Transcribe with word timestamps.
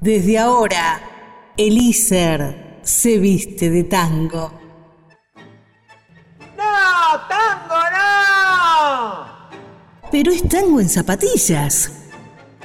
Desde 0.00 0.38
ahora, 0.38 0.98
Elíser 1.58 2.80
se 2.82 3.18
viste 3.18 3.68
de 3.68 3.84
tango. 3.84 4.50
¡No! 6.56 7.20
¡Tango 7.28 7.80
no! 7.92 9.50
Pero 10.10 10.32
es 10.32 10.48
tango 10.48 10.80
en 10.80 10.88
zapatillas. 10.88 11.92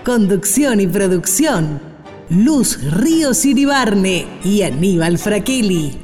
Conducción 0.06 0.80
y 0.80 0.88
producción. 0.88 1.82
Luz 2.30 2.82
Ríos 2.82 3.44
Iribarne 3.46 4.40
y 4.46 4.62
Aníbal 4.62 5.18
Fraquelli. 5.18 6.00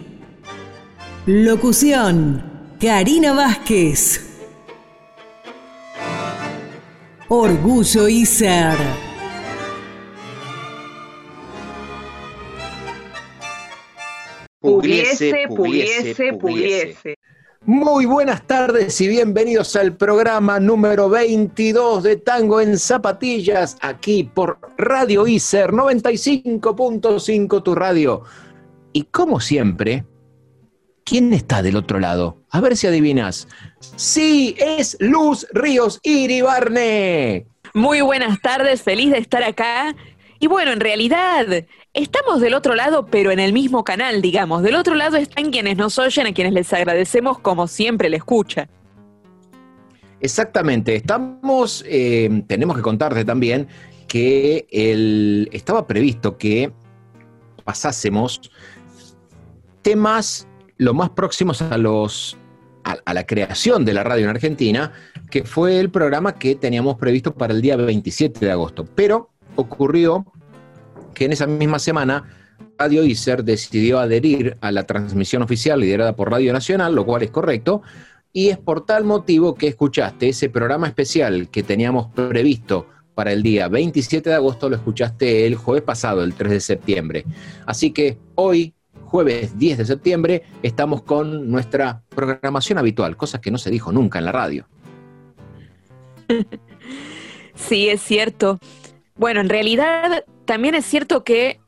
Locución. 1.28 2.76
Karina 2.78 3.32
Vázquez. 3.32 4.20
Orgullo 7.30 8.10
y 8.10 8.26
ser. 8.26 9.11
Pudiese, 14.62 15.48
pudiese, 15.48 16.34
pudiese. 16.34 17.18
Muy 17.66 18.06
buenas 18.06 18.46
tardes 18.46 19.02
y 19.02 19.08
bienvenidos 19.08 19.76
al 19.76 19.98
programa 19.98 20.60
número 20.60 21.10
22 21.10 22.04
de 22.04 22.18
Tango 22.18 22.62
en 22.62 22.78
Zapatillas, 22.78 23.76
aquí 23.82 24.24
por 24.24 24.60
Radio 24.78 25.26
ICER 25.26 25.72
95.5 25.72 27.64
tu 27.64 27.74
radio. 27.74 28.22
Y 28.94 29.06
como 29.06 29.40
siempre, 29.40 30.06
¿quién 31.06 31.34
está 31.34 31.64
del 31.64 31.76
otro 31.76 32.00
lado? 32.00 32.44
A 32.52 32.62
ver 32.62 32.78
si 32.78 32.86
adivinas. 32.86 33.48
Sí, 33.96 34.56
es 34.60 34.96
Luz 35.00 35.48
Ríos 35.54 36.00
Iribarne. 36.04 37.48
Muy 37.74 38.02
buenas 38.02 38.40
tardes, 38.42 38.84
feliz 38.84 39.10
de 39.10 39.18
estar 39.18 39.42
acá. 39.44 39.96
Y 40.42 40.48
bueno, 40.48 40.72
en 40.72 40.80
realidad 40.80 41.46
estamos 41.94 42.42
del 42.42 42.56
otro 42.56 42.74
lado, 42.74 43.06
pero 43.06 43.30
en 43.30 43.40
el 43.40 43.54
mismo 43.54 43.84
canal, 43.84 44.24
digamos. 44.24 44.64
Del 44.64 44.74
otro 44.74 44.96
lado 44.96 45.18
están 45.18 45.52
quienes 45.52 45.78
nos 45.78 46.00
oyen, 46.00 46.26
a 46.26 46.34
quienes 46.34 46.54
les 46.54 46.74
agradecemos 46.74 47.38
como 47.38 47.68
siempre 47.68 48.10
la 48.10 48.18
escucha. 48.18 48.68
Exactamente, 50.20 50.96
estamos, 50.96 51.86
eh, 51.88 52.44
tenemos 52.48 52.76
que 52.76 52.82
contarte 52.82 53.24
también 53.24 53.68
que 54.08 54.66
el, 54.72 55.48
estaba 55.52 55.86
previsto 55.86 56.40
que 56.40 56.72
pasásemos 57.64 58.52
temas 59.84 60.48
lo 60.78 60.96
más 60.96 61.12
próximos 61.12 61.62
a 61.62 61.78
los 61.78 62.36
a, 62.84 62.98
a, 63.06 63.14
la 63.14 63.28
creación 63.28 63.86
de 63.86 63.94
la 63.94 64.04
radio 64.04 64.24
en 64.24 64.32
Argentina, 64.32 64.92
que 65.30 65.44
fue 65.44 65.80
el 65.80 65.92
programa 65.92 66.34
que 66.34 66.56
teníamos 66.56 66.98
previsto 66.98 67.32
para 67.36 67.54
el 67.54 67.62
día 67.62 67.76
27 67.76 68.44
de 68.44 68.52
agosto. 68.52 68.86
Pero 68.96 69.32
ocurrió 69.56 70.26
que 71.14 71.26
en 71.26 71.34
esa 71.34 71.48
misma 71.48 71.80
semana 71.80 72.24
Radio 72.78 73.04
ICER 73.04 73.44
decidió 73.44 74.00
adherir 74.00 74.58
a 74.62 74.72
la 74.72 74.86
transmisión 74.88 75.44
oficial 75.44 75.80
liderada 75.80 76.16
por 76.16 76.32
Radio 76.32 76.52
Nacional, 76.52 76.96
lo 76.96 77.06
cual 77.06 77.22
es 77.22 77.30
correcto, 77.30 77.84
y 78.34 78.50
es 78.50 78.58
por 78.58 78.86
tal 78.86 79.04
motivo 79.04 79.54
que 79.56 79.68
escuchaste 79.68 80.30
ese 80.30 80.50
programa 80.50 80.88
especial 80.88 81.50
que 81.50 81.64
teníamos 81.64 82.08
previsto 82.08 82.88
para 83.14 83.34
el 83.34 83.44
día 83.44 83.68
27 83.68 84.30
de 84.30 84.36
agosto, 84.36 84.70
lo 84.70 84.78
escuchaste 84.78 85.46
el 85.46 85.56
jueves 85.56 85.84
pasado, 85.84 86.24
el 86.24 86.34
3 86.34 86.52
de 86.54 86.60
septiembre. 86.60 87.26
Así 87.66 87.92
que 87.92 88.18
hoy, 88.36 88.74
jueves 89.06 89.60
10 89.60 89.78
de 89.80 89.86
septiembre, 89.86 90.44
estamos 90.64 91.04
con 91.04 91.52
nuestra 91.52 92.02
programación 92.10 92.80
habitual, 92.80 93.18
cosas 93.18 93.42
que 93.42 93.52
no 93.52 93.58
se 93.58 93.70
dijo 93.70 93.92
nunca 93.92 94.18
en 94.18 94.26
la 94.26 94.32
radio. 94.32 94.68
Sí, 97.54 97.90
es 97.90 98.02
cierto. 98.02 98.60
Bueno, 99.22 99.40
en 99.40 99.50
realidad 99.50 100.26
también 100.46 100.74
es 100.74 100.84
cierto 100.84 101.24
que 101.24 101.60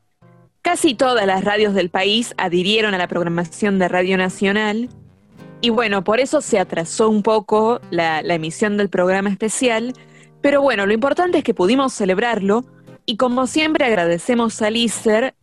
casi 0.64 0.96
todas 0.96 1.28
las 1.28 1.44
radios 1.44 1.76
del 1.76 1.92
país 1.92 2.34
adhirieron 2.40 2.96
a 2.96 2.98
la 2.98 3.08
programación 3.08 3.78
de 3.78 3.88
Radio 3.88 4.18
Nacional 4.18 4.90
y 5.62 5.70
bueno, 5.70 6.04
por 6.04 6.20
eso 6.20 6.42
se 6.42 6.58
atrasó 6.58 7.12
un 7.12 7.22
poco 7.22 7.80
la, 7.92 8.22
emisión 8.22 8.76
del 8.76 8.90
programa 8.90 9.30
especial, 9.30 9.94
pero 10.42 10.64
bueno, 10.64 10.88
lo 10.88 10.94
importante 10.94 11.38
es 11.38 11.44
que 11.44 11.54
pudimos 11.54 11.94
celebrarlo 11.94 12.66
y 13.06 13.18
como 13.18 13.46
siempre 13.46 13.86
agradecemos 13.86 14.60
a 14.64 14.72
ICER, 14.72 15.36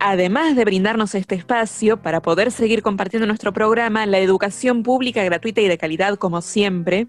además 0.00 0.56
de 0.56 0.64
brindarnos 0.64 1.14
este 1.14 1.36
espacio 1.36 2.02
para 2.02 2.20
poder 2.20 2.50
seguir 2.50 2.82
compartiendo 2.82 3.28
nuestro 3.28 3.52
programa, 3.52 4.06
la 4.06 4.18
educación 4.18 4.82
pública 4.82 5.22
gratuita 5.22 5.60
y 5.60 5.68
de 5.68 5.78
calidad 5.78 6.16
como 6.16 6.42
siempre, 6.42 7.06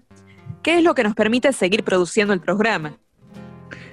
que 0.62 0.78
es 0.78 0.84
lo 0.84 0.94
que 0.94 1.02
nos 1.02 1.16
permite 1.16 1.52
seguir 1.52 1.82
produciendo 1.82 2.32
el 2.32 2.40
programa. 2.40 2.96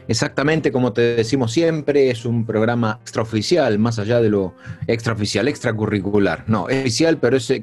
Exactamente, 0.08 0.72
como 0.72 0.94
te 0.94 1.16
decimos 1.16 1.52
siempre, 1.52 2.10
es 2.10 2.26
un 2.26 2.46
programa 2.46 3.00
extraoficial, 3.02 3.80
más 3.80 4.00
allá 4.00 4.20
de 4.22 4.30
lo 4.30 4.54
extraoficial, 4.88 5.48
extracurricular. 5.48 6.44
No, 6.48 6.70
es 6.70 6.82
oficial, 6.82 7.18
pero 7.18 7.38
es 7.38 7.54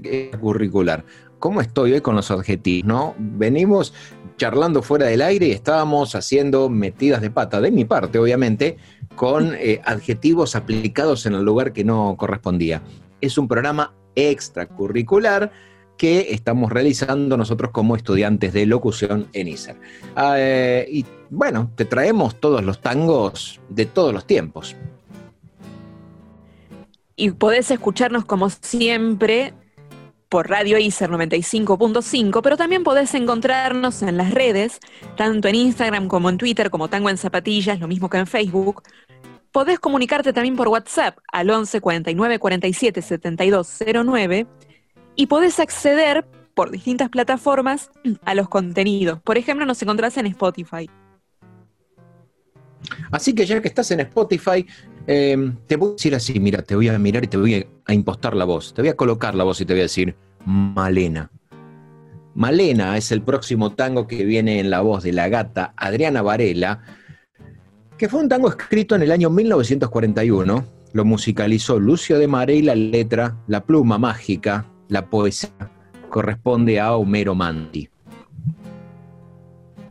curricular. 0.41 1.05
¿Cómo 1.39 1.61
estoy 1.61 1.93
hoy 1.93 2.01
con 2.01 2.17
los 2.17 2.31
adjetivos? 2.31 2.87
¿no? 2.87 3.15
Venimos 3.19 3.95
charlando 4.37 4.83
fuera 4.83 5.07
del 5.07 5.23
aire 5.23 5.49
y 5.49 5.53
estábamos 5.53 6.15
haciendo 6.15 6.69
metidas 6.69 7.21
de 7.21 7.31
pata, 7.31 7.61
de 7.61 7.71
mi 7.71 7.85
parte, 7.85 8.19
obviamente, 8.19 8.77
con 9.15 9.55
eh, 9.55 9.81
adjetivos 9.85 10.57
aplicados 10.57 11.27
en 11.27 11.35
el 11.35 11.45
lugar 11.45 11.73
que 11.73 11.85
no 11.85 12.17
correspondía. 12.17 12.83
Es 13.21 13.37
un 13.37 13.49
programa 13.49 13.95
extracurricular 14.15 15.53
que 15.99 16.29
estamos 16.31 16.73
realizando 16.73 17.37
nosotros 17.37 17.73
como 17.73 17.97
estudiantes 17.97 18.55
de 18.55 18.65
locución 18.65 19.29
en 19.35 19.49
ISER. 19.49 19.77
Eh, 20.37 20.89
y 20.91 21.05
bueno, 21.29 21.71
te 21.75 21.85
traemos 21.85 22.41
todos 22.41 22.65
los 22.65 22.81
tangos 22.81 23.61
de 23.69 23.85
todos 23.85 24.15
los 24.15 24.25
tiempos. 24.27 24.77
Y 27.17 27.33
podés 27.33 27.71
escucharnos 27.71 28.25
como 28.25 28.49
siempre 28.49 29.53
por 30.29 30.49
Radio 30.49 30.79
ICER 30.79 31.11
95.5, 31.11 32.41
pero 32.43 32.57
también 32.57 32.85
podés 32.85 33.15
encontrarnos 33.15 34.03
en 34.03 34.17
las 34.17 34.31
redes, 34.33 34.79
tanto 35.17 35.49
en 35.49 35.55
Instagram 35.55 36.07
como 36.07 36.29
en 36.29 36.39
Twitter, 36.39 36.71
como 36.71 36.89
Tango 36.89 37.11
en 37.11 37.17
Zapatillas, 37.17 37.81
lo 37.81 37.89
mismo 37.89 38.09
que 38.09 38.19
en 38.19 38.27
Facebook. 38.27 38.83
Podés 39.51 39.81
comunicarte 39.81 40.33
también 40.33 40.55
por 40.55 40.69
WhatsApp 40.69 41.19
al 41.33 41.51
11 41.51 41.81
49 41.81 42.39
47 42.39 43.03
72 43.03 43.79
09 44.05 44.47
y 45.19 45.27
podés 45.27 45.59
acceder 45.59 46.25
por 46.55 46.71
distintas 46.71 47.09
plataformas 47.09 47.91
a 48.25 48.35
los 48.35 48.49
contenidos. 48.49 49.21
Por 49.21 49.37
ejemplo, 49.37 49.67
nos 49.67 49.83
encontrás 49.83 50.17
en 50.17 50.27
Spotify. 50.27 50.89
Así 53.11 53.35
que 53.35 53.45
ya 53.45 53.61
que 53.61 53.67
estás 53.67 53.91
en 53.91 53.99
Spotify, 54.01 54.65
eh, 55.09 55.53
te 55.67 55.77
voy 55.77 55.91
a 55.91 55.93
decir 55.95 56.15
así, 56.15 56.39
mira, 56.39 56.63
te 56.63 56.77
voy 56.77 56.89
a 56.89 56.97
mirar 57.01 57.25
y 57.25 57.27
te 57.27 57.37
voy 57.37 57.67
a 57.85 57.93
impostar 57.93 58.37
la 58.37 58.45
voz, 58.45 58.73
te 58.73 58.81
voy 58.81 58.91
a 58.91 58.97
colocar 58.97 59.35
la 59.35 59.43
voz 59.43 59.61
y 59.61 59.65
te 59.65 59.73
voy 59.73 59.81
a 59.81 59.85
decir, 59.85 60.15
Malena. 60.47 61.33
Malena 62.35 62.97
es 62.97 63.11
el 63.11 63.23
próximo 63.23 63.73
tango 63.73 64.07
que 64.07 64.25
viene 64.25 64.61
en 64.61 64.71
la 64.71 64.83
voz 64.83 65.03
de 65.03 65.13
la 65.13 65.29
gata 65.29 65.75
Adriana 65.77 66.23
Varela, 66.23 66.81
que 67.97 68.09
fue 68.09 68.21
un 68.21 68.29
tango 68.29 68.49
escrito 68.49 68.95
en 68.95 69.03
el 69.03 69.11
año 69.11 69.31
1941, 69.31 70.65
lo 70.93 71.05
musicalizó 71.05 71.81
Lucio 71.81 72.21
de 72.21 72.29
Mare 72.29 72.55
y 72.55 72.63
la 72.63 72.77
letra, 72.77 73.37
la 73.49 73.65
pluma 73.65 73.99
mágica, 73.99 74.65
la 74.89 75.07
poesía, 75.07 75.51
corresponde 76.09 76.81
a 76.81 76.95
Homero 76.97 77.35
Manti. 77.35 77.89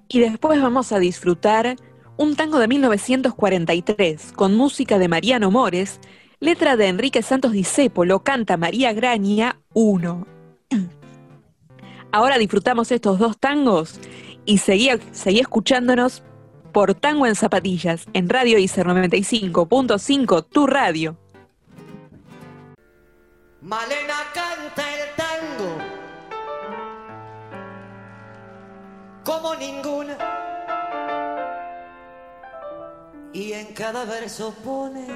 Y 0.09 0.19
después 0.19 0.61
vamos 0.61 0.91
a 0.91 0.99
disfrutar 0.99 1.75
un 2.17 2.35
tango 2.35 2.59
de 2.59 2.67
1943 2.67 4.31
con 4.33 4.55
música 4.55 4.97
de 4.97 5.07
Mariano 5.07 5.51
Mores, 5.51 5.99
letra 6.39 6.75
de 6.75 6.87
Enrique 6.87 7.21
Santos 7.21 7.51
Discépolo, 7.51 8.23
canta 8.23 8.57
María 8.57 8.93
Graña 8.93 9.59
1. 9.73 10.27
Ahora 12.11 12.37
disfrutamos 12.37 12.91
estos 12.91 13.19
dos 13.19 13.37
tangos 13.37 13.99
y 14.45 14.59
seguí, 14.59 14.89
seguí 15.11 15.39
escuchándonos 15.39 16.23
por 16.71 16.95
Tango 16.95 17.27
en 17.27 17.35
Zapatillas 17.35 18.07
en 18.13 18.29
Radio 18.29 18.57
ICER 18.57 18.87
95.5, 18.87 20.45
tu 20.49 20.67
radio. 20.67 21.17
Malena 23.61 24.13
canta 24.35 24.83
el 24.93 25.15
tango 25.15 25.77
como 29.23 29.55
ninguna 29.55 30.15
y 33.33 33.53
en 33.53 33.73
cada 33.73 34.05
verso 34.05 34.53
pone 34.63 35.07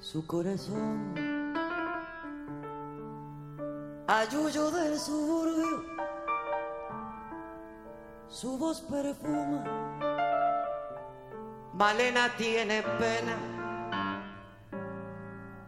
su 0.00 0.26
corazón. 0.26 1.14
Ayuyo 4.06 4.70
del 4.70 4.98
suburbio, 4.98 5.84
su 8.28 8.56
voz 8.56 8.80
perfuma. 8.80 9.62
Malena 11.74 12.34
tiene 12.36 12.82
pena 12.98 13.59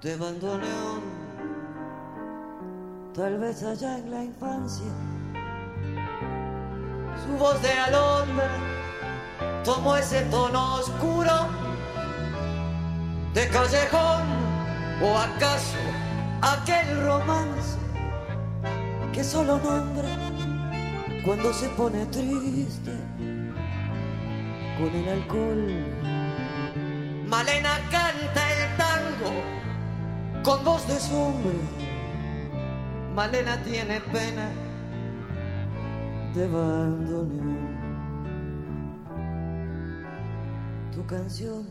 de 0.02 0.16
bandoneón, 0.16 1.00
tal 3.14 3.38
vez 3.38 3.62
allá 3.62 3.99
en 3.99 4.10
la 4.10 4.25
infancia. 4.25 4.90
Su 7.25 7.38
voz 7.38 7.62
de 7.62 7.70
alondra 7.70 8.50
tomó 9.64 9.94
ese 9.94 10.22
tono 10.22 10.75
oscuro 10.75 11.46
de 13.32 13.49
callejón 13.49 14.22
o 15.04 15.19
acaso 15.19 15.78
aquel 16.40 17.05
romance 17.05 17.78
que 19.12 19.22
solo 19.22 19.58
nombra 19.58 20.08
cuando 21.25 21.52
se 21.52 21.69
pone 21.69 22.05
triste 22.06 22.90
con 24.78 24.88
el 24.96 25.08
alcohol. 25.08 25.87
Malena 27.28 27.78
canta 27.88 28.52
el 28.52 28.76
tango 28.76 29.62
con 30.43 30.65
voz 30.65 30.87
de 30.89 30.99
sombra. 30.99 31.53
Malena 33.15 33.56
tiene 33.62 34.00
pena 34.00 34.49
de 36.35 36.49
bandoneón. 36.49 37.73
Tu 40.93 41.06
canción 41.06 41.67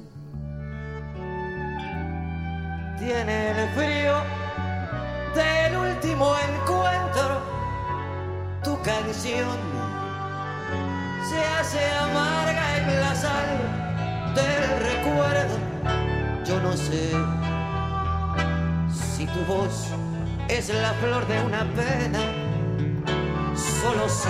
tiene 2.98 3.52
el 3.52 3.70
frío 3.70 4.16
del 5.36 5.78
último 5.78 6.34
encuentro. 6.38 7.42
Tu 8.64 8.80
canción 8.84 9.58
se 11.30 11.44
hace 11.46 11.86
amarga 11.96 12.78
en 12.78 13.02
la 13.02 13.16
sal 13.16 14.34
del 14.36 14.64
recuerdo. 14.92 15.58
Yo 16.46 16.60
no 16.62 16.74
sé 16.74 17.41
tu 19.34 19.54
voz 19.54 19.88
es 20.48 20.70
la 20.70 20.94
flor 20.96 21.26
de 21.28 21.42
una 21.42 21.64
pena. 21.76 22.20
Solo 23.56 24.08
sé 24.10 24.30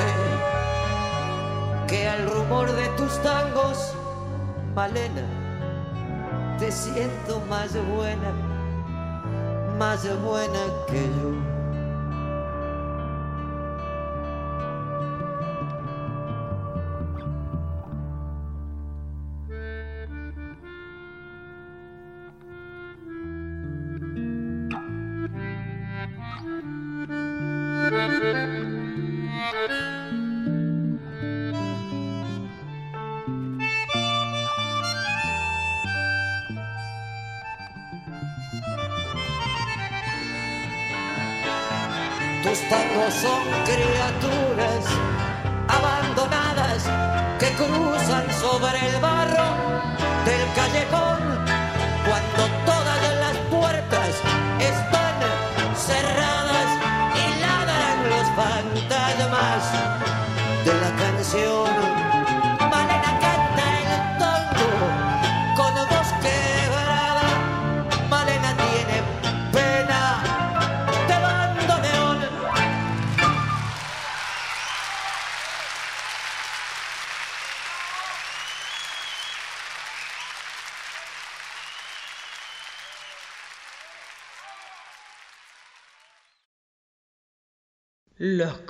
que 1.87 2.07
al 2.07 2.29
rumor 2.29 2.71
de 2.71 2.87
tus 2.97 3.21
tangos, 3.21 3.93
Malena, 4.75 5.25
te 6.59 6.71
siento 6.71 7.41
más 7.49 7.73
buena, 7.95 8.31
más 9.77 10.03
buena 10.21 10.59
que 10.87 11.01
yo. 11.01 11.50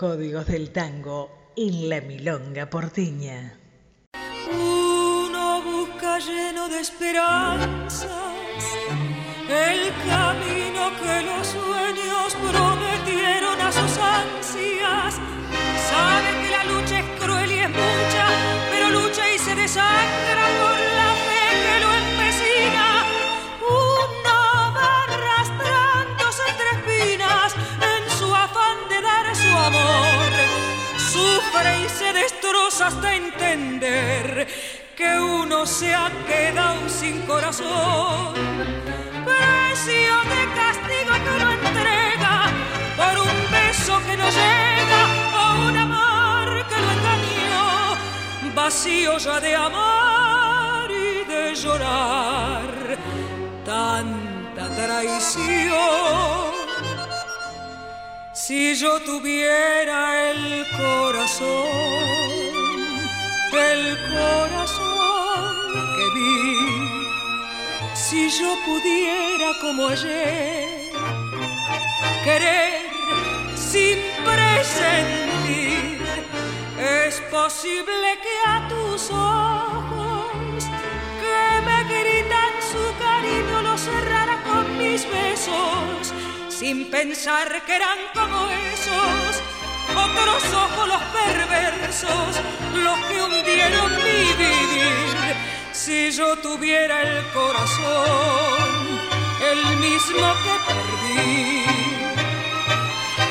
Códigos 0.02 0.48
del 0.48 0.72
tango 0.72 1.54
en 1.56 1.88
la 1.88 2.02
milonga 2.02 2.68
porteña. 2.68 3.56
Uno 4.52 5.62
busca 5.62 6.18
lleno 6.18 6.68
de 6.70 6.80
esperanzas 6.80 8.02
el 9.48 9.94
camino 10.10 10.82
que 11.00 11.22
los 11.30 11.46
sueños 11.46 12.34
prometieron 12.50 13.62
a 13.62 13.72
sus 13.72 13.94
ansias. 14.00 15.20
Sabe 15.92 16.30
que 16.42 16.50
la 16.50 16.64
lucha 16.64 17.00
es 17.02 17.06
cruel 17.22 17.52
y 17.52 17.60
es 17.60 17.70
mucha, 17.70 18.11
destroza 32.72 32.88
hasta 32.88 33.16
entender 33.16 34.48
que 34.96 35.20
uno 35.20 35.66
se 35.66 35.94
ha 35.94 36.10
quedado 36.28 36.88
sin 36.90 37.22
corazón. 37.22 38.34
Precio 39.26 40.16
de 40.32 40.42
castigo 40.56 41.14
que 41.24 41.30
uno 41.38 41.52
entrega 41.52 42.50
por 42.98 43.20
un 43.20 43.52
beso 43.52 44.02
que 44.06 44.18
no 44.18 44.30
llega 44.30 45.02
o 45.36 45.68
un 45.68 45.78
amor 45.78 46.66
que 46.68 46.78
lo 46.84 46.92
engañó. 46.98 47.98
Vacío 48.56 49.18
ya 49.18 49.40
de 49.40 49.56
amar 49.56 50.90
y 50.92 51.26
de 51.30 51.56
llorar 51.56 52.98
tanta 53.66 54.70
traición. 54.76 56.52
Si 58.34 58.76
yo 58.76 59.00
tuviera 59.02 60.32
el 60.32 60.66
corazón, 60.78 62.61
el 63.60 63.98
corazón 64.10 65.56
que 65.96 66.10
vi, 66.16 66.58
si 67.94 68.30
yo 68.30 68.56
pudiera 68.66 69.54
como 69.60 69.88
ayer 69.88 70.92
querer 72.24 72.82
sin 73.56 73.98
presentir, 74.24 76.02
es 76.78 77.20
posible 77.30 78.20
que 78.22 78.36
a 78.48 78.68
tus 78.70 79.12
ojos 79.12 80.64
que 81.22 81.62
me 81.66 81.84
gritan 81.84 82.54
su 82.72 82.84
cariño 83.04 83.62
lo 83.64 83.78
cerrara 83.78 84.42
con 84.44 84.78
mis 84.78 85.06
besos, 85.10 86.14
sin 86.50 86.90
pensar 86.90 87.64
que 87.66 87.76
eran 87.76 88.00
como 88.14 88.50
esos 88.74 89.61
otros 89.96 90.44
ojos 90.54 90.88
los 90.88 91.02
perversos, 91.04 92.42
los 92.74 92.98
que 93.08 93.22
hundieron 93.22 93.92
mi 94.04 94.34
vivir. 94.34 95.36
Si 95.72 96.12
yo 96.12 96.36
tuviera 96.38 97.02
el 97.02 97.26
corazón, 97.32 99.00
el 99.52 99.78
mismo 99.78 100.28
que 100.44 100.56
perdí, 100.68 101.66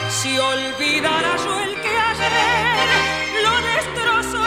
si 0.09 0.39
olvidara 0.39 1.37
yo 1.37 1.61
el 1.61 1.75
que 1.81 1.97
ayer 2.11 2.89
lo 3.45 3.55
destrozó 3.73 4.45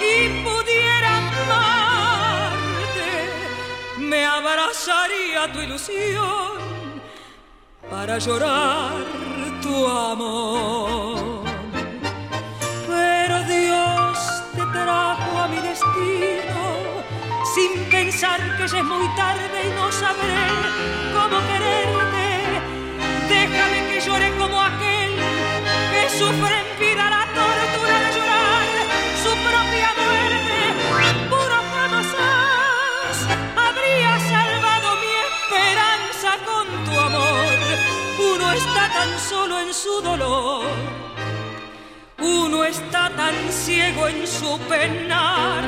y 0.00 0.42
pudiera 0.42 1.18
amarte, 1.18 3.10
me 3.98 4.24
abrazaría 4.24 5.52
tu 5.52 5.60
ilusión 5.60 6.54
para 7.90 8.18
llorar 8.18 9.33
tu 9.64 9.86
amor. 9.86 11.42
Pero 12.86 13.34
Dios 13.44 14.18
te 14.56 14.64
trajo 14.76 15.30
a 15.42 15.48
mi 15.48 15.60
destino 15.70 16.62
sin 17.54 17.72
pensar 17.90 18.40
que 18.56 18.68
ya 18.68 18.78
es 18.78 18.84
muy 18.84 19.08
tarde 19.16 19.58
y 19.68 19.70
no 19.78 19.86
sabré 19.90 20.44
cómo 21.16 21.36
quererte. 21.48 22.26
Déjame 23.34 23.78
que 23.88 24.00
llore 24.06 24.28
como 24.40 24.56
aquel 24.70 25.12
que 25.92 26.02
sufre 26.18 26.54
en 26.62 26.68
vida 26.84 26.93
tan 39.04 39.18
solo 39.18 39.60
en 39.60 39.74
su 39.74 40.00
dolor. 40.00 40.64
Uno 42.18 42.64
está 42.64 43.10
tan 43.10 43.34
ciego 43.50 44.08
en 44.08 44.26
su 44.26 44.58
penar, 44.70 45.64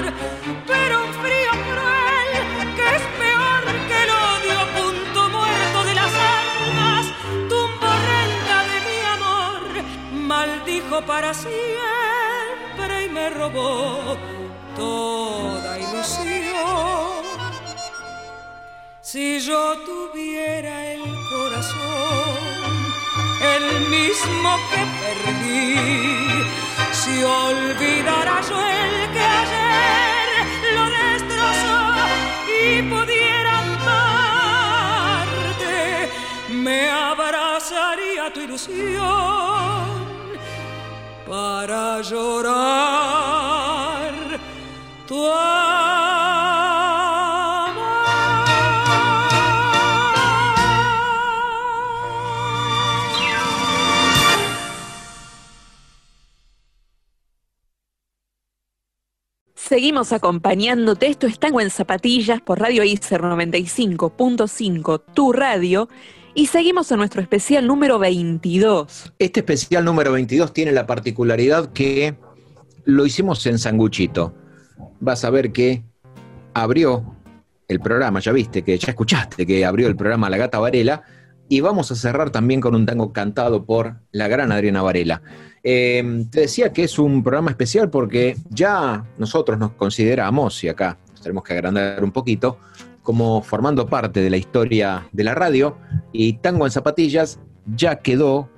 pero 0.66 1.04
un 1.04 1.12
frío 1.22 1.52
cruel 1.68 2.30
que 2.76 2.86
es 2.98 3.04
peor 3.20 3.62
que 3.88 3.98
el 4.04 4.10
odio 4.32 4.58
punto 4.78 5.20
muerto 5.36 5.78
de 5.88 5.94
las 6.00 6.12
almas, 6.38 7.04
tumba 7.50 7.92
renta 8.12 8.56
de 8.70 8.78
mi 8.88 9.00
amor, 9.16 9.62
maldijo 10.12 11.02
para 11.02 11.34
siempre 11.34 13.04
y 13.06 13.08
me 13.10 13.28
robó 13.30 14.16
toda 14.76 15.78
ilusión. 15.78 17.24
Si 19.02 19.40
yo 19.40 19.62
tuviera 19.84 20.92
el 20.92 21.02
corazón 21.30 22.25
el 23.40 23.88
mismo 23.88 24.58
que 24.70 24.84
perdí, 25.00 26.44
si 26.92 27.22
olvidara 27.22 28.40
yo 28.48 28.66
el 28.66 29.10
que 29.12 29.24
ayer 29.42 30.28
lo 30.74 30.84
destrozó 31.00 31.80
y 32.60 32.62
pudiera 32.82 33.52
amarte, 33.58 35.76
me 36.48 36.90
abrazaría 36.90 38.24
tu 38.32 38.40
ilusión 38.40 40.06
para 41.26 42.00
llorar 42.02 43.16
tu 45.06 45.26
Seguimos 59.68 60.12
acompañándote. 60.12 61.08
Esto 61.08 61.26
es 61.26 61.40
Tango 61.40 61.60
en 61.60 61.70
Zapatillas 61.70 62.40
por 62.40 62.60
Radio 62.60 62.84
ICER 62.84 63.20
95.5, 63.20 65.02
tu 65.12 65.32
radio. 65.32 65.88
Y 66.36 66.46
seguimos 66.46 66.92
en 66.92 66.98
nuestro 66.98 67.20
especial 67.20 67.66
número 67.66 67.98
22. 67.98 69.12
Este 69.18 69.40
especial 69.40 69.84
número 69.84 70.12
22 70.12 70.52
tiene 70.52 70.70
la 70.70 70.86
particularidad 70.86 71.72
que 71.72 72.16
lo 72.84 73.06
hicimos 73.06 73.44
en 73.46 73.58
sanguchito. 73.58 74.36
Vas 75.00 75.24
a 75.24 75.30
ver 75.30 75.50
que 75.50 75.82
abrió 76.54 77.16
el 77.66 77.80
programa, 77.80 78.20
ya 78.20 78.30
viste, 78.30 78.62
que 78.62 78.78
ya 78.78 78.90
escuchaste 78.90 79.44
que 79.44 79.64
abrió 79.64 79.88
el 79.88 79.96
programa 79.96 80.30
La 80.30 80.36
Gata 80.36 80.60
Varela. 80.60 81.02
Y 81.48 81.60
vamos 81.60 81.92
a 81.92 81.94
cerrar 81.94 82.30
también 82.30 82.60
con 82.60 82.74
un 82.74 82.86
tango 82.86 83.12
cantado 83.12 83.64
por 83.64 83.96
la 84.10 84.28
gran 84.28 84.50
Adriana 84.52 84.82
Varela. 84.82 85.22
Eh, 85.62 86.26
te 86.30 86.40
decía 86.40 86.72
que 86.72 86.84
es 86.84 86.98
un 86.98 87.22
programa 87.22 87.50
especial 87.50 87.90
porque 87.90 88.36
ya 88.50 89.04
nosotros 89.18 89.58
nos 89.58 89.72
consideramos, 89.72 90.62
y 90.64 90.68
acá 90.68 90.98
nos 91.10 91.20
tenemos 91.20 91.44
que 91.44 91.54
agrandar 91.54 92.02
un 92.04 92.12
poquito, 92.12 92.58
como 93.02 93.42
formando 93.42 93.86
parte 93.86 94.20
de 94.20 94.30
la 94.30 94.36
historia 94.36 95.08
de 95.12 95.24
la 95.24 95.34
radio, 95.34 95.76
y 96.12 96.34
Tango 96.34 96.66
en 96.66 96.72
Zapatillas 96.72 97.38
ya 97.74 97.96
quedó 97.96 98.48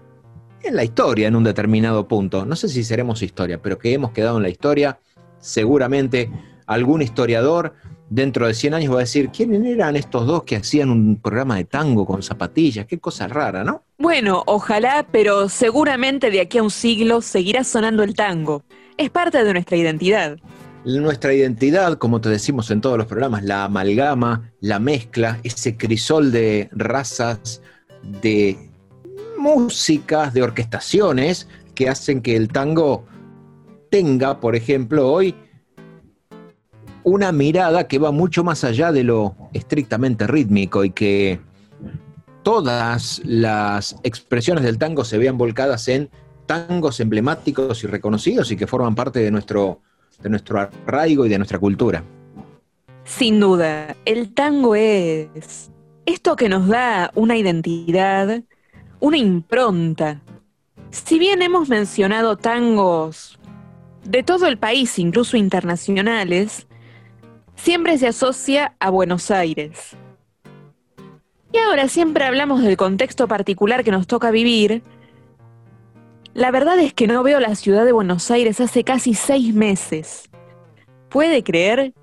en 0.63 0.77
la 0.77 0.85
historia 0.85 1.29
en 1.29 1.37
un 1.37 1.45
determinado 1.45 2.09
punto. 2.09 2.45
No 2.45 2.57
sé 2.57 2.69
si 2.69 2.85
seremos 2.85 3.23
historia, 3.23 3.61
pero 3.61 3.79
que 3.79 3.93
hemos 3.93 4.13
quedado 4.13 4.39
en 4.39 4.43
la 4.43 4.49
historia, 4.49 4.99
seguramente 5.39 6.31
algún 6.67 7.03
historiador 7.03 7.75
dentro 8.11 8.47
de 8.47 8.55
100 8.55 8.75
años 8.75 8.93
va 8.93 8.99
a 8.99 9.01
decir, 9.01 9.31
¿quiénes 9.31 9.65
eran 9.65 9.97
estos 9.97 10.27
dos 10.27 10.45
que 10.45 10.57
hacían 10.57 10.91
un 10.91 11.17
programa 11.17 11.57
de 11.57 11.65
tango 11.65 12.07
con 12.07 12.23
zapatillas? 12.23 12.87
Qué 12.87 12.99
cosa 12.99 13.29
rara, 13.29 13.65
¿no? 13.65 13.83
Bueno, 13.99 14.43
ojalá, 14.47 15.07
pero 15.11 15.49
seguramente 15.49 16.31
de 16.31 16.41
aquí 16.41 16.59
a 16.59 16.63
un 16.63 16.71
siglo 16.71 17.21
seguirá 17.21 17.65
sonando 17.65 18.03
el 18.03 18.15
tango. 18.15 18.63
Es 18.97 19.11
parte 19.11 19.45
de 19.45 19.53
nuestra 19.53 19.77
identidad. 19.77 20.39
Nuestra 20.85 21.35
identidad, 21.35 21.99
como 21.99 22.21
te 22.21 22.29
decimos 22.29 22.71
en 22.71 22.81
todos 22.81 22.97
los 22.97 23.07
programas, 23.07 23.43
la 23.43 23.65
amalgama, 23.65 24.53
la 24.61 24.79
mezcla, 24.79 25.39
ese 25.43 25.77
crisol 25.77 26.33
de 26.33 26.69
razas, 26.73 27.61
de 28.23 28.57
músicas, 29.37 30.33
de 30.33 30.43
orquestaciones 30.43 31.49
que 31.75 31.89
hacen 31.89 32.23
que 32.23 32.37
el 32.37 32.49
tango 32.49 33.05
tenga, 33.91 34.41
por 34.41 34.57
ejemplo, 34.57 35.11
hoy 35.11 35.35
una 37.09 37.33
mirada 37.33 37.89
que 37.89 37.99
va 37.99 38.13
mucho 38.13 38.45
más 38.45 38.65
allá 38.65 38.93
de 38.93 39.03
lo 39.03 39.35
estrictamente 39.53 40.27
rítmico 40.27 40.85
y 40.85 40.91
que 40.91 41.41
todas 42.43 43.21
las 43.25 43.97
expresiones 44.03 44.65
del 44.65 44.79
tango 44.79 45.05
se 45.05 45.19
vean 45.19 45.39
volcadas 45.39 45.89
en 45.89 46.11
tangos 46.47 47.01
emblemáticos 47.01 47.83
y 47.85 47.87
reconocidos 47.87 48.51
y 48.51 48.57
que 48.57 48.67
forman 48.67 48.95
parte 48.95 49.21
de 49.21 49.31
nuestro, 49.31 49.81
de 50.23 50.31
nuestro 50.31 50.61
arraigo 50.61 51.27
y 51.27 51.29
de 51.29 51.39
nuestra 51.39 51.59
cultura. 51.59 52.05
Sin 53.05 53.41
duda, 53.41 53.97
el 54.05 54.35
tango 54.35 54.75
es 54.75 55.71
esto 56.05 56.37
que 56.37 56.49
nos 56.49 56.69
da 56.69 57.11
una 57.15 57.37
identidad, 57.37 58.43
una 59.01 59.17
impronta. 59.17 60.21
Si 60.91 61.19
bien 61.19 61.43
hemos 61.43 61.69
mencionado 61.69 62.37
tangos 62.37 63.39
de 64.05 64.23
todo 64.23 64.47
el 64.47 64.59
país, 64.59 64.99
incluso 64.99 65.37
internacionales, 65.37 66.68
siempre 67.59 67.99
se 67.99 68.09
asocia 68.09 68.75
a 68.81 68.91
Buenos 68.91 69.31
Aires. 69.31 69.97
Y 71.53 71.59
ahora 71.59 71.89
siempre 71.89 72.25
hablamos 72.25 72.63
del 72.63 72.77
contexto 72.77 73.29
particular 73.29 73.85
que 73.85 73.91
nos 73.91 74.07
toca 74.07 74.31
vivir. 74.31 74.83
La 76.35 76.51
verdad 76.51 76.79
es 76.79 76.95
que 76.95 77.07
no 77.07 77.23
veo 77.23 77.41
la 77.41 77.55
ciudad 77.55 77.85
de 77.85 77.93
Buenos 77.93 78.31
Aires 78.31 78.61
hace 78.61 78.85
casi 78.85 79.15
seis 79.15 79.55
meses. 79.55 80.29
¿Puede 81.09 81.43
creer? 81.43 81.95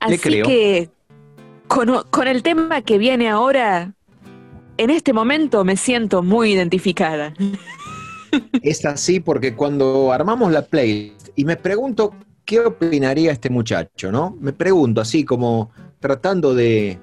Así 0.00 0.18
que 0.18 0.90
con, 1.66 2.04
con 2.10 2.28
el 2.28 2.42
tema 2.42 2.80
que 2.82 2.98
viene 2.98 3.28
ahora, 3.28 3.94
en 4.76 4.90
este 4.90 5.12
momento 5.12 5.64
me 5.64 5.76
siento 5.76 6.22
muy 6.22 6.52
identificada. 6.52 7.34
Es 8.62 8.84
así 8.84 9.20
porque 9.20 9.54
cuando 9.54 10.12
armamos 10.12 10.52
la 10.52 10.66
playlist 10.66 11.28
y 11.36 11.46
me 11.46 11.56
pregunto 11.56 12.12
¿qué 12.46 12.60
opinaría 12.60 13.32
este 13.32 13.50
muchacho, 13.50 14.10
no? 14.10 14.36
Me 14.40 14.52
pregunto 14.52 15.00
así 15.00 15.24
como 15.24 15.70
tratando 16.00 16.54
de 16.54 16.98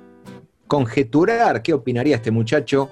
conjeturar 0.67 1.61
qué 1.61 1.73
opinaría 1.73 2.15
este 2.15 2.31
muchacho 2.31 2.89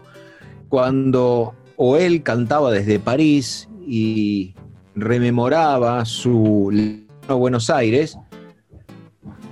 cuando 0.69 1.55
o 1.77 1.97
él 1.97 2.21
cantaba 2.21 2.71
desde 2.71 2.99
París 2.99 3.67
y 3.87 4.53
rememoraba 4.95 6.05
su 6.05 6.69
Buenos 7.27 7.69
Aires, 7.69 8.17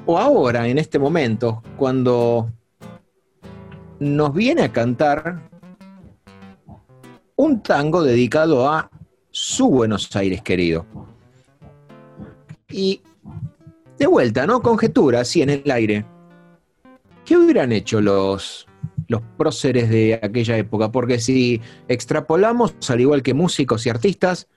o 0.05 0.17
ahora, 0.17 0.67
en 0.67 0.77
este 0.77 0.99
momento, 0.99 1.63
cuando 1.77 2.51
nos 3.99 4.33
viene 4.33 4.63
a 4.63 4.71
cantar 4.71 5.49
un 7.35 7.61
tango 7.61 8.03
dedicado 8.03 8.67
a 8.67 8.89
su 9.31 9.69
Buenos 9.69 10.15
Aires 10.15 10.41
querido. 10.41 10.85
Y 12.71 13.01
de 13.97 14.07
vuelta, 14.07 14.45
¿no? 14.45 14.61
Conjetura, 14.61 15.21
así 15.21 15.41
en 15.41 15.49
el 15.49 15.71
aire. 15.71 16.05
¿Qué 17.25 17.37
hubieran 17.37 17.71
hecho 17.71 18.01
los, 18.01 18.67
los 19.07 19.21
próceres 19.37 19.89
de 19.89 20.19
aquella 20.21 20.57
época? 20.57 20.91
Porque 20.91 21.19
si 21.19 21.61
extrapolamos, 21.87 22.75
al 22.89 23.01
igual 23.01 23.21
que 23.21 23.33
músicos 23.33 23.85
y 23.85 23.89
artistas, 23.89 24.47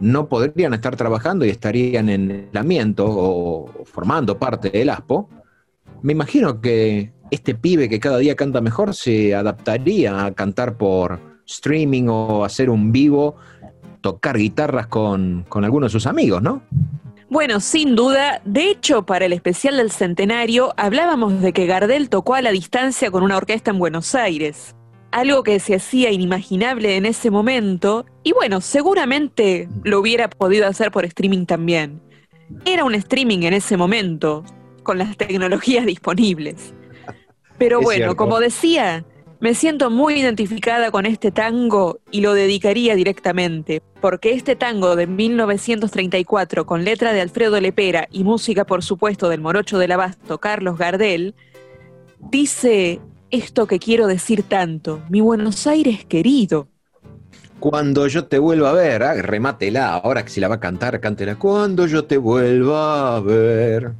no 0.00 0.28
podrían 0.28 0.74
estar 0.74 0.96
trabajando 0.96 1.44
y 1.44 1.50
estarían 1.50 2.08
en 2.08 2.30
el 2.52 2.56
amiento 2.56 3.06
o 3.08 3.84
formando 3.84 4.38
parte 4.38 4.70
del 4.70 4.90
ASPO. 4.90 5.28
Me 6.02 6.12
imagino 6.12 6.60
que 6.60 7.12
este 7.30 7.54
pibe 7.54 7.88
que 7.88 8.00
cada 8.00 8.18
día 8.18 8.34
canta 8.34 8.60
mejor 8.60 8.94
se 8.94 9.34
adaptaría 9.34 10.24
a 10.24 10.32
cantar 10.32 10.76
por 10.76 11.20
streaming 11.46 12.08
o 12.08 12.44
hacer 12.44 12.70
un 12.70 12.92
vivo, 12.92 13.36
tocar 14.00 14.36
guitarras 14.36 14.86
con, 14.86 15.44
con 15.48 15.64
algunos 15.64 15.90
de 15.90 15.92
sus 15.92 16.06
amigos, 16.06 16.42
¿no? 16.42 16.62
Bueno, 17.30 17.60
sin 17.60 17.94
duda. 17.94 18.42
De 18.44 18.68
hecho, 18.68 19.06
para 19.06 19.26
el 19.26 19.32
especial 19.32 19.76
del 19.76 19.92
centenario 19.92 20.74
hablábamos 20.76 21.40
de 21.40 21.52
que 21.52 21.66
Gardel 21.66 22.08
tocó 22.08 22.34
a 22.34 22.42
la 22.42 22.50
distancia 22.50 23.12
con 23.12 23.22
una 23.22 23.36
orquesta 23.36 23.70
en 23.70 23.78
Buenos 23.78 24.16
Aires. 24.16 24.74
Algo 25.12 25.44
que 25.44 25.60
se 25.60 25.76
hacía 25.76 26.10
inimaginable 26.10 26.96
en 26.96 27.06
ese 27.06 27.30
momento. 27.30 28.04
Y 28.24 28.32
bueno, 28.32 28.60
seguramente 28.60 29.68
lo 29.84 30.00
hubiera 30.00 30.28
podido 30.28 30.66
hacer 30.66 30.90
por 30.90 31.04
streaming 31.04 31.46
también. 31.46 32.02
Era 32.64 32.82
un 32.82 32.96
streaming 32.96 33.42
en 33.42 33.54
ese 33.54 33.76
momento, 33.76 34.42
con 34.82 34.98
las 34.98 35.16
tecnologías 35.16 35.86
disponibles. 35.86 36.74
Pero 37.58 37.80
bueno, 37.80 38.16
como 38.16 38.40
decía, 38.40 39.04
me 39.40 39.54
siento 39.54 39.90
muy 39.90 40.20
identificada 40.20 40.90
con 40.90 41.06
este 41.06 41.30
tango 41.30 42.00
y 42.10 42.20
lo 42.20 42.34
dedicaría 42.34 42.94
directamente, 42.94 43.82
porque 44.00 44.32
este 44.32 44.54
tango 44.54 44.96
de 44.96 45.06
1934, 45.06 46.66
con 46.66 46.84
letra 46.84 47.14
de 47.14 47.22
Alfredo 47.22 47.58
Lepera 47.58 48.06
y 48.12 48.22
música, 48.22 48.66
por 48.66 48.84
supuesto, 48.84 49.30
del 49.30 49.40
morocho 49.40 49.78
del 49.78 49.92
abasto 49.92 50.38
Carlos 50.38 50.76
Gardel, 50.76 51.34
dice 52.18 53.00
esto 53.30 53.66
que 53.66 53.78
quiero 53.78 54.06
decir 54.06 54.42
tanto, 54.42 55.02
mi 55.08 55.22
Buenos 55.22 55.66
Aires 55.66 56.04
querido. 56.04 56.68
Cuando 57.60 58.06
yo 58.08 58.26
te 58.26 58.38
vuelva 58.38 58.70
a 58.70 58.74
ver, 58.74 59.02
ah, 59.02 59.14
remátela, 59.14 59.94
ahora 59.94 60.22
que 60.24 60.30
si 60.30 60.40
la 60.40 60.48
va 60.48 60.56
a 60.56 60.60
cantar, 60.60 60.98
cántela. 61.00 61.36
Cuando 61.36 61.86
yo 61.86 62.04
te 62.04 62.16
vuelva 62.16 63.16
a 63.16 63.20
ver. 63.20 63.92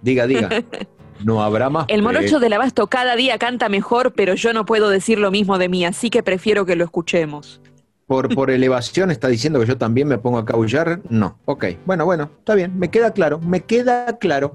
Diga, 0.00 0.26
diga. 0.26 0.48
No 1.24 1.42
habrá 1.42 1.70
más. 1.70 1.86
El 1.88 2.02
morocho 2.02 2.38
del 2.40 2.52
abasto 2.52 2.86
cada 2.86 3.16
día 3.16 3.38
canta 3.38 3.68
mejor, 3.68 4.12
pero 4.12 4.34
yo 4.34 4.52
no 4.52 4.66
puedo 4.66 4.88
decir 4.88 5.18
lo 5.18 5.30
mismo 5.30 5.58
de 5.58 5.68
mí, 5.68 5.84
así 5.84 6.10
que 6.10 6.22
prefiero 6.22 6.66
que 6.66 6.76
lo 6.76 6.84
escuchemos. 6.84 7.60
por, 8.06 8.32
por 8.34 8.50
elevación 8.50 9.10
está 9.10 9.28
diciendo 9.28 9.58
que 9.60 9.66
yo 9.66 9.78
también 9.78 10.08
me 10.08 10.18
pongo 10.18 10.38
a 10.38 10.44
caullar. 10.44 11.00
No, 11.08 11.38
ok. 11.44 11.66
Bueno, 11.84 12.04
bueno, 12.04 12.30
está 12.38 12.54
bien, 12.54 12.78
me 12.78 12.90
queda 12.90 13.12
claro, 13.12 13.40
me 13.40 13.62
queda 13.64 14.18
claro. 14.18 14.54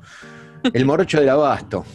El 0.73 0.85
morocho 0.85 1.19
del 1.19 1.29
abasto. 1.29 1.85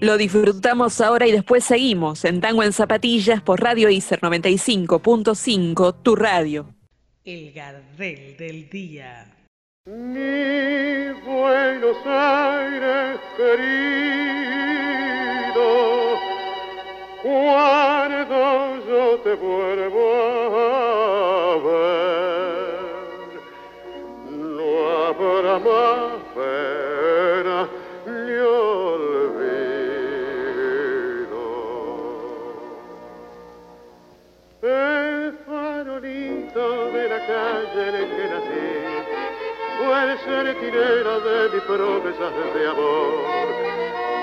Lo 0.00 0.16
disfrutamos 0.16 1.00
ahora 1.00 1.26
y 1.26 1.32
después 1.32 1.62
seguimos 1.64 2.24
en 2.24 2.40
Tango 2.40 2.62
en 2.62 2.72
Zapatillas 2.72 3.42
por 3.42 3.60
Radio 3.60 3.90
Icer 3.90 4.20
95.5, 4.20 5.96
tu 6.02 6.16
radio. 6.16 6.74
El 7.24 7.52
Gardel 7.52 8.36
del 8.38 8.70
Día. 8.70 9.26
Mi 9.90 11.10
Buenos 11.26 11.96
Aires 12.06 13.18
querido, 13.36 13.70
cuando 17.24 18.76
yo 18.86 19.18
te 19.24 19.34
vuelvo 19.34 20.14
a 20.54 21.56
ver, 21.66 22.78
no 24.30 24.68
habrá 25.08 25.58
más 25.58 26.09
fue 39.90 40.12
el 40.12 40.18
sentinela 40.20 41.18
de 41.18 41.48
mis 41.52 41.62
promesas 41.62 42.32
de 42.54 42.68
amor. 42.68 43.10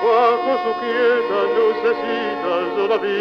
Bajo 0.01 0.51
su 0.63 0.71
quieta 0.79 1.39
lucecita 1.57 2.53
yo 2.77 2.87
la 2.87 2.97
vi, 2.97 3.17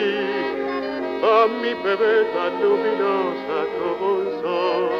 a 1.24 1.46
mi 1.60 1.74
bebé 1.82 2.24
tan 2.34 2.62
luminosa 2.62 3.58
como 3.76 4.12
un 4.18 4.42
sol. 4.42 4.90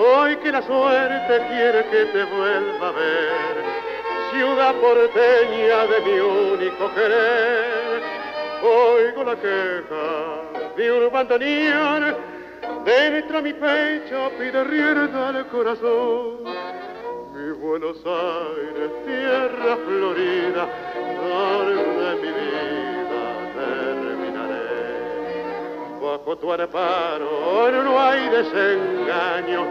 Hoy 0.00 0.36
que 0.38 0.50
la 0.50 0.62
suerte 0.62 1.46
quiere 1.48 1.84
que 1.90 2.06
te 2.06 2.24
vuelva 2.24 2.88
a 2.88 2.92
ver, 2.92 3.54
ciudad 4.32 4.74
porteña 4.76 5.86
de 5.86 6.00
mi 6.06 6.18
único 6.18 6.92
querer. 6.94 8.02
Oigo 8.62 9.24
la 9.24 9.36
queja 9.36 10.74
de 10.76 10.92
un 10.92 11.12
bandoneón, 11.12 12.16
dentro 12.84 13.42
mi 13.42 13.52
pecho 13.52 14.30
pide 14.38 14.64
rienda 14.64 15.28
al 15.28 15.46
corazón. 15.48 16.44
Mi 17.34 17.52
Buenos 17.52 17.96
Aires, 18.04 18.90
tierra 19.04 19.76
florida, 19.86 20.68
donde 21.22 22.14
mi 22.22 22.28
vida 22.28 23.22
terminaré. 23.54 24.70
Bajo 26.02 26.36
tu 26.36 26.52
amparo 26.52 27.70
no 27.82 28.00
hay 28.00 28.28
desengaño, 28.28 29.66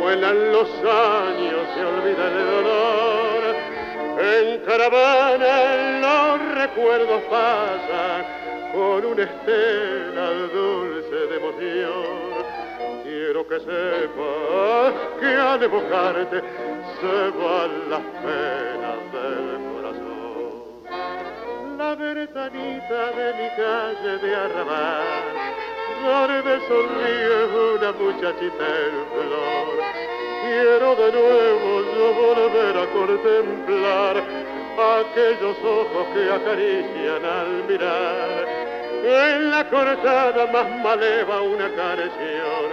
vuelan 0.00 0.52
los 0.52 0.68
años, 0.68 1.68
se 1.74 1.84
olvida 1.84 2.28
el 2.28 2.46
dolor. 2.46 3.81
En 4.18 4.58
caravana 4.66 6.00
los 6.00 6.54
recuerdos 6.54 7.22
pasan 7.30 8.24
con 8.72 9.04
una 9.04 9.22
estela 9.22 10.30
dulce 10.52 11.16
de 11.28 11.36
emoción. 11.36 12.32
Quiero 13.02 13.46
que 13.46 13.58
sepas 13.60 14.94
que 15.20 15.26
al 15.26 15.62
evocarte 15.62 16.40
se 17.00 17.30
van 17.38 17.90
las 17.90 18.00
penas 18.22 19.00
del 19.12 19.46
corazón. 19.72 20.52
La 21.78 21.94
ventanita 21.94 23.10
de 23.12 23.26
mi 23.34 23.48
calle 23.56 24.18
de 24.18 24.34
arrabal, 24.34 25.04
donde 26.04 26.60
sonríe 26.68 27.44
una 27.74 27.92
muchachita 27.92 28.66
en 28.66 28.94
flor. 29.12 29.81
Quiero 30.52 30.94
de 30.96 31.12
nuevo 31.12 31.80
yo 31.96 32.12
volver 32.12 32.76
a 32.76 32.86
contemplar 32.92 34.22
aquellos 35.00 35.56
ojos 35.64 36.06
que 36.12 36.30
acarician 36.30 37.24
al 37.24 37.64
mirar. 37.66 38.46
En 39.02 39.50
la 39.50 39.66
cortada 39.70 40.46
más 40.52 40.68
maleva 40.84 41.40
una 41.40 41.74
canción 41.74 42.68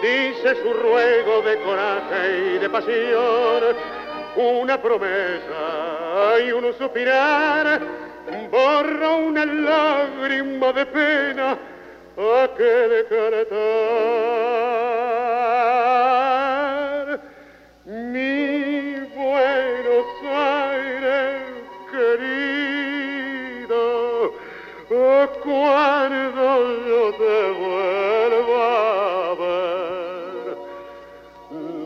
dice 0.00 0.54
su 0.62 0.72
ruego 0.72 1.42
de 1.42 1.58
coraje 1.58 2.54
y 2.54 2.58
de 2.58 2.70
pasión, 2.70 3.62
una 4.36 4.80
promesa 4.80 6.40
y 6.42 6.50
un 6.50 6.72
suspirar, 6.78 7.78
borra 8.50 9.10
una 9.16 9.44
lágrima 9.44 10.72
de 10.72 10.86
pena 10.86 11.58
aquel 12.16 13.06
cantar. 13.06 14.12
Cuando 25.42 26.78
yo 26.86 27.02
te 27.14 27.50
vuelva 27.60 28.66
a 29.30 29.32
ver, 29.34 30.56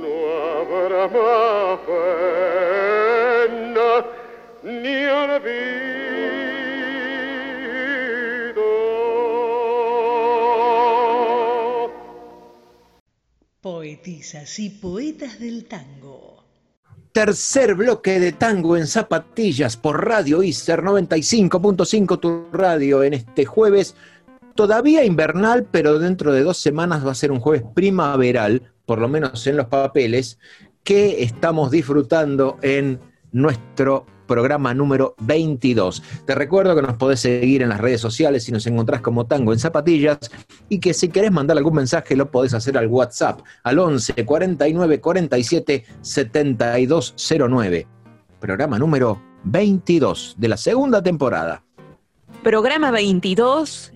no 0.00 0.14
habrá 0.42 1.04
más 1.08 1.78
pena 1.86 3.90
ni 4.62 4.96
olvido. 5.06 5.86
Poetisas 13.60 14.58
y 14.58 14.70
poetas 14.70 15.38
del 15.40 15.66
tango. 15.66 16.35
Tercer 17.16 17.74
bloque 17.76 18.20
de 18.20 18.32
tango 18.32 18.76
en 18.76 18.86
zapatillas 18.86 19.78
por 19.78 20.06
Radio 20.06 20.42
Iser 20.42 20.82
95.5 20.82 22.20
tu 22.20 22.48
radio 22.52 23.02
en 23.02 23.14
este 23.14 23.46
jueves. 23.46 23.96
Todavía 24.54 25.02
invernal, 25.02 25.64
pero 25.64 25.98
dentro 25.98 26.30
de 26.30 26.42
dos 26.42 26.58
semanas 26.58 27.06
va 27.06 27.12
a 27.12 27.14
ser 27.14 27.32
un 27.32 27.40
jueves 27.40 27.64
primaveral, 27.74 28.70
por 28.84 28.98
lo 28.98 29.08
menos 29.08 29.46
en 29.46 29.56
los 29.56 29.64
papeles, 29.68 30.38
que 30.84 31.22
estamos 31.22 31.70
disfrutando 31.70 32.58
en 32.60 33.00
nuestro 33.36 34.06
programa 34.26 34.72
número 34.72 35.14
22. 35.18 36.02
Te 36.24 36.34
recuerdo 36.34 36.74
que 36.74 36.80
nos 36.80 36.96
podés 36.96 37.20
seguir 37.20 37.62
en 37.62 37.68
las 37.68 37.80
redes 37.80 38.00
sociales 38.00 38.44
si 38.44 38.50
nos 38.50 38.66
encontrás 38.66 39.02
como 39.02 39.26
Tango 39.26 39.52
en 39.52 39.58
Zapatillas 39.58 40.18
y 40.70 40.80
que 40.80 40.94
si 40.94 41.10
querés 41.10 41.30
mandar 41.30 41.58
algún 41.58 41.74
mensaje 41.74 42.16
lo 42.16 42.30
podés 42.30 42.54
hacer 42.54 42.78
al 42.78 42.86
WhatsApp 42.86 43.40
al 43.62 43.78
11 43.78 44.24
49 44.24 45.00
47 45.00 45.84
7209. 46.00 47.86
Programa 48.40 48.78
número 48.78 49.20
22 49.44 50.36
de 50.38 50.48
la 50.48 50.56
segunda 50.56 51.02
temporada. 51.02 51.62
Programa 52.42 52.90
22. 52.90 53.92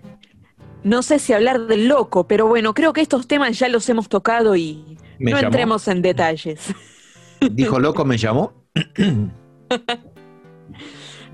No 0.85 1.03
sé 1.03 1.19
si 1.19 1.33
hablar 1.33 1.67
del 1.67 1.89
loco, 1.89 2.27
pero 2.27 2.47
bueno, 2.47 2.75
creo 2.75 2.93
que 2.93 3.01
estos 3.01 3.27
temas 3.27 3.59
ya 3.59 3.69
los 3.69 3.89
hemos 3.89 4.09
tocado 4.09 4.55
y 4.55 4.99
Me 5.19 5.31
no 5.31 5.39
llamó. 5.39 5.49
entremos 5.49 5.89
en 5.89 6.03
detalles. 6.03 6.61
Dijo 7.51 7.79
loco, 7.79 8.05
me 8.05 8.19
llamó. 8.19 8.60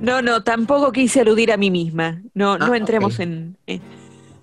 No, 0.01 0.20
no, 0.20 0.42
tampoco 0.42 0.92
quise 0.92 1.22
aludir 1.22 1.51
a 1.53 1.57
mí 1.57 1.70
misma. 1.70 2.20
No, 2.35 2.59
no 2.59 2.72
Ah, 2.72 2.77
entremos 2.77 3.18
en, 3.18 3.57
en- 3.66 3.81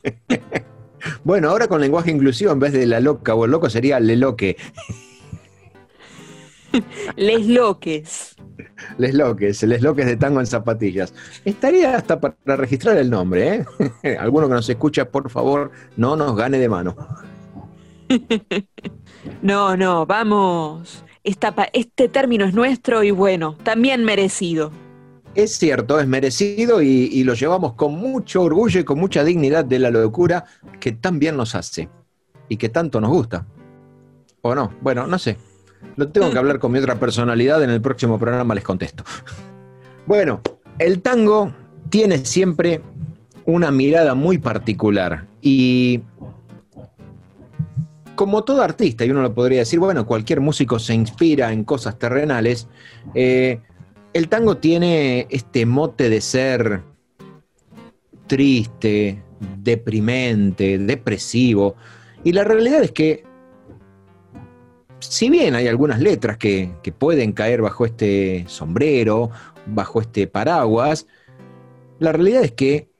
Bueno, 1.23 1.49
ahora 1.49 1.67
con 1.67 1.79
lenguaje 1.81 2.09
inclusivo, 2.11 2.51
en 2.51 2.59
vez 2.59 2.73
de 2.73 2.87
la 2.87 2.99
loca 2.99 3.35
o 3.35 3.45
el 3.45 3.51
loco, 3.51 3.69
sería 3.69 3.99
le 3.99 4.15
loque. 4.15 4.57
les 7.15 7.45
loques. 7.47 8.35
Les 8.97 9.13
loques, 9.15 9.63
les 9.63 9.81
loques 9.81 10.05
de 10.05 10.15
tango 10.17 10.39
en 10.39 10.45
zapatillas. 10.45 11.13
Estaría 11.45 11.95
hasta 11.95 12.19
para 12.19 12.55
registrar 12.55 12.97
el 12.97 13.09
nombre, 13.09 13.65
¿eh? 14.03 14.17
Alguno 14.19 14.47
que 14.47 14.53
nos 14.53 14.69
escucha, 14.69 15.05
por 15.09 15.29
favor, 15.31 15.71
no 15.97 16.15
nos 16.15 16.35
gane 16.35 16.59
de 16.59 16.69
mano. 16.69 16.95
No, 19.41 19.75
no, 19.75 20.05
vamos. 20.05 21.03
Esta 21.23 21.53
este 21.73 22.09
término 22.09 22.45
es 22.45 22.53
nuestro 22.53 23.03
y 23.03 23.11
bueno, 23.11 23.57
también 23.63 24.03
merecido. 24.03 24.71
Es 25.35 25.55
cierto, 25.55 25.99
es 25.99 26.07
merecido 26.07 26.81
y, 26.81 27.09
y 27.11 27.23
lo 27.23 27.33
llevamos 27.33 27.73
con 27.73 27.93
mucho 27.95 28.43
orgullo 28.43 28.79
y 28.79 28.83
con 28.83 28.99
mucha 28.99 29.23
dignidad 29.23 29.65
de 29.65 29.79
la 29.79 29.89
locura 29.89 30.45
que 30.79 30.91
tan 30.91 31.19
bien 31.19 31.37
nos 31.37 31.55
hace 31.55 31.89
y 32.49 32.57
que 32.57 32.69
tanto 32.69 33.01
nos 33.01 33.11
gusta. 33.11 33.47
¿O 34.41 34.53
no? 34.53 34.73
Bueno, 34.81 35.07
no 35.07 35.17
sé. 35.17 35.37
Lo 35.95 36.09
tengo 36.09 36.31
que 36.31 36.37
hablar 36.37 36.59
con 36.59 36.71
mi 36.71 36.79
otra 36.79 36.99
personalidad, 36.99 37.63
en 37.63 37.69
el 37.69 37.81
próximo 37.81 38.19
programa 38.19 38.55
les 38.55 38.63
contesto. 38.63 39.03
Bueno, 40.05 40.41
el 40.79 41.01
tango 41.01 41.53
tiene 41.89 42.25
siempre 42.25 42.81
una 43.45 43.71
mirada 43.71 44.15
muy 44.15 44.37
particular 44.37 45.27
y 45.41 46.01
como 48.15 48.43
todo 48.43 48.61
artista, 48.61 49.05
y 49.05 49.11
uno 49.11 49.21
lo 49.21 49.33
podría 49.33 49.59
decir, 49.59 49.79
bueno, 49.79 50.05
cualquier 50.05 50.39
músico 50.39 50.79
se 50.79 50.93
inspira 50.93 51.51
en 51.51 51.63
cosas 51.63 51.97
terrenales, 51.97 52.67
eh, 53.15 53.59
el 54.13 54.29
tango 54.29 54.57
tiene 54.57 55.27
este 55.29 55.65
mote 55.65 56.09
de 56.09 56.21
ser 56.21 56.83
triste, 58.27 59.23
deprimente, 59.57 60.77
depresivo. 60.77 61.75
Y 62.23 62.31
la 62.33 62.43
realidad 62.43 62.83
es 62.83 62.91
que, 62.91 63.23
si 64.99 65.29
bien 65.29 65.55
hay 65.55 65.67
algunas 65.67 65.99
letras 65.99 66.37
que, 66.37 66.71
que 66.83 66.91
pueden 66.91 67.33
caer 67.33 67.61
bajo 67.61 67.85
este 67.85 68.45
sombrero, 68.47 69.31
bajo 69.65 69.99
este 69.99 70.27
paraguas, 70.27 71.07
la 71.99 72.11
realidad 72.11 72.43
es 72.43 72.51
que 72.51 72.92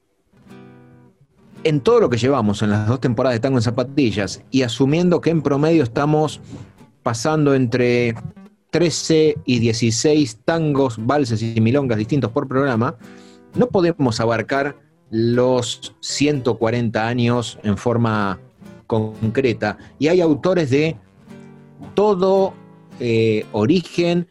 en 1.64 1.80
todo 1.80 2.00
lo 2.00 2.10
que 2.10 2.18
llevamos 2.18 2.62
en 2.62 2.70
las 2.70 2.86
dos 2.86 3.00
temporadas 3.00 3.36
de 3.36 3.40
Tango 3.40 3.58
en 3.58 3.62
Zapatillas 3.62 4.42
y 4.50 4.62
asumiendo 4.62 5.20
que 5.20 5.30
en 5.30 5.42
promedio 5.42 5.82
estamos 5.82 6.40
pasando 7.02 7.54
entre 7.54 8.14
13 8.70 9.36
y 9.44 9.58
16 9.58 10.40
tangos, 10.44 10.96
valses 10.98 11.42
y 11.42 11.60
milongas 11.60 11.98
distintos 11.98 12.30
por 12.30 12.48
programa, 12.48 12.96
no 13.54 13.68
podemos 13.68 14.20
abarcar 14.20 14.76
los 15.10 15.94
140 16.00 17.06
años 17.06 17.58
en 17.62 17.76
forma 17.76 18.40
concreta. 18.86 19.78
Y 19.98 20.08
hay 20.08 20.20
autores 20.20 20.70
de 20.70 20.96
todo 21.94 22.52
eh, 23.00 23.46
origen 23.52 24.26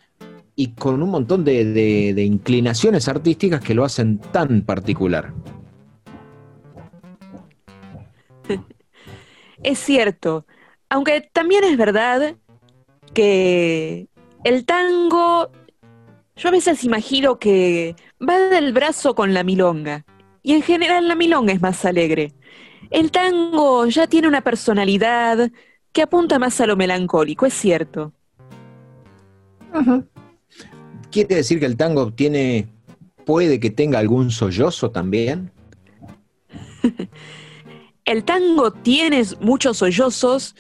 y 0.56 0.69
con 0.69 1.02
un 1.02 1.10
montón 1.10 1.43
de, 1.43 2.13
inclinaciones 2.17 3.08
artísticas 3.08 3.62
que 3.62 3.74
lo 3.74 3.84
hacen 3.84 4.19
tan 4.19 4.62
particular. 4.62 5.34
Es 9.63 9.80
cierto, 9.80 10.45
aunque 10.89 11.21
también 11.32 11.63
es 11.63 11.78
verdad 11.78 12.36
que 13.13 14.08
el 14.43 14.65
tango, 14.65 15.52
yo 16.36 16.49
a 16.49 16.52
veces 16.52 16.84
imagino 16.84 17.39
que 17.39 17.95
va 18.21 18.38
del 18.49 18.73
brazo 18.73 19.15
con 19.15 19.34
la 19.34 19.43
milonga, 19.43 20.06
y 20.41 20.54
en 20.54 20.62
general 20.62 21.08
la 21.08 21.15
milonga 21.15 21.54
es 21.54 21.62
más 21.62 21.86
alegre. 21.86 22.34
El 22.91 23.12
tango 23.12 23.88
ya 23.88 24.06
tiene 24.08 24.28
una 24.28 24.41
personalidad 24.41 25.49
que 25.93 26.02
apunta 26.02 26.39
más 26.39 26.60
a 26.60 26.67
lo 26.67 26.76
melancólico, 26.76 27.45
es 27.45 27.54
cierto. 27.54 28.12
¿Quiere 31.10 31.36
decir 31.36 31.60
que 31.60 31.65
el 31.65 31.78
tango 31.78 32.12
tiene, 32.12 32.67
puede 33.26 33.60
que 33.60 33.69
tenga 33.69 33.99
algún 33.99 34.30
sollozo 34.30 34.91
también? 34.91 35.52
El 38.05 38.25
tango 38.25 38.71
tiene 38.71 39.23
muchos 39.39 39.77
sollozos 39.77 40.55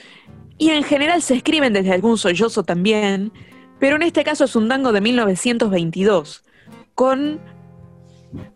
y 0.57 0.69
en 0.69 0.83
general 0.83 1.21
se 1.21 1.35
escriben 1.35 1.73
desde 1.73 1.91
algún 1.91 2.17
sollozo 2.17 2.63
también, 2.63 3.33
pero 3.79 3.97
en 3.97 4.03
este 4.03 4.23
caso 4.23 4.45
es 4.45 4.55
un 4.55 4.69
tango 4.69 4.91
de 4.91 5.01
1922, 5.01 6.43
con... 6.95 7.41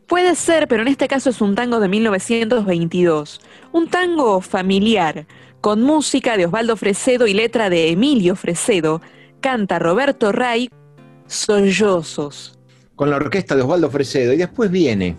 Puede 0.08 0.36
ser, 0.36 0.70
pero 0.70 0.84
en 0.84 0.88
este 0.88 1.08
caso 1.10 1.30
es 1.30 1.42
un 1.42 1.54
tango 1.54 1.82
de 1.82 1.90
1922, 1.90 3.42
un 3.74 3.90
tango 3.90 4.40
familiar, 4.40 5.28
con 5.60 5.82
música 5.82 6.38
de 6.38 6.46
Osvaldo 6.46 6.78
Fresedo 6.78 7.28
y 7.28 7.34
letra 7.34 7.70
de 7.70 7.90
Emilio 7.90 8.38
Fresedo, 8.38 9.02
canta 9.42 9.80
Roberto 9.80 10.32
Ray, 10.32 10.70
Sollozos. 11.28 12.58
Con 12.96 13.10
la 13.10 13.18
orquesta 13.18 13.54
de 13.56 13.64
Osvaldo 13.64 13.92
Fresedo, 13.92 14.32
y 14.34 14.38
después 14.38 14.72
viene 14.72 15.18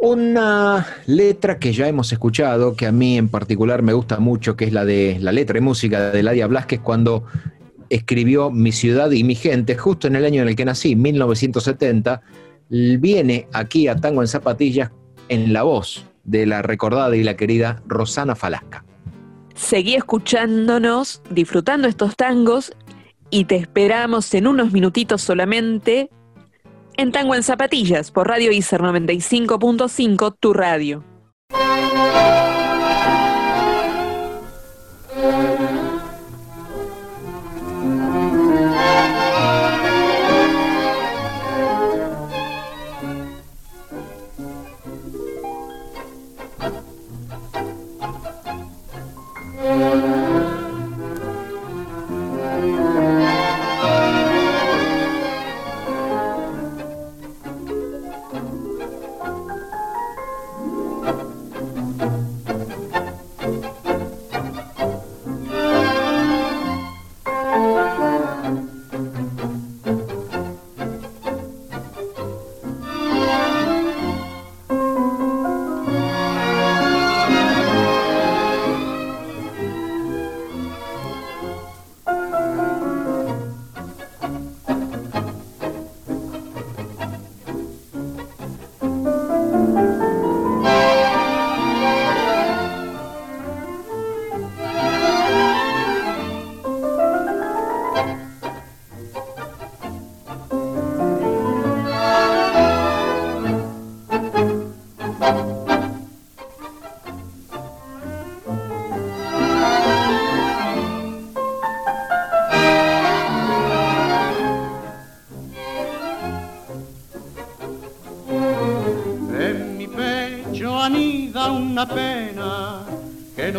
una 0.00 0.86
letra 1.06 1.58
que 1.58 1.74
ya 1.74 1.86
hemos 1.86 2.10
escuchado, 2.10 2.74
que 2.74 2.86
a 2.86 2.92
mí 2.92 3.18
en 3.18 3.28
particular 3.28 3.82
me 3.82 3.92
gusta 3.92 4.18
mucho, 4.18 4.56
que 4.56 4.64
es 4.64 4.72
la 4.72 4.86
de 4.86 5.18
la 5.20 5.30
letra 5.30 5.58
y 5.58 5.60
música 5.60 6.10
de 6.10 6.22
Ladia 6.22 6.46
Blasquez 6.46 6.80
cuando 6.80 7.24
escribió 7.90 8.50
Mi 8.50 8.72
ciudad 8.72 9.10
y 9.10 9.24
mi 9.24 9.34
gente, 9.34 9.76
justo 9.76 10.06
en 10.06 10.16
el 10.16 10.24
año 10.24 10.40
en 10.40 10.48
el 10.48 10.56
que 10.56 10.64
nací, 10.64 10.96
1970, 10.96 12.22
viene 12.70 13.46
aquí 13.52 13.88
a 13.88 13.96
Tango 13.96 14.22
en 14.22 14.28
Zapatillas 14.28 14.90
en 15.28 15.52
la 15.52 15.64
voz 15.64 16.06
de 16.24 16.46
la 16.46 16.62
recordada 16.62 17.14
y 17.14 17.22
la 17.22 17.36
querida 17.36 17.82
Rosana 17.86 18.34
Falasca. 18.34 18.84
Seguí 19.54 19.96
escuchándonos, 19.96 21.20
disfrutando 21.28 21.88
estos 21.88 22.16
tangos 22.16 22.72
y 23.28 23.44
te 23.44 23.56
esperamos 23.56 24.32
en 24.32 24.46
unos 24.46 24.72
minutitos 24.72 25.20
solamente 25.20 26.08
en 27.00 27.12
Tango 27.12 27.34
en 27.34 27.42
Zapatillas 27.42 28.10
por 28.10 28.28
Radio 28.28 28.52
ICER 28.52 28.82
95.5, 28.82 30.36
tu 30.38 30.52
radio. 30.52 31.02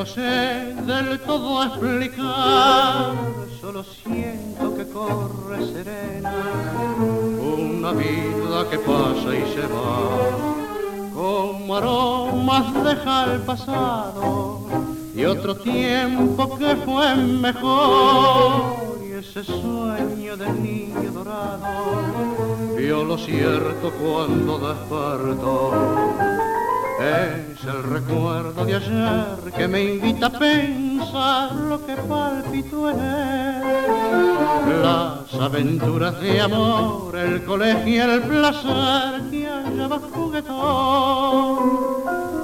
No 0.01 0.07
sé 0.07 0.73
del 0.87 1.19
todo 1.19 1.63
explicar. 1.63 3.13
Solo 3.61 3.83
siento 3.83 4.75
que 4.75 4.87
corre 4.87 5.59
serena 5.73 6.33
una 7.39 7.91
vida 7.91 8.67
que 8.71 8.79
pasa 8.79 9.29
y 9.41 9.43
se 9.53 9.61
va. 9.67 11.13
Como 11.13 11.75
aromas 11.75 12.73
deja 12.83 13.25
el 13.31 13.41
pasado 13.41 14.61
y 15.13 15.23
otro 15.23 15.55
tiempo 15.57 16.57
que 16.57 16.75
fue 16.77 17.15
mejor. 17.15 18.97
Y 19.07 19.11
ese 19.11 19.43
sueño 19.43 20.35
del 20.35 20.63
niño 20.63 21.11
dorado 21.11 22.75
vio 22.75 23.03
lo 23.03 23.19
cierto 23.19 23.91
cuando 24.01 24.57
despertó. 24.67 25.71
Es 27.01 27.63
el 27.63 27.81
recuerdo 27.81 28.63
de 28.63 28.75
ayer 28.75 29.40
que 29.61 29.67
me 29.67 29.83
invita 29.83 30.25
a 30.25 30.31
pensar 30.31 31.53
lo 31.53 31.85
que 31.85 31.95
palpitó 31.95 32.89
en 32.89 32.99
él. 32.99 33.61
Las 34.81 35.31
aventuras 35.39 36.19
de 36.19 36.41
amor, 36.41 37.15
el 37.15 37.45
colegio, 37.45 38.11
el 38.11 38.23
placer 38.23 39.21
que 39.29 39.45
hallaba 39.45 39.99
juguetón. 40.11 41.59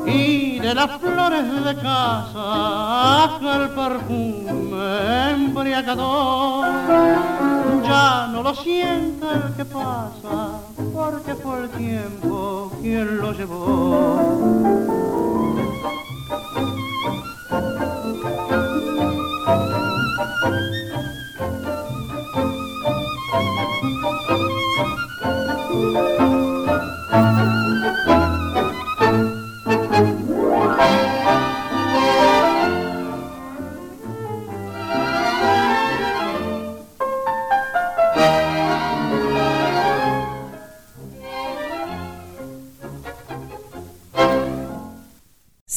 Y 0.05 0.59
de 0.59 0.75
las 0.75 0.91
flores 1.01 1.65
de 1.65 1.75
casa 1.77 3.39
el 3.41 3.69
perfume 3.69 5.31
embriagador. 5.31 6.67
Ya 7.83 8.27
no 8.31 8.43
lo 8.43 8.53
siente 8.53 9.25
el 9.25 9.55
que 9.55 9.65
pasa, 9.65 10.61
porque 10.93 11.33
fue 11.33 11.63
el 11.63 11.69
tiempo 11.69 12.71
quien 12.79 13.17
lo 13.17 13.31
llevó. 13.31 15.36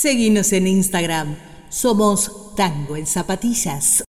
Seguinos 0.00 0.54
en 0.54 0.66
Instagram. 0.66 1.36
Somos 1.68 2.54
Tango 2.56 2.96
en 2.96 3.06
Zapatillas. 3.06 4.02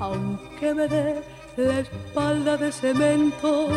Aunque 0.00 0.74
me 0.74 0.88
dé 0.88 1.22
la 1.56 1.78
espalda 1.78 2.56
de 2.56 2.72
cemento, 2.72 3.68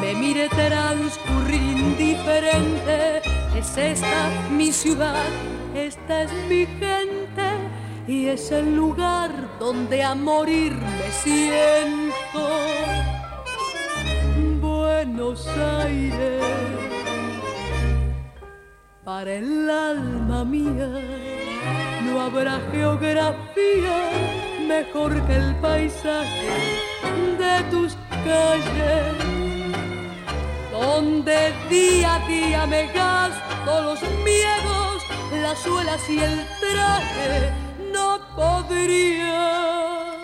me 0.00 0.14
mire 0.14 0.48
transcurrir 0.48 1.62
indiferente. 1.62 3.18
Es 3.56 3.78
esta 3.78 4.48
mi 4.50 4.72
ciudad, 4.72 5.30
esta 5.76 6.24
es 6.24 6.32
mi 6.48 6.66
gente 6.66 7.50
y 8.08 8.26
es 8.26 8.50
el 8.50 8.74
lugar 8.74 9.30
donde 9.60 10.02
a 10.02 10.16
morir 10.16 10.72
me 10.72 11.12
siento. 11.22 12.48
Buenos 14.60 15.46
Aires, 15.46 16.42
para 19.04 19.34
el 19.34 19.68
alma 19.68 20.44
mía. 20.44 20.88
No 22.04 22.20
habrá 22.20 22.60
geografía 22.70 24.10
mejor 24.66 25.20
que 25.26 25.36
el 25.36 25.54
paisaje 25.56 26.48
de 27.38 27.62
tus 27.70 27.96
calles, 28.24 29.16
donde 30.70 31.52
día 31.68 32.14
a 32.16 32.28
día 32.28 32.66
me 32.66 32.86
gasto 32.92 33.82
los 33.82 34.00
miedos, 34.24 35.02
las 35.42 35.58
suelas 35.58 36.08
y 36.08 36.18
el 36.18 36.46
traje. 36.60 37.52
No 37.92 38.20
podría 38.36 40.14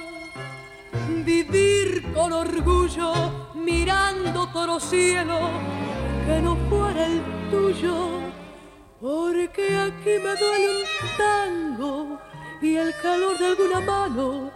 vivir 1.24 2.12
con 2.14 2.32
orgullo 2.32 3.12
mirando 3.54 4.46
todo 4.48 4.80
cielo 4.80 5.38
que 6.26 6.40
no 6.42 6.56
fuera 6.68 7.06
el 7.06 7.22
tuyo, 7.50 8.27
porque 9.00 9.76
aquí 9.76 10.18
me 10.24 10.34
duele 10.37 10.68
un 10.78 11.16
tango 11.16 12.20
y 12.61 12.76
el 12.76 12.92
calor 13.00 13.38
de 13.38 13.46
alguna 13.46 13.80
mano 13.80 14.50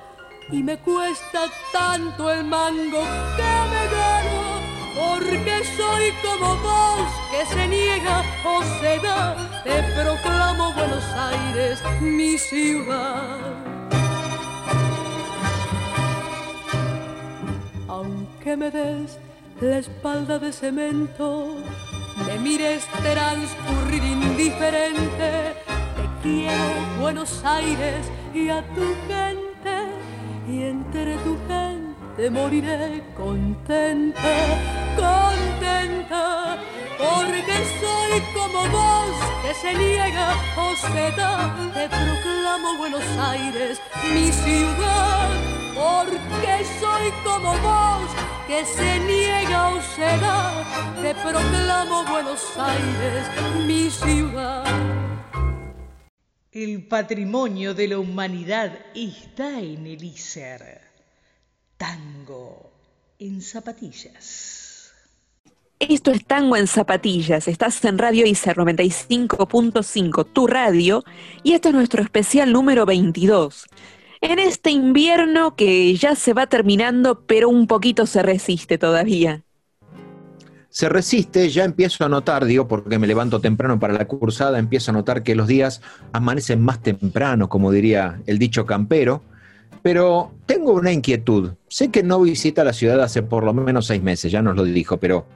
y 0.51 0.63
me 0.63 0.77
cuesta 0.79 1.45
tanto 1.73 2.31
el 2.31 2.45
mango 2.45 3.03
que 3.37 3.53
me 3.73 3.83
gano 3.97 4.43
porque 4.95 5.63
soy 5.77 6.13
como 6.23 6.57
vos 6.57 7.09
que 7.31 7.47
se 7.47 7.69
niega 7.69 8.23
o 8.45 8.63
se 8.81 8.99
da, 8.99 9.63
te 9.65 9.83
proclamo 9.95 10.73
Buenos 10.75 11.05
Aires, 11.15 11.83
mi 12.01 12.37
ciudad. 12.37 13.39
Aunque 17.89 18.57
me 18.57 18.71
des 18.71 19.19
la 19.61 19.79
espalda 19.79 20.39
de 20.39 20.53
cemento, 20.53 21.57
me 22.27 22.39
mires 22.39 22.87
transcurrir 22.87 24.05
indiferente, 24.05 25.55
te 25.97 26.05
quiero 26.23 27.01
Buenos 27.01 27.45
Aires 27.45 28.11
y 28.35 28.49
a 28.49 28.63
tu 28.75 28.95
gente, 29.09 29.77
y 30.49 30.63
entre 30.63 31.17
tu 31.19 31.37
gente 31.49 31.93
te 32.17 32.31
moriré 32.31 33.03
contenta, 33.17 34.21
contenta, 34.97 36.59
porque 36.99 37.57
soy 37.81 38.21
como 38.35 38.69
vos 38.69 39.17
que 39.43 39.55
se 39.55 39.75
niega 39.75 40.35
o 40.57 40.77
se 40.77 41.11
da, 41.17 41.55
te 41.73 41.89
proclamo 41.89 42.77
Buenos 42.79 43.05
Aires, 43.19 43.81
mi 44.13 44.31
ciudad, 44.31 45.31
porque 45.75 46.65
soy 46.81 47.11
como 47.25 47.53
vos 47.59 48.11
que 48.47 48.65
se 48.65 49.01
niega 49.01 49.71
o 49.71 49.81
se 49.81 50.03
da, 50.03 50.95
te 51.01 51.15
proclamo 51.15 52.05
Buenos 52.05 52.57
Aires, 52.57 53.27
mi 53.67 53.91
ciudad. 53.91 54.65
El 56.51 56.87
patrimonio 56.87 57.73
de 57.73 57.89
la 57.89 57.99
humanidad 57.99 58.79
está 58.95 59.59
en 59.59 59.87
el 59.87 60.05
ISER. 60.05 60.83
Tango 61.79 62.73
en 63.19 63.41
zapatillas. 63.41 64.93
Esto 65.79 66.13
es 66.13 66.25
Tango 66.27 66.57
en 66.57 66.69
Zapatillas. 66.69 67.49
Estás 67.49 67.85
en 67.85 67.99
Radio 67.99 68.25
ICER 68.25 68.57
95.5, 68.57 70.27
tu 70.33 70.47
radio, 70.47 71.03
y 71.43 71.55
este 71.55 71.71
es 71.71 71.75
nuestro 71.75 72.03
especial 72.03 72.53
número 72.53 72.87
22. 72.87 73.67
En 74.23 74.39
este 74.39 74.71
invierno 74.71 75.57
que 75.57 75.95
ya 75.97 76.15
se 76.15 76.33
va 76.33 76.47
terminando, 76.47 77.25
pero 77.27 77.49
un 77.49 77.67
poquito 77.67 78.07
se 78.07 78.23
resiste 78.23 78.79
todavía. 78.79 79.43
Se 80.69 80.89
resiste, 80.89 81.51
ya 81.51 81.65
empiezo 81.65 82.05
a 82.05 82.09
notar, 82.09 82.45
digo, 82.45 82.69
porque 82.69 83.01
me 83.01 83.09
levanto 83.09 83.41
temprano 83.41 83.81
para 83.81 83.95
la 83.95 84.07
cursada, 84.07 84.61
empiezo 84.61 84.93
a 84.93 84.95
notar 84.95 85.25
que 85.25 85.35
los 85.35 85.49
días 85.49 85.83
amanecen 86.13 86.63
más 86.63 86.81
temprano, 86.81 87.49
como 87.49 87.73
diría 87.73 88.23
el 88.27 88.39
dicho 88.39 88.65
campero, 88.65 89.23
pero 89.83 90.33
tengo 90.47 90.73
una 90.73 90.93
inquietud. 90.93 91.55
Sé 91.69 91.91
que 91.91 92.05
no 92.05 92.21
visita 92.21 92.63
la 92.63 92.73
ciudad 92.73 93.03
hace 93.03 93.23
por 93.23 93.43
lo 93.43 93.53
menos 93.53 93.87
seis 93.87 94.03
meses, 94.03 94.31
ya 94.31 94.41
nos 94.41 94.57
lo 94.57 94.63
dijo, 94.63 94.99
pero 94.99 95.27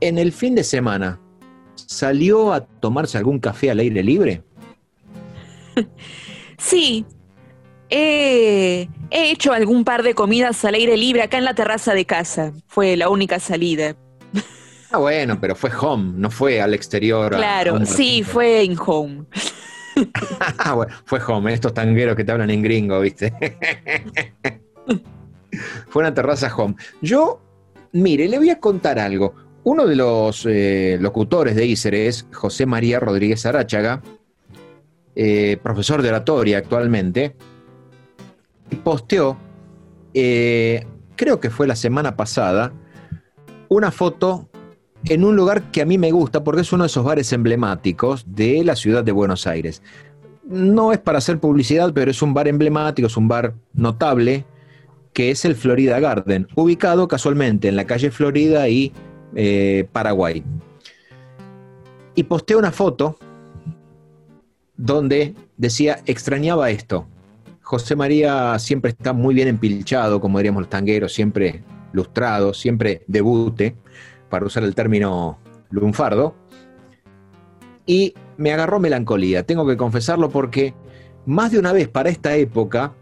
en 0.00 0.18
el 0.18 0.32
fin 0.32 0.54
de 0.54 0.62
semana, 0.62 1.18
¿salió 1.74 2.52
a 2.52 2.60
tomarse 2.66 3.16
algún 3.16 3.38
café 3.38 3.70
al 3.70 3.78
aire 3.78 4.02
libre? 4.02 4.42
Sí, 6.60 7.06
he, 7.90 8.88
he 9.10 9.30
hecho 9.30 9.52
algún 9.52 9.84
par 9.84 10.02
de 10.02 10.14
comidas 10.14 10.64
al 10.64 10.74
aire 10.74 10.96
libre 10.96 11.22
acá 11.22 11.38
en 11.38 11.44
la 11.44 11.54
terraza 11.54 11.94
de 11.94 12.04
casa. 12.04 12.52
Fue 12.66 12.96
la 12.96 13.08
única 13.08 13.38
salida. 13.40 13.96
Ah, 14.90 14.98
bueno, 14.98 15.38
pero 15.40 15.54
fue 15.54 15.70
home, 15.78 16.12
no 16.16 16.30
fue 16.30 16.60
al 16.62 16.72
exterior. 16.74 17.34
a- 17.34 17.36
a 17.36 17.40
Claro, 17.40 17.84
sí, 17.84 18.22
fue 18.22 18.62
en 18.62 18.76
home. 18.78 19.24
Ah, 20.58 20.74
bueno, 20.74 20.94
fue 21.06 21.18
home, 21.26 21.52
estos 21.52 21.74
tangueros 21.74 22.14
que 22.14 22.22
te 22.22 22.30
hablan 22.30 22.50
en 22.50 22.62
gringo, 22.62 23.00
¿viste? 23.00 23.32
fue 25.88 26.02
una 26.02 26.14
terraza 26.14 26.54
home. 26.54 26.76
Yo, 27.02 27.40
mire, 27.92 28.28
le 28.28 28.38
voy 28.38 28.50
a 28.50 28.60
contar 28.60 28.98
algo. 29.00 29.34
Uno 29.64 29.86
de 29.86 29.96
los 29.96 30.46
eh, 30.48 30.98
locutores 31.00 31.56
de 31.56 31.66
ICER 31.66 31.94
es 31.96 32.26
José 32.32 32.64
María 32.64 33.00
Rodríguez 33.00 33.44
Aráchaga, 33.44 34.00
eh, 35.16 35.58
profesor 35.64 36.00
de 36.00 36.10
oratoria 36.10 36.58
actualmente, 36.58 37.34
posteó, 38.76 39.36
eh, 40.14 40.86
creo 41.16 41.40
que 41.40 41.50
fue 41.50 41.66
la 41.66 41.76
semana 41.76 42.16
pasada, 42.16 42.72
una 43.68 43.90
foto 43.90 44.48
en 45.04 45.24
un 45.24 45.36
lugar 45.36 45.70
que 45.70 45.82
a 45.82 45.86
mí 45.86 45.98
me 45.98 46.10
gusta 46.10 46.42
porque 46.42 46.62
es 46.62 46.72
uno 46.72 46.84
de 46.84 46.88
esos 46.88 47.04
bares 47.04 47.32
emblemáticos 47.32 48.24
de 48.26 48.64
la 48.64 48.76
ciudad 48.76 49.04
de 49.04 49.12
Buenos 49.12 49.46
Aires. 49.46 49.82
No 50.44 50.92
es 50.92 50.98
para 50.98 51.18
hacer 51.18 51.38
publicidad, 51.38 51.92
pero 51.92 52.10
es 52.10 52.22
un 52.22 52.34
bar 52.34 52.48
emblemático, 52.48 53.06
es 53.06 53.16
un 53.16 53.28
bar 53.28 53.54
notable, 53.74 54.44
que 55.12 55.30
es 55.30 55.44
el 55.44 55.54
Florida 55.54 56.00
Garden, 56.00 56.48
ubicado 56.54 57.08
casualmente 57.08 57.68
en 57.68 57.76
la 57.76 57.86
calle 57.86 58.10
Florida 58.10 58.68
y 58.68 58.92
eh, 59.34 59.86
Paraguay. 59.92 60.42
Y 62.14 62.22
posteé 62.24 62.56
una 62.56 62.72
foto 62.72 63.18
donde 64.76 65.34
decía, 65.56 66.00
extrañaba 66.06 66.70
esto. 66.70 67.06
José 67.68 67.96
María 67.96 68.58
siempre 68.58 68.92
está 68.92 69.12
muy 69.12 69.34
bien 69.34 69.46
empilchado, 69.46 70.22
como 70.22 70.38
diríamos 70.38 70.62
los 70.62 70.70
tangueros, 70.70 71.12
siempre 71.12 71.62
lustrado, 71.92 72.54
siempre 72.54 73.04
debute, 73.08 73.76
para 74.30 74.46
usar 74.46 74.62
el 74.62 74.74
término 74.74 75.38
lunfardo. 75.68 76.34
Y 77.84 78.14
me 78.38 78.54
agarró 78.54 78.80
melancolía, 78.80 79.42
tengo 79.42 79.66
que 79.66 79.76
confesarlo 79.76 80.30
porque 80.30 80.72
más 81.26 81.52
de 81.52 81.58
una 81.58 81.74
vez 81.74 81.88
para 81.88 82.08
esta 82.08 82.34
época, 82.36 82.94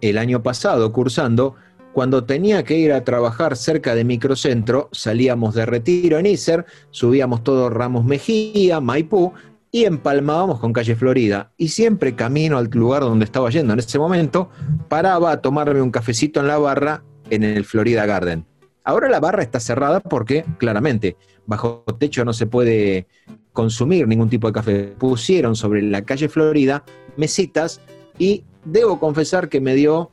el 0.00 0.16
año 0.16 0.40
pasado 0.40 0.92
cursando, 0.92 1.56
cuando 1.92 2.22
tenía 2.22 2.62
que 2.62 2.78
ir 2.78 2.92
a 2.92 3.02
trabajar 3.02 3.56
cerca 3.56 3.96
de 3.96 4.04
Microcentro, 4.04 4.88
salíamos 4.92 5.52
de 5.56 5.66
retiro 5.66 6.20
en 6.20 6.26
ICER, 6.26 6.64
subíamos 6.92 7.42
todo 7.42 7.70
Ramos 7.70 8.04
Mejía, 8.04 8.80
Maipú, 8.80 9.32
y 9.74 9.86
empalmábamos 9.86 10.60
con 10.60 10.72
calle 10.72 10.94
Florida. 10.94 11.50
Y 11.56 11.68
siempre 11.68 12.14
camino 12.14 12.58
al 12.58 12.66
lugar 12.66 13.02
donde 13.02 13.24
estaba 13.24 13.48
yendo 13.50 13.72
en 13.72 13.78
ese 13.78 13.98
momento, 13.98 14.50
paraba 14.88 15.32
a 15.32 15.40
tomarme 15.40 15.80
un 15.80 15.90
cafecito 15.90 16.40
en 16.40 16.46
la 16.46 16.58
barra 16.58 17.02
en 17.30 17.42
el 17.42 17.64
Florida 17.64 18.04
Garden. 18.04 18.44
Ahora 18.84 19.08
la 19.08 19.18
barra 19.18 19.42
está 19.42 19.60
cerrada 19.60 20.00
porque, 20.00 20.44
claramente, 20.58 21.16
bajo 21.46 21.84
techo 21.98 22.24
no 22.24 22.34
se 22.34 22.46
puede 22.46 23.06
consumir 23.54 24.06
ningún 24.06 24.28
tipo 24.28 24.46
de 24.46 24.52
café. 24.52 24.94
Pusieron 24.98 25.56
sobre 25.56 25.80
la 25.80 26.02
calle 26.02 26.28
Florida 26.28 26.84
mesitas 27.16 27.80
y 28.18 28.44
debo 28.64 29.00
confesar 29.00 29.48
que 29.48 29.60
me 29.60 29.74
dio 29.74 30.10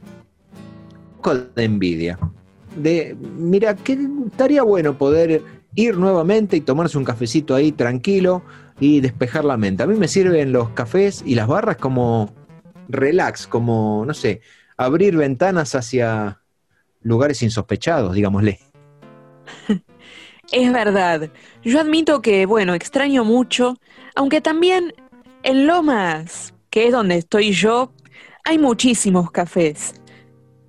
poco 1.17 1.35
de 1.35 1.63
envidia. 1.65 2.17
De, 2.77 3.17
mira, 3.35 3.75
que 3.75 3.97
estaría 4.27 4.63
bueno 4.63 4.97
poder 4.97 5.41
ir 5.75 5.97
nuevamente 5.97 6.55
y 6.55 6.61
tomarse 6.61 6.97
un 6.97 7.03
cafecito 7.03 7.55
ahí 7.55 7.71
tranquilo 7.73 8.43
y 8.79 9.01
despejar 9.01 9.45
la 9.45 9.57
mente. 9.57 9.83
A 9.83 9.87
mí 9.87 9.95
me 9.95 10.07
sirven 10.07 10.51
los 10.51 10.69
cafés 10.69 11.23
y 11.25 11.35
las 11.35 11.47
barras 11.47 11.77
como 11.77 12.33
relax, 12.87 13.47
como, 13.47 14.03
no 14.05 14.13
sé, 14.13 14.41
abrir 14.77 15.15
ventanas 15.15 15.75
hacia 15.75 16.41
lugares 17.01 17.41
insospechados, 17.43 18.13
digámosle. 18.13 18.59
Es 20.51 20.73
verdad. 20.73 21.29
Yo 21.63 21.79
admito 21.79 22.21
que, 22.21 22.45
bueno, 22.45 22.73
extraño 22.73 23.23
mucho, 23.23 23.77
aunque 24.15 24.41
también 24.41 24.93
en 25.43 25.67
Lomas, 25.67 26.53
que 26.69 26.87
es 26.87 26.91
donde 26.91 27.17
estoy 27.17 27.51
yo, 27.51 27.93
hay 28.45 28.57
muchísimos 28.57 29.31
cafés. 29.31 29.93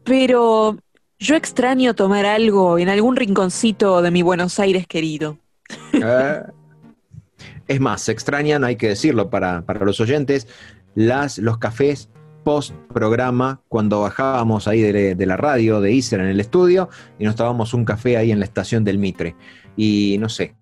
Pero 0.05 0.77
yo 1.19 1.37
extraño 1.37 1.95
tomar 1.95 2.27
algo 2.27 2.79
en 2.79 2.89
algún 2.89 3.17
rinconcito 3.17 4.03
de 4.03 4.11
mi 4.11 4.23
Buenos 4.23 4.59
Aires 4.59 4.87
querido. 4.87 5.39
Eh, 5.93 6.43
es 7.71 7.81
más, 7.81 8.03
se 8.03 8.13
extrañan, 8.13 8.65
hay 8.65 8.77
que 8.77 8.89
decirlo 8.89 9.31
para, 9.31 9.63
para 9.63 9.85
los 9.85 10.01
oyentes, 10.01 10.49
las, 10.95 11.39
los 11.39 11.59
cafés 11.59 12.09
post 12.43 12.75
programa 12.93 13.61
cuando 13.69 14.01
bajábamos 14.01 14.67
ahí 14.67 14.81
de, 14.81 15.15
de 15.15 15.27
la 15.27 15.37
radio 15.37 15.81
de 15.81 15.93
Iser 15.93 16.21
en 16.21 16.27
el 16.27 16.41
estudio 16.41 16.89
y 17.19 17.25
nos 17.25 17.37
tomábamos 17.37 17.73
un 17.75 17.85
café 17.85 18.17
ahí 18.17 18.33
en 18.33 18.41
la 18.41 18.45
estación 18.47 18.83
del 18.83 18.99
Mitre. 18.99 19.37
Y 19.77 20.17
no 20.19 20.29
sé, 20.29 20.55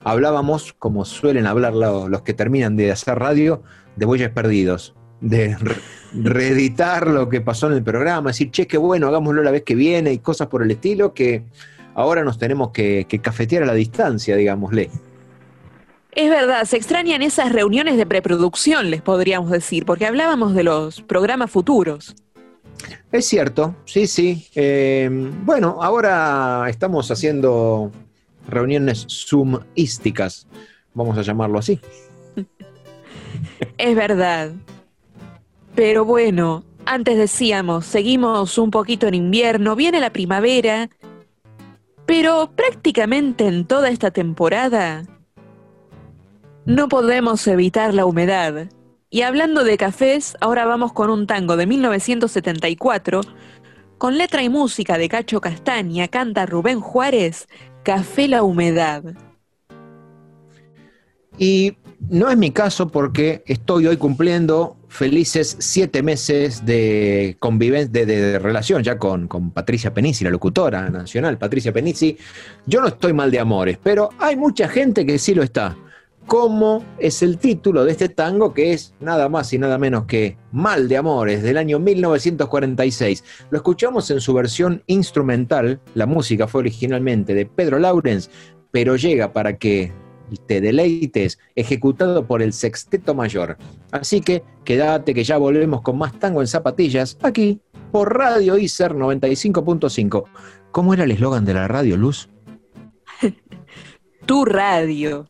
hablábamos 0.00 0.72
como 0.78 1.04
suelen 1.04 1.46
hablar 1.46 1.74
lo- 1.74 2.08
los 2.08 2.22
que 2.22 2.32
terminan 2.34 2.76
de 2.76 2.92
hacer 2.92 3.18
radio, 3.18 3.62
de 3.96 4.06
bueyes 4.06 4.30
perdidos, 4.30 4.94
de 5.20 5.56
re- 5.56 5.76
reeditar 6.14 7.08
lo 7.08 7.28
que 7.28 7.40
pasó 7.40 7.66
en 7.66 7.72
el 7.72 7.82
programa, 7.82 8.30
decir, 8.30 8.50
che, 8.50 8.66
qué 8.66 8.78
bueno, 8.78 9.08
hagámoslo 9.08 9.42
la 9.42 9.50
vez 9.50 9.62
que 9.64 9.74
viene 9.74 10.12
y 10.12 10.18
cosas 10.18 10.46
por 10.48 10.62
el 10.62 10.70
estilo 10.70 11.12
que 11.14 11.44
ahora 11.94 12.22
nos 12.22 12.38
tenemos 12.38 12.70
que, 12.70 13.06
que 13.08 13.18
cafetear 13.20 13.62
a 13.62 13.66
la 13.66 13.74
distancia, 13.74 14.36
digámosle. 14.36 14.90
Es 16.16 16.30
verdad, 16.30 16.64
se 16.64 16.78
extrañan 16.78 17.20
esas 17.20 17.52
reuniones 17.52 17.98
de 17.98 18.06
preproducción, 18.06 18.90
les 18.90 19.02
podríamos 19.02 19.50
decir, 19.50 19.84
porque 19.84 20.06
hablábamos 20.06 20.54
de 20.54 20.64
los 20.64 21.02
programas 21.02 21.50
futuros. 21.50 22.16
Es 23.12 23.26
cierto, 23.26 23.76
sí, 23.84 24.06
sí. 24.06 24.48
Eh, 24.54 25.10
bueno, 25.44 25.76
ahora 25.82 26.64
estamos 26.70 27.10
haciendo 27.10 27.92
reuniones 28.48 29.06
zoomísticas, 29.10 30.46
vamos 30.94 31.18
a 31.18 31.22
llamarlo 31.22 31.58
así. 31.58 31.78
Es 33.76 33.94
verdad. 33.94 34.52
Pero 35.74 36.06
bueno, 36.06 36.64
antes 36.86 37.18
decíamos, 37.18 37.84
seguimos 37.84 38.56
un 38.56 38.70
poquito 38.70 39.06
en 39.06 39.12
invierno, 39.12 39.76
viene 39.76 40.00
la 40.00 40.14
primavera, 40.14 40.88
pero 42.06 42.52
prácticamente 42.56 43.46
en 43.46 43.66
toda 43.66 43.90
esta 43.90 44.10
temporada 44.10 45.04
no 46.66 46.88
podemos 46.88 47.46
evitar 47.46 47.94
la 47.94 48.06
humedad. 48.06 48.68
Y 49.08 49.22
hablando 49.22 49.64
de 49.64 49.76
cafés, 49.78 50.36
ahora 50.40 50.66
vamos 50.66 50.92
con 50.92 51.10
un 51.10 51.26
tango 51.26 51.56
de 51.56 51.66
1974, 51.66 53.20
con 53.98 54.18
letra 54.18 54.42
y 54.42 54.48
música 54.48 54.98
de 54.98 55.08
Cacho 55.08 55.40
Castaña, 55.40 56.08
canta 56.08 56.44
Rubén 56.46 56.80
Juárez, 56.80 57.48
Café 57.82 58.26
la 58.26 58.42
humedad. 58.42 59.04
Y 61.38 61.76
no 62.10 62.28
es 62.30 62.36
mi 62.36 62.50
caso 62.50 62.88
porque 62.88 63.44
estoy 63.46 63.86
hoy 63.86 63.96
cumpliendo 63.96 64.76
felices 64.88 65.56
siete 65.60 66.02
meses 66.02 66.64
de 66.66 67.36
convivencia, 67.38 67.92
de, 67.92 68.06
de- 68.06 68.38
relación 68.40 68.82
ya 68.82 68.98
con, 68.98 69.28
con 69.28 69.50
Patricia 69.52 69.94
Penisi, 69.94 70.24
la 70.24 70.30
locutora 70.30 70.90
nacional, 70.90 71.38
Patricia 71.38 71.72
Penisi. 71.72 72.16
Yo 72.66 72.80
no 72.80 72.88
estoy 72.88 73.12
mal 73.12 73.30
de 73.30 73.38
amores, 73.38 73.78
pero 73.80 74.08
hay 74.18 74.34
mucha 74.34 74.66
gente 74.68 75.06
que 75.06 75.18
sí 75.18 75.32
lo 75.34 75.44
está. 75.44 75.76
¿Cómo 76.26 76.84
es 76.98 77.22
el 77.22 77.38
título 77.38 77.84
de 77.84 77.92
este 77.92 78.08
tango 78.08 78.52
que 78.52 78.72
es 78.72 78.94
nada 78.98 79.28
más 79.28 79.52
y 79.52 79.58
nada 79.58 79.78
menos 79.78 80.06
que 80.06 80.36
Mal 80.50 80.88
de 80.88 80.96
Amores 80.96 81.42
del 81.44 81.56
año 81.56 81.78
1946? 81.78 83.22
Lo 83.50 83.58
escuchamos 83.58 84.10
en 84.10 84.20
su 84.20 84.34
versión 84.34 84.82
instrumental, 84.88 85.80
la 85.94 86.06
música 86.06 86.48
fue 86.48 86.62
originalmente 86.62 87.32
de 87.32 87.46
Pedro 87.46 87.78
Laurens, 87.78 88.28
pero 88.72 88.96
llega 88.96 89.32
para 89.32 89.56
que 89.56 89.92
te 90.48 90.60
deleites, 90.60 91.38
ejecutado 91.54 92.26
por 92.26 92.42
el 92.42 92.52
Sexteto 92.52 93.14
Mayor. 93.14 93.56
Así 93.92 94.20
que 94.20 94.42
quédate 94.64 95.14
que 95.14 95.22
ya 95.22 95.38
volvemos 95.38 95.82
con 95.82 95.96
más 95.96 96.18
tango 96.18 96.40
en 96.40 96.48
zapatillas 96.48 97.16
aquí 97.22 97.60
por 97.92 98.18
Radio 98.18 98.58
ICER 98.58 98.94
95.5. 98.94 100.24
¿Cómo 100.72 100.92
era 100.92 101.04
el 101.04 101.12
eslogan 101.12 101.44
de 101.44 101.54
la 101.54 101.68
radio, 101.68 101.96
Luz? 101.96 102.28
Tu 104.26 104.44
radio. 104.44 105.28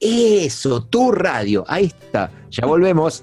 Eso, 0.00 0.84
tu 0.84 1.12
radio. 1.12 1.64
Ahí 1.68 1.86
está. 1.86 2.30
Ya 2.50 2.66
volvemos. 2.66 3.22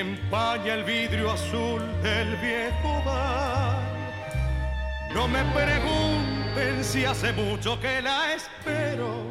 Empaña 0.00 0.74
el 0.74 0.84
vidrio 0.84 1.30
azul 1.30 1.80
del 2.02 2.36
viejo 2.36 3.02
bar. 3.04 3.80
No 5.14 5.26
me 5.28 5.42
pregunten 5.54 6.84
si 6.84 7.04
hace 7.04 7.32
mucho 7.32 7.80
que 7.80 8.02
la 8.02 8.34
espero. 8.34 9.24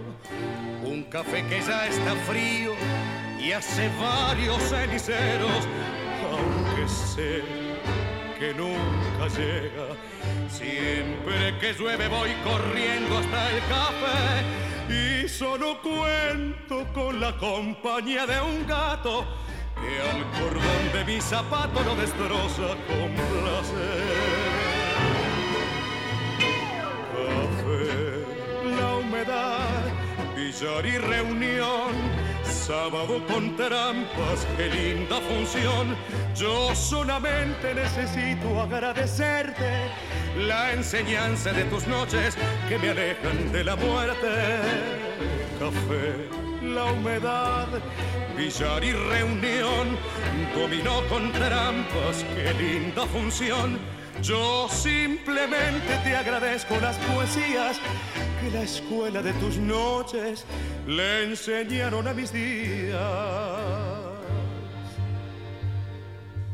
Un 0.84 1.04
café 1.04 1.46
que 1.48 1.62
ya 1.62 1.88
está 1.88 2.16
frío 2.28 2.74
y 3.40 3.52
hace 3.52 3.90
varios 4.00 4.62
ceniceros, 4.64 5.68
aunque 6.32 6.88
sé 6.88 7.44
que 8.40 8.54
nunca 8.54 9.28
llega. 9.38 9.88
Siempre 10.50 11.58
que 11.60 11.74
llueve 11.74 12.08
voy 12.08 12.32
corriendo 12.44 13.18
hasta 13.18 13.52
el 13.52 13.60
café 13.68 15.24
y 15.24 15.28
solo 15.28 15.80
cuento 15.82 16.86
con 16.94 17.20
la 17.20 17.36
compañía 17.38 18.26
de 18.26 18.42
un 18.42 18.66
gato 18.68 19.26
que 19.82 20.02
al 20.02 20.24
cordón 20.40 20.84
de 20.94 21.06
mi 21.06 21.22
zapato 21.22 21.84
lo 21.84 21.96
destroza 21.96 22.76
con 22.88 23.12
placer. 23.14 24.26
Café, 27.12 28.76
la 28.78 28.96
humedad, 28.96 29.86
billar 30.36 30.86
y 30.86 30.98
reunión. 30.98 32.26
Sábado 32.44 33.22
con 33.28 33.56
trampas, 33.56 34.48
qué 34.58 34.68
linda 34.70 35.18
función. 35.22 35.96
Yo 36.36 36.74
solamente 36.74 37.76
necesito 37.76 38.60
agradecerte 38.60 39.92
la 40.38 40.74
enseñanza 40.74 41.54
de 41.54 41.64
tus 41.66 41.86
noches 41.88 42.36
que 42.68 42.80
me 42.80 42.90
alejan 42.90 43.52
de 43.52 43.64
la 43.64 43.76
muerte. 43.76 44.28
Café, 45.60 46.45
la 46.74 46.86
humedad, 46.86 47.68
billar 48.36 48.84
y 48.84 48.92
reunión. 48.92 49.98
Dominó 50.56 51.06
con 51.08 51.32
trampas, 51.34 52.26
qué 52.34 52.54
linda 52.54 53.06
función. 53.06 53.78
Yo 54.22 54.68
simplemente 54.70 55.98
te 56.04 56.16
agradezco 56.16 56.78
las 56.80 56.98
poesías 56.98 57.78
que 58.42 58.50
la 58.52 58.64
escuela 58.64 59.22
de 59.22 59.34
tus 59.34 59.58
noches 59.58 60.46
le 60.88 61.26
enseñaron 61.26 62.08
a 62.08 62.14
mis 62.14 62.32
días. 62.32 63.00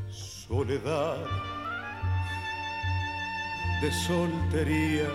Soledad 0.10 1.18
de 3.82 3.92
soltería 3.92 5.08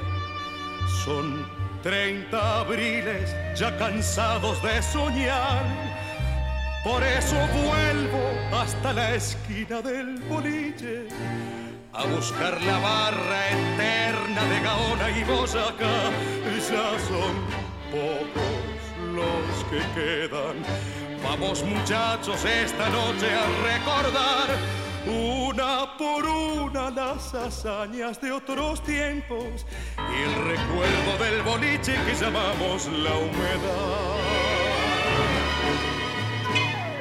son 1.04 1.55
30 1.86 2.60
abriles 2.62 3.32
ya 3.54 3.76
cansados 3.78 4.60
de 4.60 4.82
soñar. 4.82 5.62
Por 6.82 7.00
eso 7.04 7.36
vuelvo 7.54 8.24
hasta 8.52 8.92
la 8.92 9.14
esquina 9.14 9.80
del 9.82 10.18
boliche 10.22 11.06
a 11.92 12.04
buscar 12.06 12.60
la 12.62 12.78
barra 12.78 13.50
eterna 13.50 14.42
de 14.50 14.60
Gaona 14.62 15.10
y 15.16 15.22
Boyacá. 15.22 16.10
Ya 16.56 16.88
son 17.06 17.34
pocos 17.92 18.82
los 19.14 19.64
que 19.70 19.78
quedan. 19.94 20.56
Vamos 21.22 21.62
muchachos 21.62 22.44
esta 22.44 22.88
noche 22.88 23.28
a 23.32 23.46
recordar 23.62 24.85
una 25.06 25.96
por 25.96 26.26
una 26.26 26.90
las 26.90 27.34
hazañas 27.34 28.20
de 28.20 28.32
otros 28.32 28.82
tiempos 28.82 29.64
y 29.96 30.22
el 30.22 30.34
recuerdo 30.44 31.24
del 31.24 31.42
boliche 31.42 31.94
que 32.04 32.14
llamamos 32.14 32.86
la 32.86 33.16
humedad. 33.16 34.16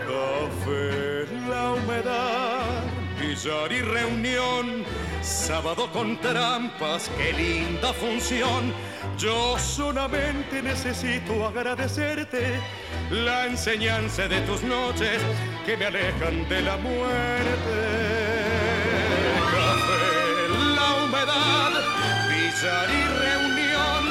Café, 0.06 1.26
la 1.50 1.74
humedad, 1.74 2.84
billar 3.20 3.72
y 3.72 3.82
reunión. 3.82 4.86
Sábado 5.26 5.90
con 5.92 6.22
trampas, 6.22 7.10
qué 7.18 7.34
linda 7.34 7.92
función. 7.94 8.72
Yo 9.18 9.58
solamente 9.58 10.62
necesito 10.62 11.48
agradecerte 11.48 12.60
la 13.10 13.48
enseñanza 13.48 14.28
de 14.28 14.40
tus 14.42 14.62
noches 14.62 15.20
que 15.66 15.78
me 15.78 15.86
alejan 15.86 16.48
de 16.48 16.62
la 16.62 16.78
muerte. 16.78 17.76
Café, 19.50 20.48
la 20.76 21.04
humedad, 21.04 21.72
billar 22.30 22.88
y 22.88 23.04
reunión. 23.26 24.04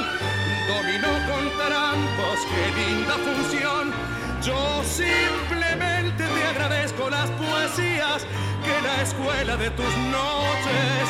Dominó 0.66 1.12
con 1.30 1.44
trampas, 1.56 2.40
qué 2.50 2.64
linda 2.90 3.14
función. 3.14 4.13
Yo 4.44 4.84
simplemente 4.84 6.22
te 6.22 6.44
agradezco 6.44 7.08
las 7.08 7.30
poesías 7.30 8.26
que 8.62 8.82
la 8.82 9.02
escuela 9.02 9.56
de 9.56 9.70
tus 9.70 9.96
noches 9.96 11.08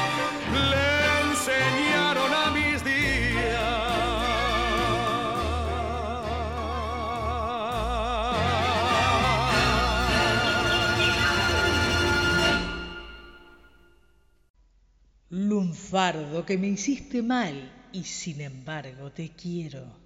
le 0.70 1.30
enseñaron 1.30 2.32
a 2.32 2.50
mis 2.52 2.84
días. 2.84 3.74
Lunfardo, 15.30 16.46
que 16.46 16.56
me 16.56 16.68
hiciste 16.68 17.20
mal 17.20 17.72
y 17.92 18.04
sin 18.04 18.42
embargo 18.42 19.10
te 19.10 19.30
quiero. 19.30 20.04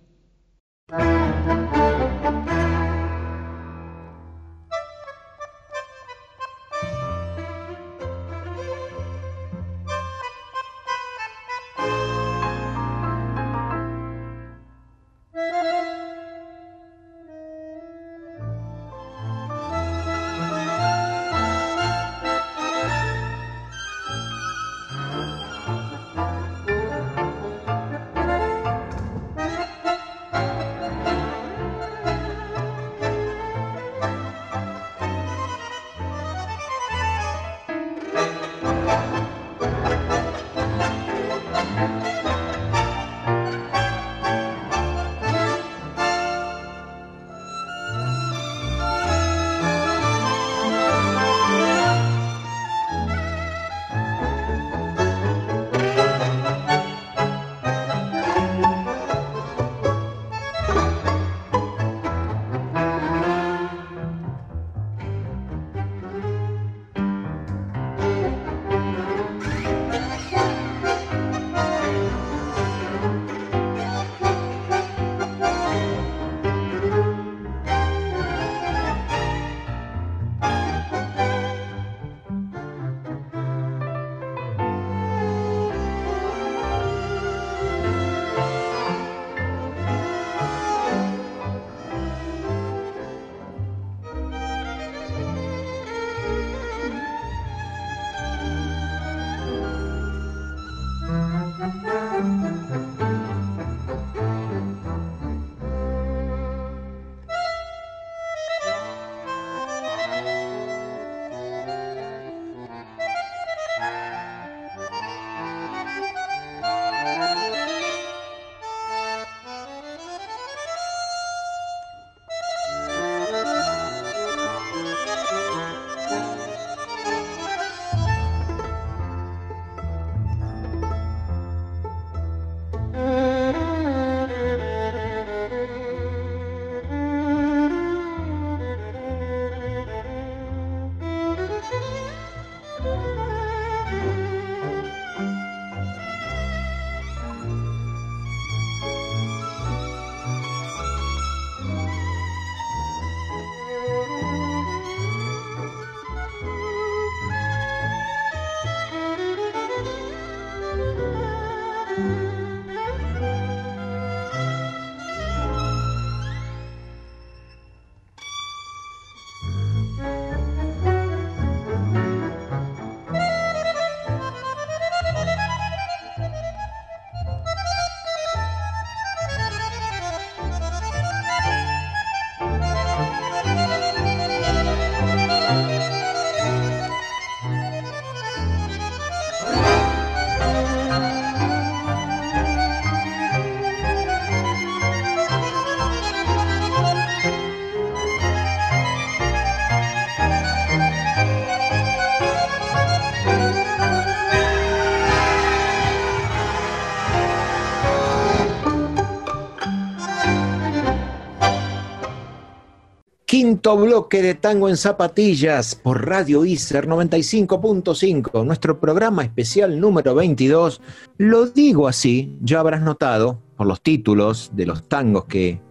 Quinto 213.48 213.78
bloque 213.78 214.20
de 214.20 214.34
Tango 214.34 214.68
en 214.68 214.76
Zapatillas 214.76 215.74
por 215.74 216.06
Radio 216.06 216.44
ICER 216.44 216.86
95.5, 216.86 218.44
nuestro 218.44 218.78
programa 218.78 219.22
especial 219.22 219.80
número 219.80 220.14
22. 220.14 220.82
Lo 221.16 221.46
digo 221.46 221.88
así, 221.88 222.36
ya 222.42 222.60
habrás 222.60 222.82
notado 222.82 223.40
por 223.56 223.66
los 223.66 223.80
títulos 223.80 224.50
de 224.52 224.66
los 224.66 224.86
tangos 224.86 225.24
que 225.24 225.62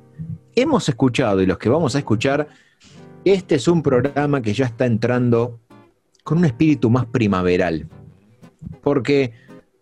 hemos 0.56 0.90
escuchado 0.90 1.40
y 1.40 1.46
los 1.46 1.60
que 1.60 1.70
vamos 1.70 1.94
a 1.94 2.00
escuchar, 2.00 2.48
este 3.24 3.54
es 3.54 3.68
un 3.68 3.84
programa 3.84 4.42
que 4.42 4.56
ya 4.56 4.66
está 4.66 4.88
entrando 4.88 5.60
con 6.24 6.40
un 6.40 6.46
espíritu 6.46 6.90
más 6.90 7.06
primaveral. 7.06 7.88
Porque 8.82 9.34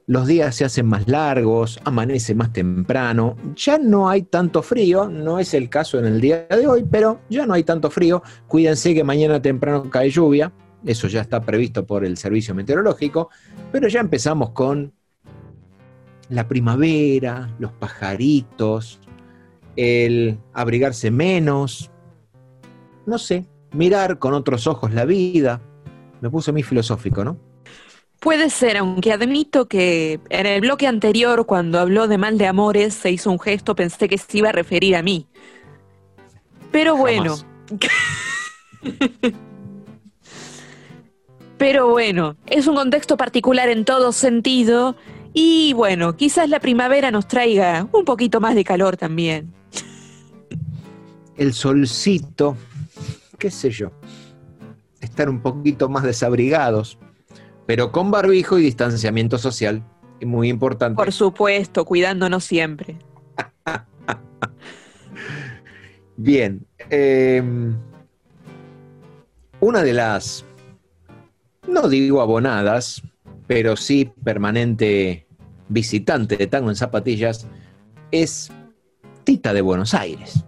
los 0.08 0.28
días 0.28 0.56
se 0.56 0.66
hacen 0.66 0.86
más 0.86 1.08
largos, 1.08 1.80
amanece 1.84 2.36
más 2.36 2.54
temprano, 2.54 3.36
ya 3.56 3.78
no 3.78 4.08
hay 4.08 4.24
tanto 4.24 4.62
frío, 4.62 5.10
no 5.10 5.40
es 5.40 5.54
el 5.54 5.70
caso 5.70 5.98
en 5.98 6.06
el 6.06 6.22
día 6.22 6.46
de 6.50 6.68
hoy, 6.68 6.86
pero 6.90 7.22
ya 7.30 7.46
no 7.46 7.54
hay 7.54 7.64
tanto 7.64 7.90
frío, 7.90 8.22
cuídense 8.48 8.94
que 8.94 9.04
mañana 9.04 9.42
temprano 9.42 9.90
cae 9.90 10.10
lluvia, 10.10 10.52
eso 10.86 11.08
ya 11.08 11.22
está 11.22 11.42
previsto 11.42 11.86
por 11.86 12.06
el 12.06 12.18
servicio 12.18 12.54
meteorológico, 12.54 13.30
pero 13.72 13.88
ya 13.88 14.00
empezamos 14.00 14.52
con 14.52 14.94
la 16.30 16.48
primavera, 16.48 17.56
los 17.60 17.72
pajaritos, 17.72 19.00
el 19.76 20.38
abrigarse 20.54 21.10
menos, 21.10 21.92
no 23.06 23.18
sé, 23.18 23.46
mirar 23.74 24.20
con 24.20 24.34
otros 24.34 24.68
ojos 24.68 24.94
la 24.94 25.06
vida. 25.06 25.62
Me 26.22 26.30
puse 26.30 26.52
muy 26.52 26.64
filosófico, 26.64 27.24
¿no? 27.24 27.38
Puede 28.26 28.50
ser, 28.50 28.76
aunque 28.78 29.14
admito 29.14 29.68
que 29.68 30.20
en 30.30 30.48
el 30.48 30.62
bloque 30.62 30.88
anterior, 30.88 31.46
cuando 31.46 31.80
habló 31.80 32.08
de 32.08 32.18
mal 32.18 32.40
de 32.40 32.48
amores, 32.48 32.96
se 32.96 33.12
hizo 33.12 33.30
un 33.30 33.40
gesto, 33.40 33.76
pensé 33.76 34.10
que 34.10 34.18
se 34.18 34.40
iba 34.40 34.50
a 34.50 34.52
referir 34.52 34.96
a 34.96 35.04
mí. 35.04 35.28
Pero 36.72 36.98
bueno. 36.98 37.36
Pero 41.60 41.90
bueno, 41.92 42.36
es 42.48 42.66
un 42.66 42.74
contexto 42.74 43.16
particular 43.16 43.70
en 43.70 43.86
todo 43.86 44.12
sentido 44.12 44.96
y 45.32 45.74
bueno, 45.74 46.18
quizás 46.18 46.50
la 46.50 46.60
primavera 46.60 47.12
nos 47.12 47.28
traiga 47.28 47.88
un 47.92 48.06
poquito 48.06 48.42
más 48.42 48.56
de 48.56 48.64
calor 48.64 48.98
también. 48.98 49.54
El 51.38 51.54
solcito, 51.54 52.58
qué 53.38 53.52
sé 53.52 53.70
yo, 53.70 53.92
estar 55.00 55.30
un 55.30 55.42
poquito 55.42 55.90
más 55.90 56.02
desabrigados, 56.02 56.98
pero 57.66 57.92
con 57.92 58.12
barbijo 58.12 58.60
y 58.60 58.64
distanciamiento 58.64 59.38
social, 59.38 59.84
es 60.20 60.28
muy 60.28 60.50
importante. 60.50 60.96
Por 60.96 61.12
supuesto, 61.12 61.86
cuidándonos 61.86 62.44
siempre. 62.44 62.98
Bien, 66.18 66.66
em, 66.90 67.76
una 69.60 69.82
de 69.82 69.94
las, 69.94 70.46
no 71.68 71.90
digo 71.90 72.22
abonadas, 72.22 73.02
pero 73.48 73.76
sí 73.76 74.12
permanente 74.24 75.28
visitante 75.68 76.38
de 76.38 76.48
Tango 76.48 76.70
en 76.70 76.76
Zapatillas, 76.76 77.48
es 78.12 78.52
Tita 79.24 79.54
de 79.54 79.62
Buenos 79.62 79.94
Aires. 79.94 80.46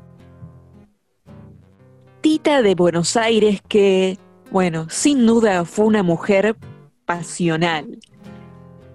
Tita 2.22 2.62
de 2.62 2.76
Buenos 2.76 3.18
Aires 3.18 3.62
que, 3.68 4.18
bueno, 4.52 4.88
sin 4.90 5.26
duda 5.26 5.66
fue 5.66 5.86
una 5.86 6.04
mujer 6.04 6.56
pasional. 7.08 7.98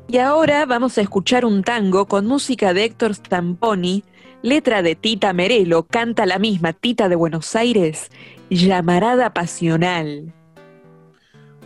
Y 0.07 0.19
ahora 0.19 0.67
vamos 0.67 0.99
a 0.99 1.01
escuchar 1.01 1.47
un 1.47 1.65
tango 1.65 2.07
con 2.07 2.27
música 2.27 2.75
de 2.75 2.85
Héctor 2.85 3.15
Stamponi, 3.15 4.05
letra 4.43 4.83
de 4.83 4.95
Tita 4.95 5.33
Merelo, 5.33 5.85
canta 5.85 6.27
la 6.27 6.39
misma 6.39 6.75
Tita 6.75 7.09
de 7.09 7.17
Buenos 7.17 7.57
Aires, 7.57 8.11
llamarada 8.51 9.33
pasional. 9.33 10.35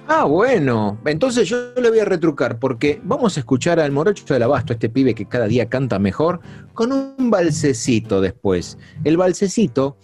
Ah, 0.07 0.25
bueno. 0.25 0.97
Entonces 1.05 1.49
yo 1.49 1.73
le 1.75 1.91
voy 1.91 1.99
a 1.99 2.05
retrucar 2.05 2.61
porque 2.61 3.01
vamos 3.03 3.37
a 3.37 3.41
escuchar 3.41 3.81
al 3.81 3.91
Morocho 3.91 4.33
del 4.33 4.45
Abasto, 4.45 4.73
este 4.73 4.89
pibe 4.89 5.17
que 5.17 5.27
cada 5.27 5.49
día 5.49 5.69
canta 5.69 5.99
mejor, 5.99 6.41
con 6.75 6.93
un 6.93 7.31
balsecito 7.31 8.21
después. 8.21 8.79
El 9.03 9.17
balsecito 9.17 9.97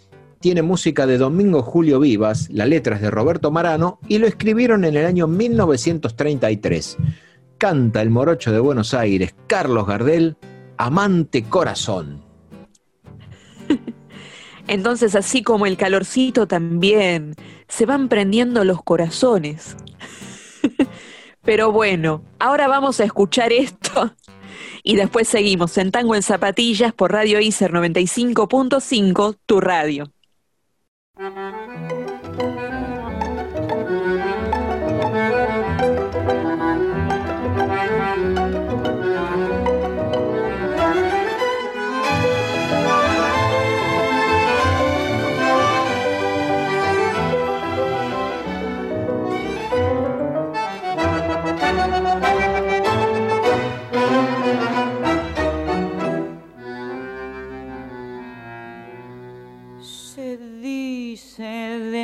tiene 0.43 0.61
música 0.61 1.07
de 1.07 1.17
Domingo 1.17 1.63
Julio 1.63 2.01
Vivas, 2.01 2.51
la 2.51 2.67
letra 2.67 2.97
es 2.97 3.03
de 3.03 3.11
Roberto 3.11 3.51
Marano 3.53 4.01
y 4.09 4.19
lo 4.19 4.27
escribieron 4.27 4.85
en 4.85 4.97
el 4.97 5.07
año 5.07 5.29
1933. 5.29 6.99
Canta 7.57 8.03
el 8.03 8.11
Morocho 8.11 8.53
de 8.53 8.59
Buenos 8.59 8.93
Aires, 8.93 9.35
Carlos 9.47 9.87
Gardel, 9.87 10.37
Amante 10.77 11.45
Corazón. 11.45 12.25
Entonces, 14.67 15.15
así 15.15 15.43
como 15.45 15.65
el 15.65 15.77
calorcito 15.77 16.49
también, 16.49 17.37
se 17.69 17.87
van 17.87 18.09
prendiendo 18.09 18.65
los 18.65 18.83
corazones. 18.83 19.77
Pero 21.43 21.71
bueno, 21.71 22.25
ahora 22.41 22.67
vamos 22.67 22.99
a 22.99 23.05
escuchar 23.05 23.53
esto 23.53 24.13
y 24.83 24.97
después 24.97 25.29
seguimos 25.29 25.79
en 25.79 25.93
Tango 25.93 26.17
en 26.17 26.23
Zapatillas 26.23 26.93
por 26.93 27.13
Radio 27.13 27.39
ICER 27.41 27.73
95.5, 27.73 29.39
tu 29.47 29.61
radio. 29.61 30.13
Música 31.19 32.02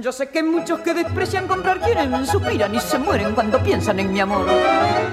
Yo 0.00 0.12
sé 0.12 0.30
que 0.30 0.42
muchos 0.42 0.80
que 0.80 0.94
desprecian 0.94 1.46
comprar 1.46 1.78
quieren, 1.78 2.24
suspiran 2.24 2.74
y 2.74 2.80
se 2.80 2.98
mueren 2.98 3.34
cuando 3.34 3.62
piensan 3.62 4.00
en 4.00 4.10
mi 4.10 4.18
amor. 4.18 4.46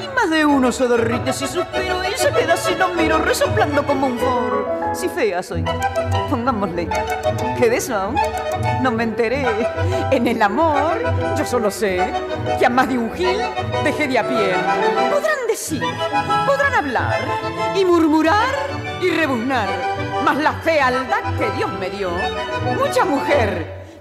Y 0.01 0.07
más 0.15 0.29
de 0.29 0.45
uno 0.45 0.71
se 0.71 0.87
derrite 0.87 1.33
si 1.33 1.45
suspiro 1.45 2.01
y 2.05 2.17
se 2.17 2.31
queda 2.31 2.55
si 2.55 2.73
no 2.73 2.93
miro, 2.93 3.17
resoplando 3.17 3.85
como 3.85 4.07
un 4.07 4.17
for. 4.17 4.91
Si 4.93 5.09
fea 5.09 5.43
soy, 5.43 5.65
pongámosle 6.29 6.87
que 7.59 7.69
de 7.69 7.75
eso 7.75 8.13
no 8.81 8.91
me 8.91 9.03
enteré. 9.03 9.45
En 10.11 10.25
el 10.25 10.41
amor, 10.41 11.01
yo 11.37 11.45
solo 11.45 11.69
sé 11.69 11.99
que 12.57 12.65
a 12.65 12.69
más 12.69 12.87
de 12.87 12.97
un 12.97 13.11
gil 13.11 13.41
dejé 13.83 14.07
de 14.07 14.19
a 14.19 14.27
pie. 14.27 14.53
Podrán 15.11 15.47
decir, 15.49 15.83
podrán 16.45 16.73
hablar 16.73 17.19
y 17.75 17.83
murmurar 17.83 18.55
y 19.01 19.09
rebuznar, 19.09 19.67
mas 20.23 20.37
la 20.37 20.53
fealdad 20.53 21.35
que 21.37 21.51
Dios 21.57 21.71
me 21.77 21.89
dio, 21.89 22.09
mucha 22.79 23.03
mujer 23.03 23.76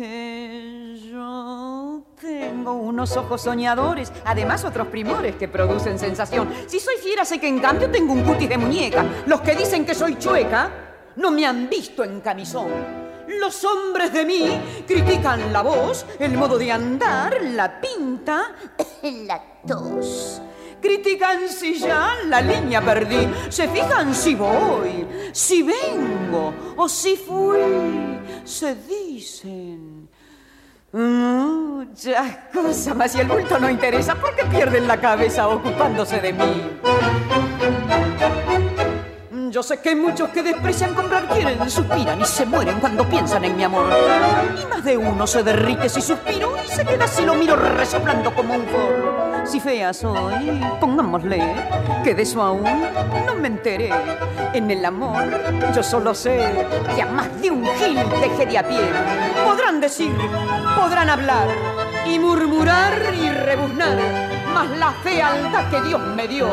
que 0.00 0.98
yo 1.12 2.02
tengo 2.18 2.72
unos 2.72 3.18
ojos 3.18 3.42
soñadores, 3.42 4.10
además 4.24 4.64
otros 4.64 4.86
primores 4.86 5.36
que 5.36 5.46
producen 5.46 5.98
sensación. 5.98 6.48
Si 6.66 6.80
soy 6.80 6.94
fiera, 6.96 7.26
sé 7.26 7.38
que 7.38 7.48
en 7.48 7.58
cambio 7.58 7.90
tengo 7.90 8.14
un 8.14 8.22
cutis 8.22 8.48
de 8.48 8.56
muñeca. 8.56 9.04
Los 9.26 9.42
que 9.42 9.54
dicen 9.54 9.84
que 9.84 9.94
soy 9.94 10.16
chueca 10.16 10.70
no 11.16 11.30
me 11.30 11.44
han 11.44 11.68
visto 11.68 12.02
en 12.02 12.22
camisón. 12.22 12.70
Los 13.40 13.62
hombres 13.62 14.10
de 14.10 14.24
mí 14.24 14.58
critican 14.86 15.52
la 15.52 15.60
voz, 15.60 16.06
el 16.18 16.32
modo 16.32 16.56
de 16.56 16.72
andar, 16.72 17.36
la 17.42 17.78
pinta, 17.78 18.54
la 19.02 19.42
tos. 19.66 20.40
Critican 20.80 21.48
si 21.48 21.78
ya 21.78 22.16
la 22.26 22.40
línea 22.40 22.80
perdí, 22.80 23.28
se 23.48 23.68
fijan 23.68 24.14
si 24.14 24.34
voy, 24.34 25.06
si 25.32 25.62
vengo 25.62 26.54
o 26.76 26.88
si 26.88 27.16
fui, 27.16 28.18
se 28.44 28.74
dicen 28.74 30.00
Muchas 30.92 32.36
cosas, 32.52 32.96
mas 32.96 33.12
si 33.12 33.20
el 33.20 33.28
bulto 33.28 33.60
no 33.60 33.70
interesa, 33.70 34.16
¿por 34.16 34.34
qué 34.34 34.44
pierden 34.46 34.88
la 34.88 35.00
cabeza 35.00 35.46
ocupándose 35.48 36.20
de 36.20 36.32
mí? 36.32 36.80
Yo 39.50 39.62
sé 39.62 39.80
que 39.80 39.94
muchos 39.94 40.30
que 40.30 40.42
desprecian 40.42 40.94
comprar 40.94 41.28
quieren, 41.28 41.70
suspiran 41.70 42.20
y 42.20 42.24
se 42.24 42.44
mueren 42.44 42.80
cuando 42.80 43.08
piensan 43.08 43.44
en 43.44 43.56
mi 43.56 43.62
amor. 43.62 43.86
Y 44.60 44.66
más 44.66 44.84
de 44.84 44.96
uno 44.96 45.26
se 45.28 45.44
derrite 45.44 45.88
si 45.88 46.00
suspiro 46.02 46.56
y 46.64 46.68
se 46.68 46.84
queda 46.84 47.06
si 47.06 47.24
lo 47.24 47.34
miro 47.34 47.54
resoplando 47.54 48.34
como 48.34 48.54
un 48.54 48.66
forro. 48.66 49.29
Si 49.44 49.60
fea 49.60 49.92
soy, 49.92 50.60
pongámosle, 50.80 51.40
que 52.04 52.14
de 52.14 52.22
eso 52.22 52.42
aún 52.42 52.64
no 53.26 53.34
me 53.34 53.48
enteré. 53.48 53.90
En 54.52 54.70
el 54.70 54.84
amor 54.84 55.24
yo 55.74 55.82
solo 55.82 56.14
sé 56.14 56.66
que 56.94 57.02
a 57.02 57.06
más 57.06 57.40
de 57.40 57.50
un 57.50 57.66
gil 57.66 57.96
dejé 58.20 58.46
de 58.46 58.58
a 58.58 58.66
pie. 58.66 58.80
Podrán 59.44 59.80
decir, 59.80 60.12
podrán 60.76 61.10
hablar 61.10 61.48
y 62.06 62.18
murmurar 62.18 63.14
y 63.14 63.30
rebuznar, 63.30 63.98
mas 64.54 64.70
la 64.78 64.92
fealdad 65.02 65.70
que 65.70 65.80
Dios 65.88 66.00
me 66.14 66.26
dio, 66.28 66.48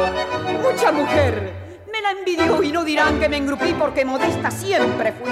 mucha 0.61 0.91
mujer 0.91 1.53
me 1.91 2.01
la 2.01 2.11
envidió 2.11 2.61
y 2.61 2.71
no 2.71 2.83
dirán 2.83 3.19
que 3.19 3.29
me 3.29 3.37
engrupí 3.37 3.73
porque 3.73 4.05
modesta 4.05 4.51
siempre 4.51 5.13
fui. 5.13 5.31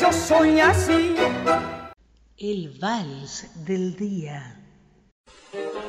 Yo 0.00 0.12
soy 0.12 0.60
así. 0.60 1.14
El 2.36 2.78
vals 2.80 3.48
del 3.66 3.96
día. 3.96 4.57
Belleza 5.50 5.80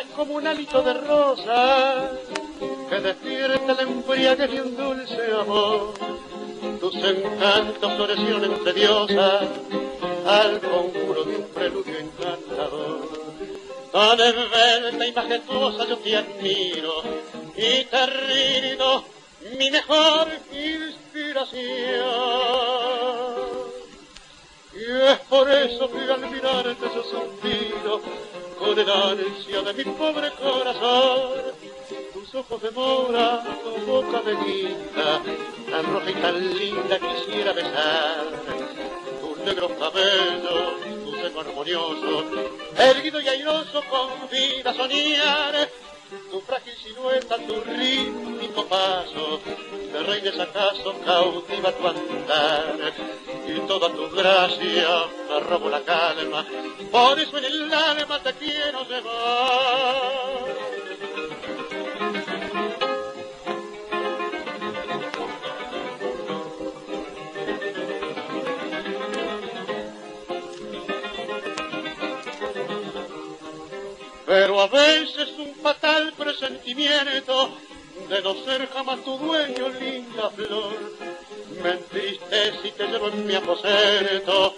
es 0.00 0.06
como 0.14 0.34
un 0.34 0.46
hálito 0.46 0.82
de 0.82 0.94
rosa 0.94 2.10
que 2.90 3.00
despierta 3.00 3.72
la 3.72 3.82
embriaguez 3.82 4.50
de 4.50 4.62
un 4.62 4.76
dulce 4.76 5.32
amor. 5.40 5.94
Tus 6.78 6.94
encantos 6.96 7.92
florecieron 7.94 8.44
entre 8.44 8.72
diosas 8.74 9.48
al 10.26 10.60
conjuro 10.60 11.24
de 11.24 11.36
un 11.36 11.44
preludio 11.54 11.98
encantador. 11.98 13.17
Tan 13.92 14.20
esbelta 14.20 15.06
y 15.06 15.12
majestuosa 15.12 15.86
yo 15.88 15.96
te 15.98 16.16
admiro 16.16 17.02
y 17.56 17.84
te 17.84 18.06
rindo 18.06 19.04
mi 19.56 19.70
mejor 19.70 20.28
inspiración. 20.52 21.58
Y 24.74 25.10
es 25.10 25.18
por 25.28 25.50
eso 25.50 25.90
que 25.90 26.12
al 26.12 26.20
mirarte 26.30 26.86
yo 26.94 27.02
suspiro 27.02 28.02
con 28.58 28.78
el 28.78 28.90
ansia 28.90 29.62
de 29.62 29.72
mi 29.72 29.84
pobre 29.84 30.30
corazón. 30.32 31.54
Tus 32.12 32.34
ojos 32.34 32.62
de 32.62 32.70
mora, 32.72 33.42
tu 33.62 33.70
boca 33.90 34.20
de 34.20 34.36
guinda, 34.44 35.22
tan 35.70 35.92
roja 35.92 36.10
y 36.10 36.14
tan 36.14 36.58
linda 36.58 36.98
quisiera 36.98 37.52
besar. 37.54 38.26
Tus 39.38 39.46
negros 39.46 39.70
cabellos, 39.78 41.04
tu 41.04 41.12
seno 41.12 41.40
armonioso, 41.40 42.24
erguido 42.76 43.20
y 43.20 43.28
airoso 43.28 43.82
con 43.88 44.28
vida 44.30 44.74
soñar. 44.74 45.68
Tu 46.30 46.40
frágil 46.40 46.74
silueta, 46.82 47.36
tu 47.46 47.60
rítmico 47.60 48.66
paso, 48.66 49.40
de 49.92 50.02
reyes 50.02 50.38
acaso 50.40 50.94
cautiva 51.04 51.72
tu 51.72 51.86
andar. 51.86 52.92
Y 53.46 53.60
toda 53.66 53.88
tu 53.90 54.10
gracia 54.10 55.06
me 55.62 55.70
la 55.70 55.82
calma, 55.82 56.44
por 56.90 57.20
eso 57.20 57.38
en 57.38 57.44
el 57.44 57.72
alma 57.72 58.22
te 58.22 58.32
quiero 58.34 58.84
llevar. 58.88 60.77
Pero 74.28 74.60
a 74.60 74.66
veces 74.66 75.30
un 75.38 75.54
fatal 75.54 76.12
presentimiento 76.12 77.48
de 78.10 78.20
no 78.20 78.34
ser 78.44 78.68
jamás 78.68 79.02
tu 79.02 79.16
dueño, 79.16 79.70
linda 79.70 80.28
flor, 80.28 80.76
me 81.62 81.70
entristece 81.70 82.68
y 82.68 82.72
te 82.72 82.88
llevo 82.88 83.08
en 83.08 83.26
mi 83.26 83.34
aposento 83.34 84.54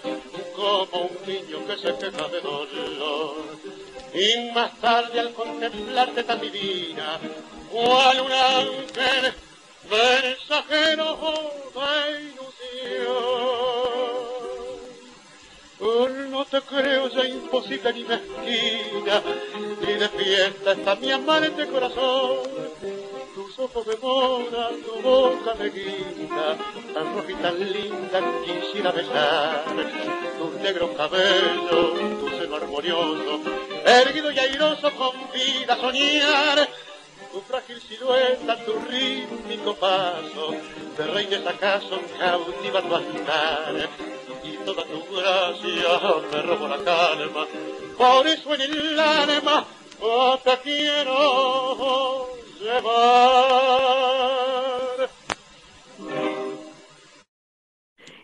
como 0.57 1.03
un 1.03 1.17
niño 1.25 1.65
que 1.65 1.77
se 1.77 1.95
queja 1.97 2.27
de 2.27 2.41
dolor. 2.41 3.37
Y 4.13 4.51
más 4.53 4.77
tarde 4.81 5.21
al 5.21 5.33
contemplarte 5.33 6.25
tan 6.25 6.41
divina, 6.41 7.17
cual 7.71 8.19
un 8.19 8.31
ángel 8.33 9.33
mensajero 9.89 11.17
de 11.75 12.21
ilusión. 12.23 14.20
No 16.41 16.47
te 16.47 16.59
creo 16.61 17.07
ya 17.07 17.23
imposible 17.23 17.93
ni 17.93 18.03
mezquina, 18.03 19.21
y 19.79 19.93
de 19.93 20.09
fiesta 20.09 20.71
está 20.71 20.95
mi 20.95 21.11
amante 21.11 21.67
corazón. 21.67 22.39
Tus 23.35 23.59
ojos 23.59 23.85
de 23.85 23.95
mora, 23.97 24.69
tu 24.83 25.01
boca 25.03 25.53
de 25.53 25.69
guinda, 25.69 26.57
tan 26.95 27.15
roja 27.15 27.31
y 27.31 27.35
tan 27.35 27.59
linda 27.59 28.19
quisiera 28.43 28.91
besar. 28.91 29.65
Tus 30.39 30.53
negros 30.63 30.89
cabellos, 30.97 32.19
tu 32.19 32.29
seno 32.29 32.55
armonioso, 32.55 33.41
erguido 33.85 34.31
y 34.31 34.39
airoso 34.39 34.91
con 34.95 35.11
vida 35.31 35.77
soñar. 35.77 36.67
Tu 37.31 37.41
frágil 37.41 37.79
silueta, 37.81 38.65
tu 38.65 38.73
rítmico 38.89 39.75
paso, 39.75 40.55
de 40.97 41.05
reyes 41.05 41.45
acaso 41.45 42.01
cautiva 42.17 42.81
tu 42.81 42.95
andar 42.95 43.89
y 44.07 44.10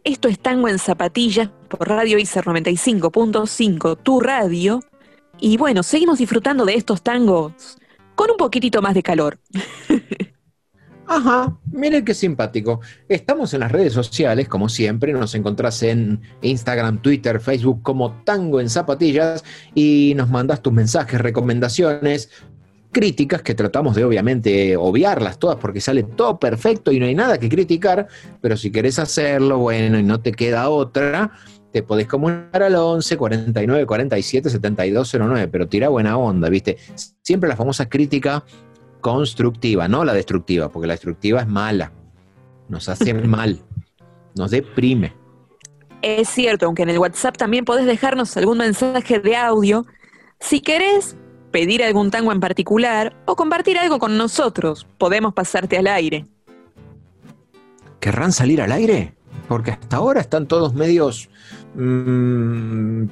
Esto 0.03 0.29
es 0.29 0.39
Tango 0.39 0.69
en 0.69 0.79
Zapatillas 0.79 1.49
por 1.67 1.87
Radio 1.89 2.17
ICER 2.17 2.45
95.5, 2.45 3.97
tu 4.01 4.19
radio. 4.19 4.79
Y 5.39 5.57
bueno, 5.57 5.83
seguimos 5.83 6.17
disfrutando 6.17 6.65
de 6.65 6.75
estos 6.75 7.01
tangos 7.01 7.77
con 8.15 8.31
un 8.31 8.37
poquitito 8.37 8.81
más 8.81 8.93
de 8.93 9.03
calor. 9.03 9.39
Ajá, 11.09 11.57
miren 11.71 12.03
qué 12.03 12.13
simpático. 12.13 12.81
Estamos 13.07 13.53
en 13.53 13.61
las 13.61 13.71
redes 13.71 13.93
sociales, 13.93 14.49
como 14.49 14.67
siempre, 14.67 15.13
nos 15.13 15.35
encontrás 15.35 15.81
en 15.83 16.19
Instagram, 16.41 17.01
Twitter, 17.01 17.39
Facebook 17.39 17.81
como 17.81 18.21
Tango 18.25 18.59
en 18.59 18.69
Zapatillas 18.69 19.43
y 19.73 20.13
nos 20.17 20.29
mandas 20.29 20.61
tus 20.61 20.73
mensajes, 20.73 21.21
recomendaciones, 21.21 22.29
críticas 22.91 23.41
que 23.41 23.55
tratamos 23.55 23.95
de 23.95 24.03
obviamente 24.03 24.75
obviarlas 24.75 25.39
todas 25.39 25.55
porque 25.57 25.79
sale 25.79 26.03
todo 26.03 26.39
perfecto 26.39 26.91
y 26.91 26.99
no 26.99 27.05
hay 27.05 27.15
nada 27.15 27.37
que 27.37 27.47
criticar, 27.47 28.07
pero 28.41 28.57
si 28.57 28.69
querés 28.69 28.99
hacerlo, 28.99 29.59
bueno, 29.59 29.97
y 29.97 30.03
no 30.03 30.19
te 30.19 30.33
queda 30.33 30.69
otra, 30.69 31.31
te 31.71 31.83
podés 31.83 32.07
comunicar 32.07 32.63
al 32.63 32.75
11 32.75 33.15
49 33.15 33.85
47 33.85 34.49
72 34.49 35.13
09, 35.13 35.47
pero 35.47 35.69
tira 35.69 35.87
buena 35.87 36.17
onda, 36.17 36.49
¿viste? 36.49 36.77
Siempre 37.21 37.47
la 37.47 37.55
famosa 37.55 37.87
crítica 37.87 38.43
constructiva, 39.01 39.87
no 39.87 40.03
la 40.03 40.13
destructiva, 40.13 40.69
porque 40.69 40.87
la 40.87 40.93
destructiva 40.93 41.41
es 41.41 41.47
mala, 41.47 41.91
nos 42.69 42.89
hace 42.89 43.13
mal, 43.13 43.59
nos 44.35 44.51
deprime. 44.51 45.13
Es 46.01 46.29
cierto, 46.29 46.67
aunque 46.67 46.83
en 46.83 46.89
el 46.89 46.99
WhatsApp 46.99 47.37
también 47.37 47.65
podés 47.65 47.85
dejarnos 47.85 48.35
algún 48.37 48.59
mensaje 48.59 49.19
de 49.19 49.35
audio. 49.35 49.85
Si 50.39 50.61
querés 50.61 51.15
pedir 51.51 51.83
algún 51.83 52.11
tango 52.11 52.31
en 52.31 52.39
particular 52.39 53.15
o 53.25 53.35
compartir 53.35 53.77
algo 53.77 53.97
con 53.99 54.17
nosotros, 54.17 54.85
podemos 54.97 55.33
pasarte 55.33 55.77
al 55.77 55.87
aire. 55.87 56.27
¿Querrán 57.99 58.31
salir 58.31 58.61
al 58.61 58.71
aire? 58.71 59.15
Porque 59.47 59.71
hasta 59.71 59.97
ahora 59.97 60.21
están 60.21 60.47
todos 60.47 60.73
medios 60.73 61.29
mmm, 61.73 63.05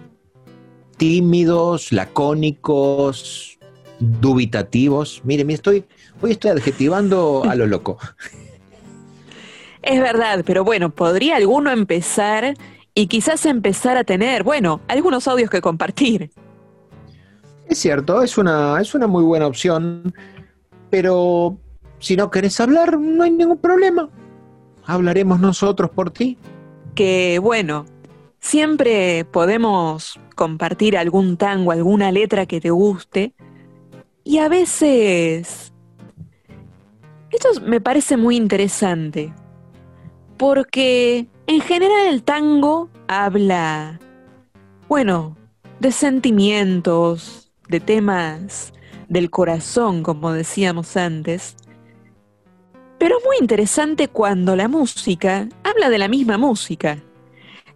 tímidos, 0.98 1.92
lacónicos, 1.92 3.55
dubitativos. 4.00 5.22
Mire, 5.24 5.46
me 5.46 5.54
estoy, 5.54 5.86
hoy 6.22 6.32
estoy 6.32 6.52
adjetivando 6.52 7.44
a 7.48 7.56
lo 7.56 7.68
loco. 7.68 7.98
Es 9.82 10.02
verdad, 10.02 10.44
pero 10.46 10.64
bueno, 10.64 10.90
podría 10.90 11.36
alguno 11.36 11.72
empezar 11.72 12.56
y 12.96 13.08
quizás 13.08 13.46
empezar 13.46 13.98
a 13.98 14.04
tener, 14.04 14.44
bueno, 14.44 14.82
algunos 14.88 15.28
audios 15.28 15.50
que 15.50 15.62
compartir. 15.62 16.32
Es 17.68 17.80
cierto, 17.80 18.22
es 18.22 18.38
una, 18.38 18.80
es 18.80 18.96
una 18.96 19.06
muy 19.06 19.24
buena 19.24 19.48
opción, 19.48 20.14
pero 20.90 21.58
si 22.00 22.16
no 22.16 22.32
querés 22.32 22.60
hablar, 22.60 23.00
no 23.00 23.24
hay 23.24 23.32
ningún 23.32 23.58
problema. 23.58 24.10
Hablaremos 24.86 25.40
nosotros 25.40 25.90
por 25.92 26.12
ti. 26.12 26.38
Que 26.94 27.40
bueno, 27.40 27.86
siempre 28.40 29.26
podemos 29.26 30.20
compartir 30.36 30.98
algún 30.98 31.38
tango, 31.38 31.72
alguna 31.72 32.12
letra 32.12 32.46
que 32.46 32.62
te 32.62 32.70
guste, 32.70 33.34
y 34.26 34.40
a 34.40 34.50
veces... 34.50 35.72
Esto 37.32 37.62
me 37.62 37.82
parece 37.82 38.18
muy 38.18 38.38
interesante, 38.38 39.34
porque 40.38 41.28
en 41.48 41.62
general 41.62 42.08
el 42.08 42.24
tango 42.24 42.90
habla, 43.08 44.00
bueno, 44.88 45.36
de 45.80 45.92
sentimientos, 45.92 47.52
de 47.68 47.82
temas 47.82 48.74
del 49.10 49.30
corazón, 49.30 50.02
como 50.02 50.32
decíamos 50.32 50.96
antes, 50.96 51.58
pero 52.98 53.18
es 53.18 53.26
muy 53.26 53.36
interesante 53.42 54.08
cuando 54.08 54.56
la 54.56 54.70
música 54.70 55.50
habla 55.64 55.90
de 55.90 55.98
la 55.98 56.08
misma 56.08 56.38
música. 56.38 57.04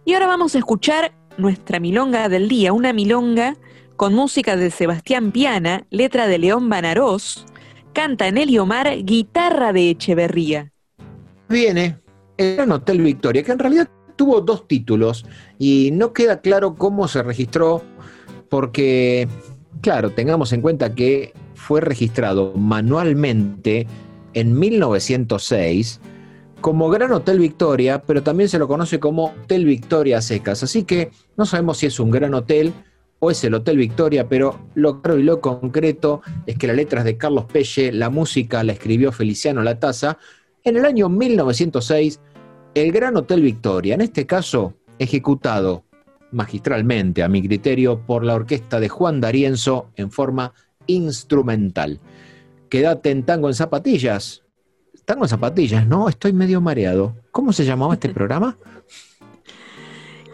Y 0.06 0.14
ahora 0.14 0.26
vamos 0.26 0.54
a 0.54 0.58
escuchar 0.58 1.12
nuestra 1.36 1.80
milonga 1.80 2.30
del 2.30 2.48
día, 2.48 2.72
una 2.72 2.94
milonga 2.94 3.56
con 4.00 4.14
música 4.14 4.56
de 4.56 4.70
Sebastián 4.70 5.30
Piana, 5.30 5.84
letra 5.90 6.26
de 6.26 6.38
León 6.38 6.70
Banarós, 6.70 7.44
canta 7.92 8.28
el 8.28 8.58
Omar, 8.58 8.88
guitarra 9.04 9.74
de 9.74 9.90
Echeverría. 9.90 10.72
Viene 11.50 11.98
el 12.38 12.56
Gran 12.56 12.72
Hotel 12.72 13.02
Victoria, 13.02 13.42
que 13.42 13.52
en 13.52 13.58
realidad 13.58 13.90
tuvo 14.16 14.40
dos 14.40 14.66
títulos 14.66 15.26
y 15.58 15.90
no 15.92 16.14
queda 16.14 16.40
claro 16.40 16.76
cómo 16.76 17.08
se 17.08 17.22
registró 17.22 17.82
porque, 18.48 19.28
claro, 19.82 20.08
tengamos 20.08 20.54
en 20.54 20.62
cuenta 20.62 20.94
que 20.94 21.34
fue 21.54 21.82
registrado 21.82 22.54
manualmente 22.54 23.86
en 24.32 24.58
1906 24.58 26.00
como 26.62 26.88
Gran 26.88 27.12
Hotel 27.12 27.38
Victoria, 27.38 28.02
pero 28.02 28.22
también 28.22 28.48
se 28.48 28.58
lo 28.58 28.66
conoce 28.66 28.98
como 28.98 29.34
Hotel 29.42 29.66
Victoria 29.66 30.22
Secas. 30.22 30.62
Así 30.62 30.84
que 30.84 31.10
no 31.36 31.44
sabemos 31.44 31.76
si 31.76 31.84
es 31.84 32.00
un 32.00 32.10
gran 32.10 32.32
hotel 32.32 32.72
o 33.20 33.30
es 33.30 33.44
el 33.44 33.54
Hotel 33.54 33.76
Victoria, 33.76 34.28
pero 34.28 34.58
lo 34.74 35.00
claro 35.00 35.18
y 35.18 35.22
lo 35.22 35.40
concreto 35.40 36.22
es 36.46 36.56
que 36.58 36.66
las 36.66 36.76
letras 36.76 37.04
de 37.04 37.16
Carlos 37.16 37.44
Pelle, 37.44 37.92
la 37.92 38.10
música 38.10 38.64
la 38.64 38.72
escribió 38.72 39.12
Feliciano 39.12 39.62
Lataza 39.62 40.18
en 40.64 40.76
el 40.76 40.84
año 40.84 41.08
1906, 41.08 42.20
el 42.74 42.92
Gran 42.92 43.16
Hotel 43.16 43.42
Victoria, 43.42 43.94
en 43.94 44.00
este 44.00 44.26
caso 44.26 44.74
ejecutado 44.98 45.84
magistralmente, 46.32 47.22
a 47.22 47.28
mi 47.28 47.42
criterio, 47.42 48.06
por 48.06 48.24
la 48.24 48.34
orquesta 48.34 48.80
de 48.80 48.88
Juan 48.88 49.20
D'Arienzo 49.20 49.90
en 49.96 50.10
forma 50.10 50.52
instrumental. 50.86 52.00
Quédate 52.68 53.10
en 53.10 53.24
tango 53.24 53.48
en 53.48 53.54
zapatillas. 53.54 54.42
Tango 55.04 55.24
en 55.24 55.28
zapatillas, 55.28 55.86
no, 55.86 56.08
estoy 56.08 56.32
medio 56.32 56.60
mareado. 56.60 57.16
¿Cómo 57.32 57.52
se 57.52 57.64
llamaba 57.64 57.94
este 57.94 58.08
programa? 58.14 58.56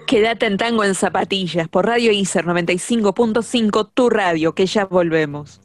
Quédate 0.07 0.47
en 0.47 0.57
tango 0.57 0.85
en 0.85 0.95
zapatillas 0.95 1.69
por 1.69 1.87
Radio 1.87 2.13
ICER 2.13 2.47
95.5, 2.47 3.91
tu 3.93 4.09
radio, 4.09 4.55
que 4.55 4.67
ya 4.67 4.85
volvemos. 4.85 5.61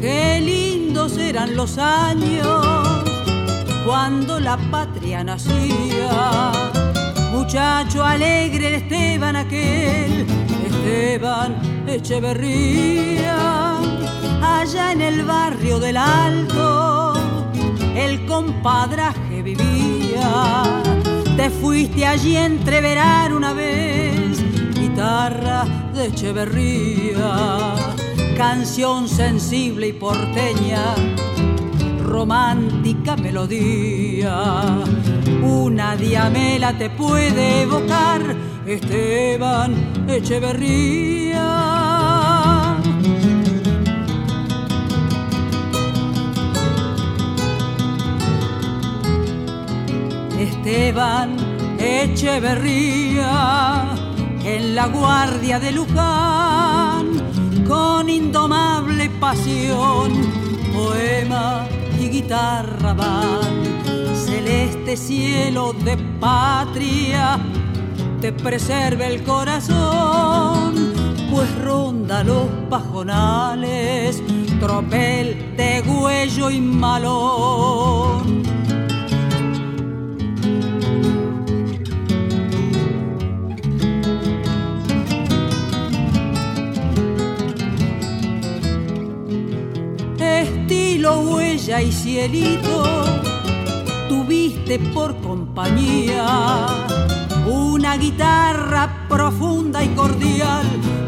Qué 0.00 0.40
lindos 0.42 1.16
eran 1.16 1.56
los 1.56 1.78
años 1.78 3.00
cuando 3.86 4.38
la 4.38 4.58
patria 4.70 5.24
nacía. 5.24 6.52
Muchacho 7.32 8.04
alegre 8.04 8.76
Esteban 8.76 9.36
aquel, 9.36 10.26
Esteban 10.80 11.86
Echeverría, 11.86 13.76
allá 14.42 14.92
en 14.92 15.02
el 15.02 15.24
barrio 15.24 15.78
del 15.78 15.98
Alto, 15.98 17.12
el 17.94 18.24
compadraje 18.24 19.42
vivía. 19.42 20.62
Te 21.36 21.50
fuiste 21.50 22.06
allí 22.06 22.36
a 22.36 22.46
entreverar 22.46 23.34
una 23.34 23.52
vez, 23.52 24.42
guitarra 24.74 25.66
de 25.92 26.06
Echeverría, 26.06 27.74
canción 28.38 29.06
sensible 29.06 29.88
y 29.88 29.92
porteña 29.92 30.94
romántica 32.02 33.16
melodía. 33.16 34.82
Una 35.42 35.94
diamela 35.96 36.76
te 36.76 36.88
puede 36.88 37.62
evocar, 37.62 38.49
Esteban 38.66 39.74
Echeverría. 40.06 41.46
Esteban 50.38 51.36
Echeverría, 51.78 53.32
en 54.44 54.74
la 54.74 54.86
guardia 54.88 55.58
de 55.58 55.72
Luján, 55.72 57.06
con 57.66 58.10
indomable 58.10 59.08
pasión, 59.18 60.12
poema 60.74 61.66
y 61.98 62.08
guitarra 62.08 62.92
van, 62.92 64.14
celeste 64.14 64.98
cielo 64.98 65.72
de 65.72 65.96
patria, 66.20 67.38
te 68.20 68.32
preserve 68.32 69.06
el 69.06 69.22
corazón, 69.24 70.74
pues 71.30 71.48
ronda 71.64 72.22
los 72.22 72.46
pajonales, 72.68 74.22
tropel 74.60 75.56
de 75.56 75.82
huello 75.86 76.50
y 76.50 76.60
malón. 76.60 78.42
Estilo, 90.18 91.20
huella 91.20 91.80
y 91.80 91.90
cielito, 91.90 92.84
tuviste 94.08 94.78
por 94.78 95.16
compañía 95.22 96.26
una 97.50 97.96
guitarra 97.96 99.06
profunda 99.08 99.82
y 99.82 99.88
cordial, 99.88 100.64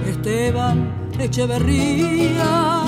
Esteban 0.07 1.11
Echeverría. 1.18 2.82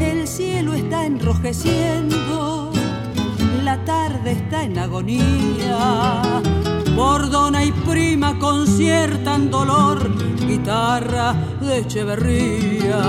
El 0.00 0.26
cielo 0.26 0.72
está 0.72 1.04
enrojeciendo, 1.04 2.72
la 3.62 3.84
tarde 3.84 4.32
está 4.32 4.64
en 4.64 4.78
agonía. 4.78 6.40
Bordona 6.96 7.62
y 7.64 7.72
prima 7.72 8.38
conciertan 8.38 9.50
dolor, 9.50 10.10
guitarra 10.46 11.34
de 11.60 11.80
Echeverría. 11.80 13.02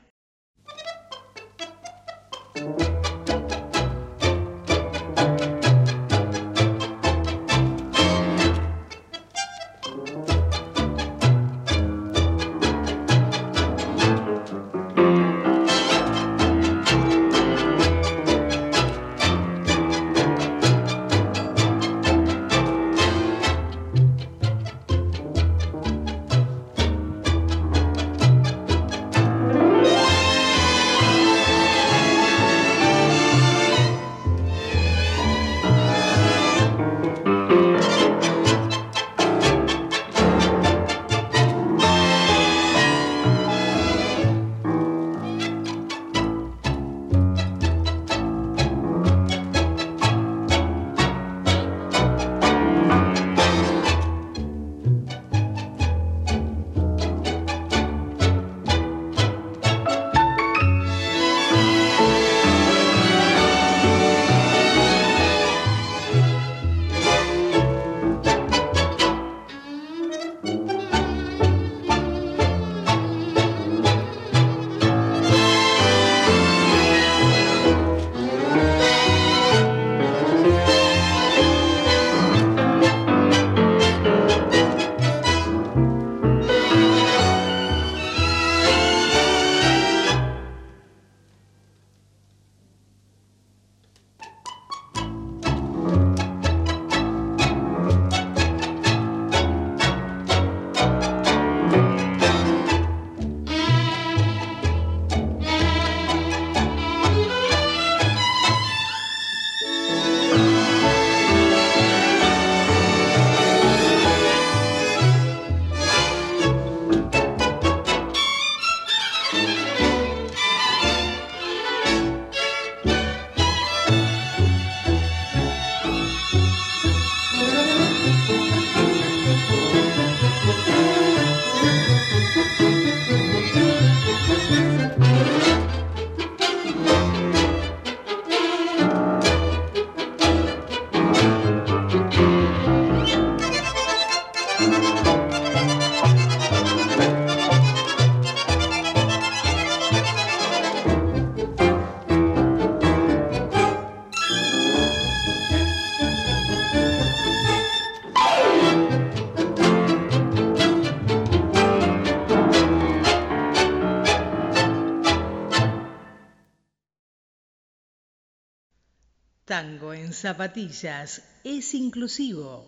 Zapatillas 170.16 171.22
es 171.43 171.74
inclusivo. 171.74 172.66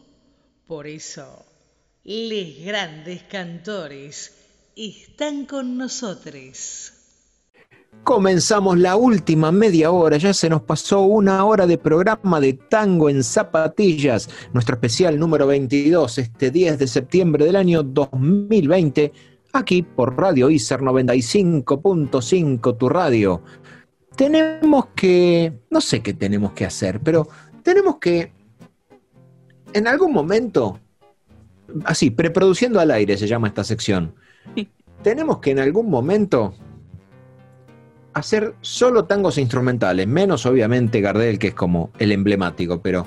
Por 0.68 0.88
eso, 0.88 1.46
les 2.04 2.66
grandes 2.66 3.24
cantores 3.24 4.34
están 4.76 5.46
con 5.46 5.78
nosotros. 5.78 6.94
Comenzamos 8.04 8.78
la 8.78 8.96
última 8.96 9.52
media 9.52 9.92
hora, 9.92 10.18
ya 10.18 10.34
se 10.34 10.50
nos 10.50 10.62
pasó 10.62 11.02
una 11.02 11.44
hora 11.46 11.66
de 11.66 11.78
programa 11.78 12.40
de 12.40 12.54
Tango 12.54 13.10
en 13.10 13.24
Zapatillas, 13.24 14.30
nuestro 14.54 14.76
especial 14.76 15.20
número 15.20 15.48
22, 15.48 16.18
este 16.18 16.52
10 16.52 16.80
de 16.80 16.88
septiembre 16.88 17.46
del 17.46 17.56
año 17.56 17.84
2020, 17.84 19.12
aquí 19.54 19.82
por 19.82 20.16
Radio 20.16 20.50
ICER 20.50 20.82
95.5, 20.82 22.78
tu 22.78 22.88
radio 22.88 23.42
tenemos 24.18 24.88
que, 24.96 25.54
no 25.70 25.80
sé 25.80 26.02
qué 26.02 26.14
tenemos 26.14 26.52
que 26.54 26.66
hacer, 26.66 27.00
pero 27.00 27.30
tenemos 27.64 27.98
que, 27.98 28.32
en 29.74 29.88
algún 29.88 30.12
momento, 30.12 30.80
así, 31.86 32.10
preproduciendo 32.10 32.80
al 32.80 32.92
aire 32.92 33.16
se 33.16 33.28
llama 33.28 33.48
esta 33.48 33.64
sección, 33.64 34.16
tenemos 35.04 35.38
que 35.38 35.52
en 35.52 35.60
algún 35.60 35.90
momento 35.90 36.56
hacer 38.14 38.56
solo 38.62 39.06
tangos 39.06 39.38
instrumentales, 39.38 40.08
menos 40.08 40.48
obviamente 40.48 41.00
Gardel, 41.00 41.38
que 41.38 41.50
es 41.50 41.54
como 41.54 41.92
el 42.00 42.12
emblemático, 42.12 42.82
pero 42.82 43.06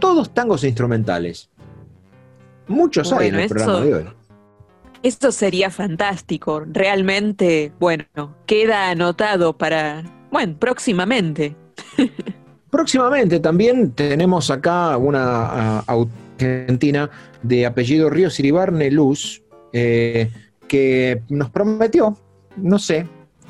todos 0.00 0.34
tangos 0.34 0.64
instrumentales. 0.64 1.48
Muchos 2.66 3.12
hay 3.12 3.28
en 3.28 3.36
el 3.36 3.48
programa 3.48 3.80
de 3.80 3.94
hoy. 3.94 4.04
Esto 5.04 5.30
sería 5.30 5.70
fantástico, 5.70 6.64
realmente, 6.66 7.72
bueno, 7.78 8.34
queda 8.46 8.90
anotado 8.90 9.56
para 9.56 10.19
bueno, 10.30 10.54
próximamente. 10.58 11.54
Próximamente 12.70 13.40
también 13.40 13.92
tenemos 13.92 14.50
acá 14.50 14.96
una 14.96 15.80
argentina 15.80 17.10
de 17.42 17.66
apellido 17.66 18.10
Río 18.10 18.30
Siribarne 18.30 18.90
Luz, 18.90 19.42
eh, 19.72 20.30
que 20.68 21.22
nos 21.28 21.50
prometió, 21.50 22.16
no 22.56 22.78
sé, 22.78 23.06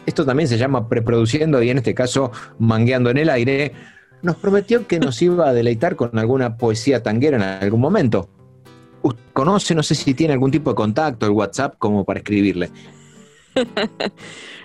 esto 0.06 0.24
también 0.24 0.48
se 0.48 0.58
llama 0.58 0.88
preproduciendo 0.88 1.62
y 1.62 1.70
en 1.70 1.78
este 1.78 1.94
caso 1.94 2.32
mangueando 2.58 3.10
en 3.10 3.18
el 3.18 3.28
aire, 3.28 3.72
nos 4.22 4.36
prometió 4.36 4.86
que 4.86 4.98
nos 4.98 5.20
iba 5.22 5.48
a 5.48 5.52
deleitar 5.52 5.96
con 5.96 6.18
alguna 6.18 6.56
poesía 6.56 7.02
tanguera 7.02 7.36
en 7.36 7.42
algún 7.42 7.80
momento. 7.80 8.28
Usted 9.02 9.22
conoce, 9.32 9.74
no 9.74 9.82
sé 9.82 9.94
si 9.94 10.14
tiene 10.14 10.34
algún 10.34 10.50
tipo 10.50 10.70
de 10.70 10.76
contacto, 10.76 11.26
el 11.26 11.32
WhatsApp, 11.32 11.74
como 11.78 12.04
para 12.04 12.20
escribirle. 12.20 12.70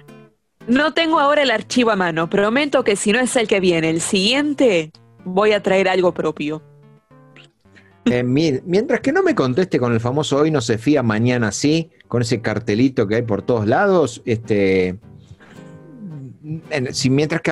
No 0.67 0.93
tengo 0.93 1.19
ahora 1.19 1.43
el 1.43 1.51
archivo 1.51 1.91
a 1.91 1.95
mano. 1.95 2.29
Prometo 2.29 2.83
que 2.83 2.95
si 2.95 3.11
no 3.11 3.19
es 3.19 3.35
el 3.35 3.47
que 3.47 3.59
viene, 3.59 3.89
el 3.89 4.01
siguiente, 4.01 4.91
voy 5.23 5.51
a 5.51 5.61
traer 5.61 5.87
algo 5.87 6.13
propio. 6.13 6.63
Eh, 8.05 8.23
mientras 8.23 8.99
que 8.99 9.11
no 9.11 9.23
me 9.23 9.33
conteste 9.33 9.79
con 9.79 9.93
el 9.93 9.99
famoso 9.99 10.37
hoy 10.37 10.51
no 10.51 10.61
se 10.61 10.77
fía, 10.77 11.01
mañana 11.01 11.51
sí, 11.51 11.89
con 12.07 12.21
ese 12.21 12.39
cartelito 12.39 13.07
que 13.07 13.15
hay 13.15 13.23
por 13.23 13.41
todos 13.41 13.65
lados, 13.65 14.21
este. 14.25 14.99
si 16.91 17.09
mientras 17.09 17.41
que 17.41 17.51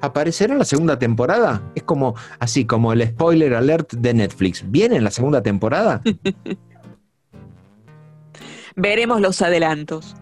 aparecerá 0.00 0.52
en 0.52 0.58
la 0.58 0.64
segunda 0.64 0.98
temporada, 0.98 1.62
es 1.76 1.84
como 1.84 2.16
así 2.40 2.64
como 2.64 2.92
el 2.92 3.06
spoiler 3.06 3.54
alert 3.54 3.92
de 3.92 4.14
Netflix. 4.14 4.68
¿Viene 4.68 4.96
en 4.96 5.04
la 5.04 5.12
segunda 5.12 5.44
temporada? 5.44 6.02
Veremos 8.74 9.20
los 9.20 9.42
adelantos. 9.42 10.16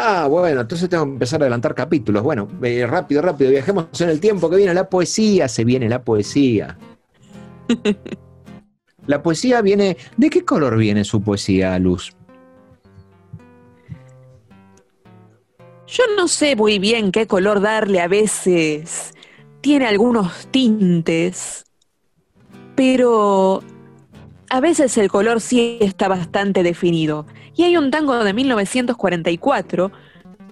Ah, 0.00 0.28
bueno, 0.28 0.60
entonces 0.60 0.88
tengo 0.88 1.04
que 1.06 1.10
empezar 1.10 1.40
a 1.40 1.46
adelantar 1.46 1.74
capítulos. 1.74 2.22
Bueno, 2.22 2.48
eh, 2.62 2.86
rápido, 2.86 3.20
rápido, 3.20 3.50
viajemos 3.50 4.00
en 4.00 4.10
el 4.10 4.20
tiempo 4.20 4.48
que 4.48 4.54
viene 4.54 4.72
la 4.72 4.88
poesía, 4.88 5.48
se 5.48 5.64
viene 5.64 5.88
la 5.88 6.04
poesía. 6.04 6.78
la 9.08 9.20
poesía 9.20 9.60
viene. 9.60 9.96
¿De 10.16 10.30
qué 10.30 10.44
color 10.44 10.76
viene 10.76 11.02
su 11.02 11.20
poesía, 11.20 11.76
Luz? 11.80 12.14
Yo 15.88 16.04
no 16.16 16.28
sé 16.28 16.54
muy 16.54 16.78
bien 16.78 17.10
qué 17.10 17.26
color 17.26 17.60
darle 17.60 18.00
a 18.00 18.06
veces. 18.06 19.14
Tiene 19.62 19.88
algunos 19.88 20.46
tintes. 20.52 21.64
Pero 22.76 23.64
a 24.48 24.60
veces 24.60 24.96
el 24.96 25.08
color 25.08 25.40
sí 25.40 25.78
está 25.80 26.06
bastante 26.06 26.62
definido. 26.62 27.26
Y 27.58 27.64
hay 27.64 27.76
un 27.76 27.90
tango 27.90 28.22
de 28.22 28.32
1944 28.32 29.90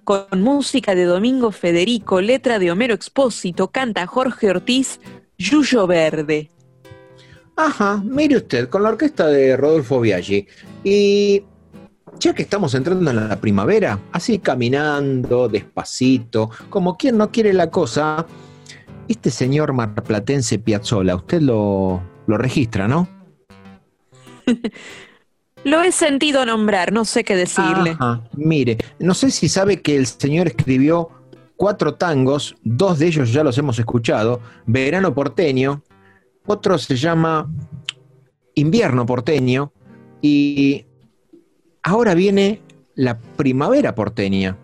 con 0.02 0.42
música 0.42 0.92
de 0.96 1.04
Domingo 1.04 1.52
Federico, 1.52 2.20
letra 2.20 2.58
de 2.58 2.72
Homero 2.72 2.94
Expósito, 2.94 3.68
canta 3.68 4.08
Jorge 4.08 4.50
Ortiz, 4.50 4.98
Yuyo 5.38 5.86
Verde. 5.86 6.50
Ajá, 7.54 8.02
mire 8.04 8.38
usted, 8.38 8.68
con 8.68 8.82
la 8.82 8.88
orquesta 8.88 9.28
de 9.28 9.56
Rodolfo 9.56 10.00
Biaggi. 10.00 10.48
Y 10.82 11.44
ya 12.18 12.34
que 12.34 12.42
estamos 12.42 12.74
entrando 12.74 13.08
en 13.08 13.28
la 13.28 13.40
primavera, 13.40 14.00
así 14.10 14.40
caminando, 14.40 15.48
despacito, 15.48 16.50
como 16.70 16.96
quien 16.96 17.18
no 17.18 17.30
quiere 17.30 17.52
la 17.52 17.70
cosa, 17.70 18.26
este 19.06 19.30
señor 19.30 19.72
marplatense 19.74 20.58
Piazzola, 20.58 21.14
usted 21.14 21.40
lo, 21.40 22.02
lo 22.26 22.36
registra, 22.36 22.88
¿no? 22.88 23.08
Lo 25.66 25.82
he 25.82 25.90
sentido 25.90 26.46
nombrar, 26.46 26.92
no 26.92 27.04
sé 27.04 27.24
qué 27.24 27.34
decirle. 27.34 27.98
Mire, 28.34 28.78
no 29.00 29.14
sé 29.14 29.32
si 29.32 29.48
sabe 29.48 29.82
que 29.82 29.96
el 29.96 30.06
señor 30.06 30.46
escribió 30.46 31.10
cuatro 31.56 31.96
tangos, 31.96 32.54
dos 32.62 33.00
de 33.00 33.08
ellos 33.08 33.32
ya 33.32 33.42
los 33.42 33.58
hemos 33.58 33.76
escuchado, 33.80 34.40
Verano 34.66 35.12
porteño, 35.12 35.82
otro 36.46 36.78
se 36.78 36.94
llama 36.94 37.52
Invierno 38.54 39.06
porteño 39.06 39.72
y 40.22 40.86
ahora 41.82 42.14
viene 42.14 42.62
la 42.94 43.18
primavera 43.18 43.96
porteña. 43.96 44.56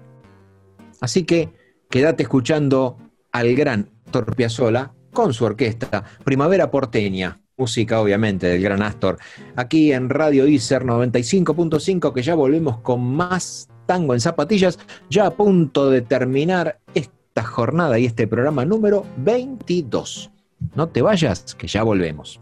Así 1.01 1.25
que 1.25 1.49
quédate 1.91 2.23
escuchando 2.23 2.97
al 3.33 3.57
gran 3.57 3.91
Torpiazola 4.13 4.95
con 5.13 5.35
su 5.35 5.45
orquesta, 5.47 6.05
Primavera 6.23 6.71
porteña 6.71 7.42
música 7.57 8.01
obviamente 8.01 8.47
del 8.47 8.63
gran 8.63 8.83
Astor, 8.83 9.19
aquí 9.57 9.93
en 9.93 10.09
Radio 10.09 10.47
Iser 10.47 10.85
95.5 10.85 12.13
que 12.13 12.23
ya 12.23 12.35
volvemos 12.35 12.79
con 12.79 13.03
más 13.05 13.69
tango 13.87 14.15
en 14.15 14.21
zapatillas, 14.21 14.79
ya 15.11 15.27
a 15.27 15.31
punto 15.31 15.91
de 15.91 16.03
terminar 16.03 16.79
esta 16.95 17.43
jornada 17.43 17.99
y 17.99 18.07
este 18.07 18.27
programa 18.27 18.65
número 18.65 19.05
22. 19.19 20.31
No 20.75 20.89
te 20.89 21.03
vayas, 21.03 21.55
que 21.55 21.67
ya 21.67 21.83
volvemos. 21.83 22.41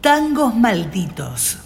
Tangos 0.00 0.54
malditos. 0.54 1.58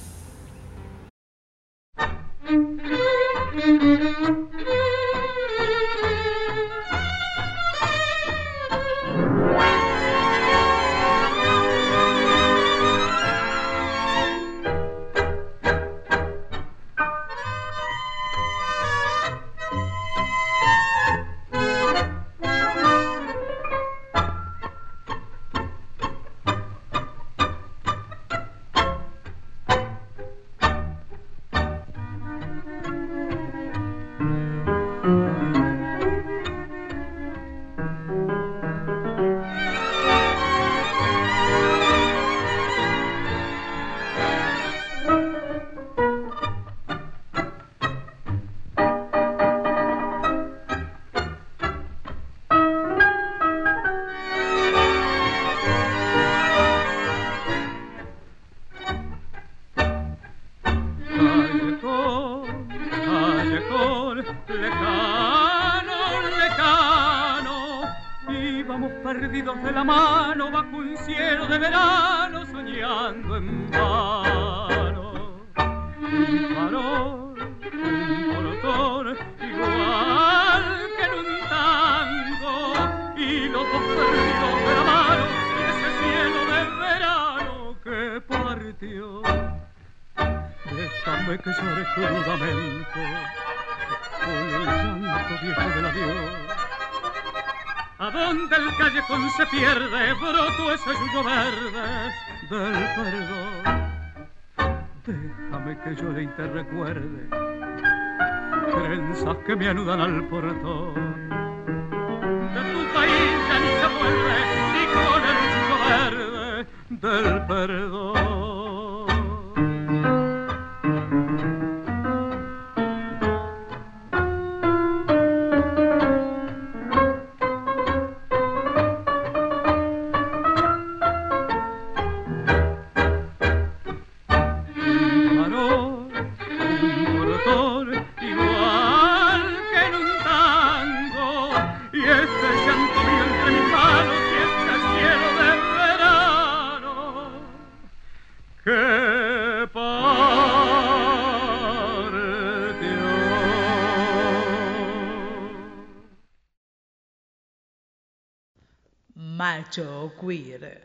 Queer 160.23 160.81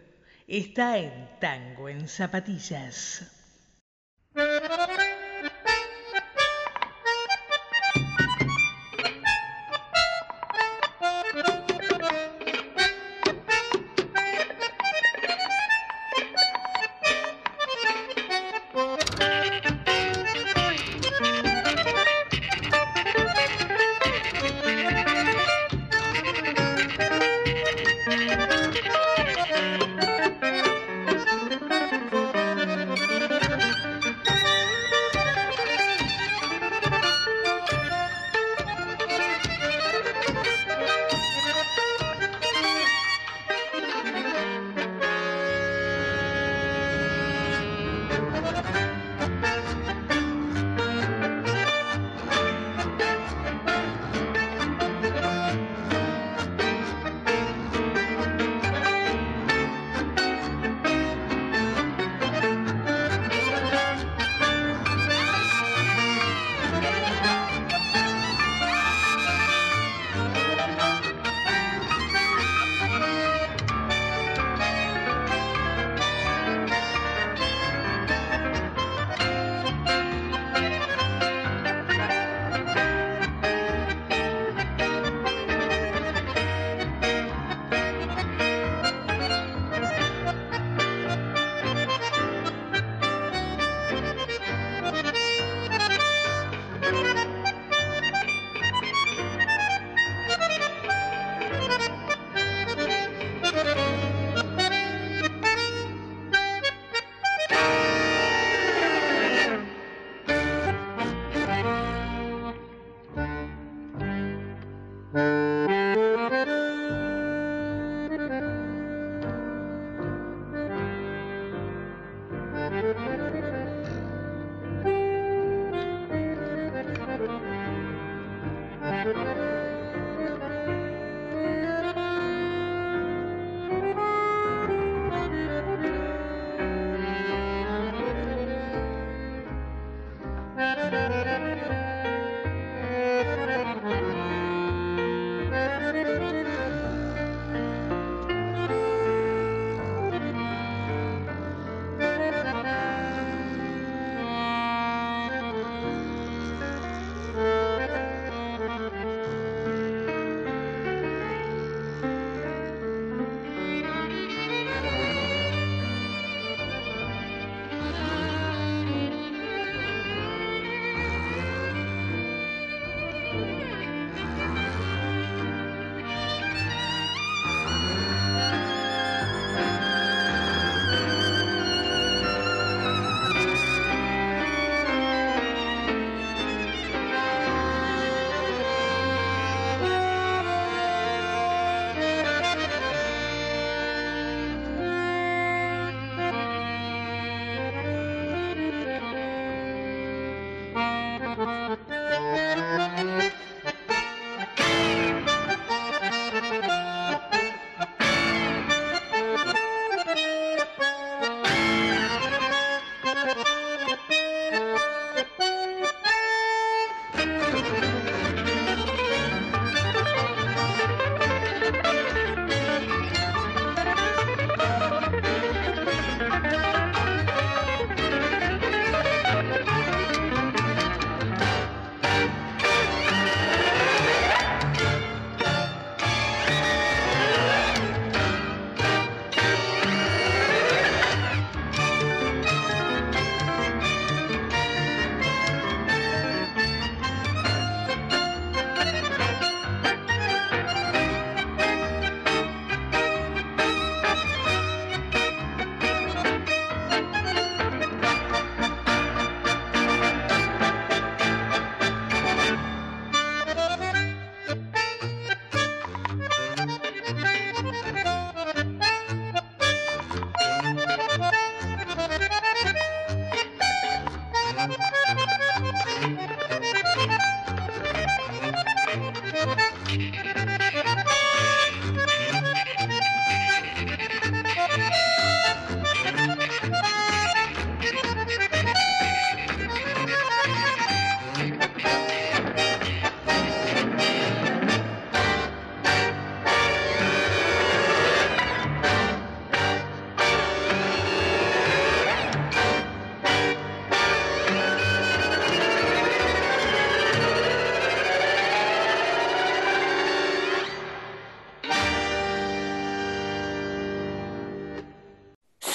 está 0.48 0.98
en 0.98 1.30
Tango 1.40 1.90
en 1.90 2.08
Zapatillas. 2.08 3.37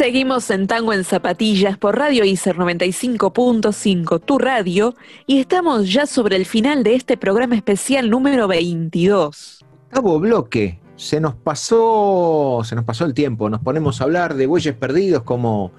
Seguimos 0.02 0.50
en 0.50 0.66
Tango 0.66 0.92
en 0.92 1.04
Zapatillas 1.04 1.78
por 1.78 1.96
Radio 1.96 2.24
ICER 2.24 2.56
95.5, 2.56 4.20
tu 4.20 4.36
radio, 4.36 4.96
y 5.28 5.38
estamos 5.38 5.92
ya 5.92 6.06
sobre 6.06 6.34
el 6.34 6.44
final 6.44 6.82
de 6.82 6.96
este 6.96 7.16
programa 7.16 7.54
especial 7.54 8.10
número 8.10 8.48
22. 8.48 9.64
Cabo 9.90 10.18
bloque, 10.18 10.80
se 10.96 11.20
nos 11.20 11.36
pasó, 11.36 12.62
se 12.64 12.74
nos 12.74 12.84
pasó 12.84 13.04
el 13.04 13.14
tiempo, 13.14 13.48
nos 13.48 13.60
ponemos 13.60 14.00
a 14.00 14.04
hablar 14.04 14.34
de 14.34 14.48
bueyes 14.48 14.74
perdidos 14.74 15.22
como, 15.22 15.70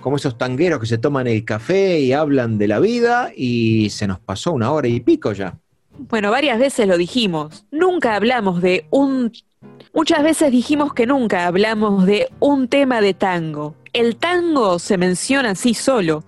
como 0.00 0.16
esos 0.16 0.38
tangueros 0.38 0.80
que 0.80 0.86
se 0.86 0.96
toman 0.96 1.26
el 1.26 1.44
café 1.44 2.00
y 2.00 2.14
hablan 2.14 2.56
de 2.56 2.66
la 2.66 2.80
vida 2.80 3.30
y 3.36 3.90
se 3.90 4.06
nos 4.06 4.20
pasó 4.20 4.52
una 4.52 4.72
hora 4.72 4.88
y 4.88 5.00
pico 5.00 5.34
ya. 5.34 5.58
Bueno, 5.98 6.30
varias 6.30 6.58
veces 6.58 6.88
lo 6.88 6.96
dijimos, 6.96 7.66
nunca 7.70 8.14
hablamos 8.14 8.62
de 8.62 8.86
un 8.88 9.32
Muchas 9.92 10.22
veces 10.22 10.52
dijimos 10.52 10.94
que 10.94 11.06
nunca 11.06 11.46
hablamos 11.46 12.06
de 12.06 12.28
un 12.38 12.68
tema 12.68 13.00
de 13.00 13.12
tango. 13.12 13.74
El 13.92 14.16
tango 14.16 14.78
se 14.78 14.96
menciona 14.96 15.50
así 15.50 15.74
solo, 15.74 16.24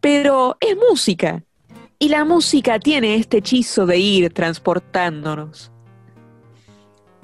pero 0.00 0.56
es 0.60 0.76
música. 0.76 1.44
Y 1.98 2.08
la 2.08 2.24
música 2.24 2.80
tiene 2.80 3.14
este 3.14 3.38
hechizo 3.38 3.86
de 3.86 3.98
ir 3.98 4.32
transportándonos. 4.32 5.70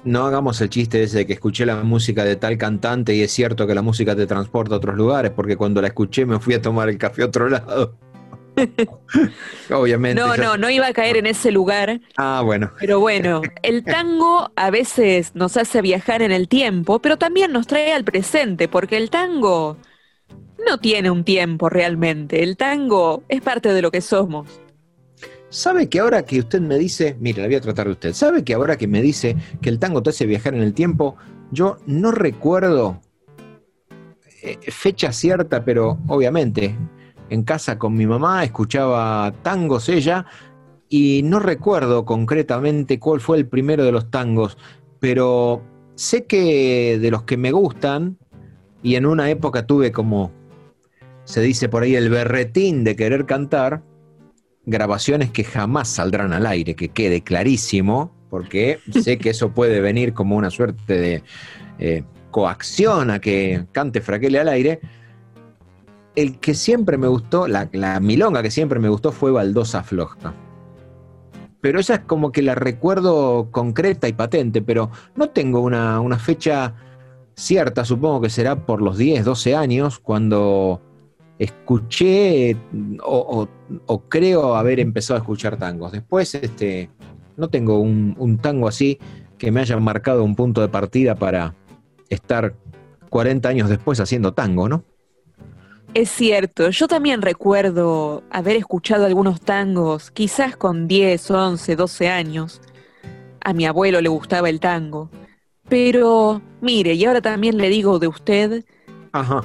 No 0.03 0.25
hagamos 0.25 0.61
el 0.61 0.69
chiste 0.69 1.03
ese 1.03 1.17
de 1.17 1.25
que 1.27 1.33
escuché 1.33 1.65
la 1.65 1.83
música 1.83 2.23
de 2.23 2.37
tal 2.37 2.57
cantante 2.57 3.13
y 3.13 3.21
es 3.21 3.31
cierto 3.31 3.67
que 3.67 3.75
la 3.75 3.81
música 3.81 4.15
te 4.15 4.25
transporta 4.25 4.75
a 4.75 4.77
otros 4.77 4.95
lugares, 4.95 5.31
porque 5.31 5.57
cuando 5.57 5.81
la 5.81 5.89
escuché 5.89 6.25
me 6.25 6.39
fui 6.39 6.53
a 6.53 6.61
tomar 6.61 6.87
el 6.87 6.97
café 6.97 7.23
a 7.23 7.25
otro 7.25 7.49
lado. 7.49 7.97
Obviamente. 9.71 10.21
No, 10.21 10.35
no, 10.37 10.57
no 10.57 10.69
iba 10.69 10.87
a 10.87 10.93
caer 10.93 11.17
en 11.17 11.27
ese 11.27 11.51
lugar. 11.51 12.01
Ah, 12.17 12.41
bueno. 12.43 12.71
Pero 12.79 12.99
bueno, 12.99 13.41
el 13.61 13.83
tango 13.83 14.51
a 14.55 14.69
veces 14.69 15.35
nos 15.35 15.57
hace 15.57 15.81
viajar 15.81 16.21
en 16.21 16.31
el 16.31 16.47
tiempo, 16.47 16.99
pero 16.99 17.17
también 17.17 17.51
nos 17.51 17.67
trae 17.67 17.93
al 17.93 18.03
presente, 18.03 18.67
porque 18.67 18.97
el 18.97 19.09
tango 19.09 19.77
no 20.65 20.79
tiene 20.79 21.11
un 21.11 21.23
tiempo 21.23 21.69
realmente. 21.69 22.43
El 22.43 22.57
tango 22.57 23.23
es 23.29 23.41
parte 23.41 23.73
de 23.73 23.81
lo 23.81 23.91
que 23.91 24.01
somos. 24.01 24.61
¿Sabe 25.49 25.87
que 25.87 25.99
ahora 25.99 26.23
que 26.23 26.39
usted 26.39 26.59
me 26.59 26.77
dice, 26.77 27.15
mire, 27.19 27.41
la 27.41 27.47
voy 27.47 27.55
a 27.55 27.61
tratar 27.61 27.85
de 27.85 27.93
usted, 27.93 28.13
¿sabe 28.13 28.43
que 28.43 28.53
ahora 28.53 28.77
que 28.77 28.87
me 28.87 29.01
dice 29.01 29.37
que 29.61 29.69
el 29.69 29.79
tango 29.79 30.03
te 30.03 30.09
hace 30.09 30.25
viajar 30.25 30.53
en 30.53 30.61
el 30.61 30.73
tiempo, 30.73 31.15
yo 31.51 31.77
no 31.85 32.11
recuerdo 32.11 32.99
eh, 34.43 34.59
fecha 34.71 35.13
cierta, 35.13 35.63
pero 35.63 35.99
obviamente 36.07 36.75
en 37.29 37.43
casa 37.43 37.77
con 37.77 37.95
mi 37.95 38.05
mamá, 38.05 38.43
escuchaba 38.43 39.33
tangos 39.41 39.89
ella, 39.89 40.25
y 40.89 41.21
no 41.23 41.39
recuerdo 41.39 42.05
concretamente 42.05 42.99
cuál 42.99 43.19
fue 43.19 43.37
el 43.37 43.47
primero 43.47 43.83
de 43.83 43.91
los 43.91 44.09
tangos, 44.09 44.57
pero 44.99 45.61
sé 45.95 46.25
que 46.25 46.97
de 46.99 47.11
los 47.11 47.23
que 47.23 47.37
me 47.37 47.51
gustan, 47.51 48.17
y 48.83 48.95
en 48.95 49.05
una 49.05 49.29
época 49.29 49.65
tuve 49.65 49.91
como, 49.91 50.31
se 51.25 51.41
dice 51.41 51.67
por 51.67 51.83
ahí, 51.83 51.95
el 51.95 52.09
berretín 52.09 52.83
de 52.83 52.95
querer 52.95 53.25
cantar, 53.25 53.83
grabaciones 54.65 55.31
que 55.31 55.43
jamás 55.43 55.87
saldrán 55.87 56.33
al 56.33 56.45
aire, 56.45 56.75
que 56.75 56.89
quede 56.89 57.21
clarísimo, 57.21 58.11
porque 58.29 58.79
sé 58.91 59.17
que 59.17 59.29
eso 59.29 59.51
puede 59.51 59.79
venir 59.81 60.13
como 60.13 60.35
una 60.35 60.49
suerte 60.49 60.97
de 60.97 61.23
eh, 61.79 62.03
coacción 62.31 63.09
a 63.09 63.19
que 63.19 63.65
cante 63.71 64.01
fraquele 64.01 64.39
al 64.39 64.49
aire. 64.49 64.79
El 66.17 66.39
que 66.39 66.55
siempre 66.55 66.97
me 66.97 67.07
gustó, 67.07 67.47
la, 67.47 67.99
milonga 68.01 68.41
que 68.41 68.49
siempre 68.49 68.79
me 68.79 68.89
gustó 68.89 69.11
fue 69.11 69.29
Baldosa 69.29 69.83
Floja. 69.83 70.33
Pero 71.61 71.79
esa 71.79 71.93
es 71.93 71.99
como 71.99 72.31
que 72.31 72.41
la 72.41 72.55
recuerdo 72.55 73.49
concreta 73.51 74.07
y 74.07 74.13
patente, 74.13 74.63
pero 74.63 74.89
no 75.15 75.29
tengo 75.29 75.59
una, 75.59 76.17
fecha 76.17 76.73
cierta, 77.35 77.85
supongo 77.85 78.21
que 78.21 78.31
será 78.31 78.65
por 78.65 78.81
los 78.81 78.97
10, 78.97 79.25
12 79.25 79.55
años, 79.55 79.99
cuando 79.99 80.81
escuché 81.37 82.57
o, 83.03 83.47
creo 84.09 84.55
haber 84.55 84.79
empezado 84.79 85.19
a 85.19 85.21
escuchar 85.21 85.57
tangos. 85.57 85.91
Después, 85.91 86.33
este, 86.33 86.89
no 87.35 87.47
tengo 87.49 87.79
un, 87.79 88.39
tango 88.41 88.67
así 88.67 88.97
que 89.37 89.51
me 89.51 89.59
haya 89.59 89.77
marcado 89.77 90.23
un 90.23 90.35
punto 90.35 90.61
de 90.61 90.69
partida 90.69 91.13
para 91.13 91.53
estar 92.09 92.55
40 93.11 93.47
años 93.49 93.69
después 93.69 93.99
haciendo 93.99 94.33
tango, 94.33 94.67
¿no? 94.67 94.83
Es 95.93 96.09
cierto, 96.09 96.69
yo 96.69 96.87
también 96.87 97.21
recuerdo 97.21 98.23
haber 98.29 98.55
escuchado 98.55 99.05
algunos 99.05 99.41
tangos, 99.41 100.11
quizás 100.11 100.55
con 100.55 100.87
10, 100.87 101.31
11, 101.31 101.75
12 101.75 102.09
años. 102.09 102.61
A 103.41 103.53
mi 103.53 103.65
abuelo 103.65 104.01
le 104.01 104.09
gustaba 104.09 104.49
el 104.49 104.59
tango. 104.59 105.09
Pero, 105.69 106.41
mire, 106.61 106.93
y 106.93 107.05
ahora 107.05 107.21
también 107.21 107.57
le 107.57 107.69
digo 107.69 107.99
de 107.99 108.07
usted. 108.07 108.65
Ajá. 109.11 109.43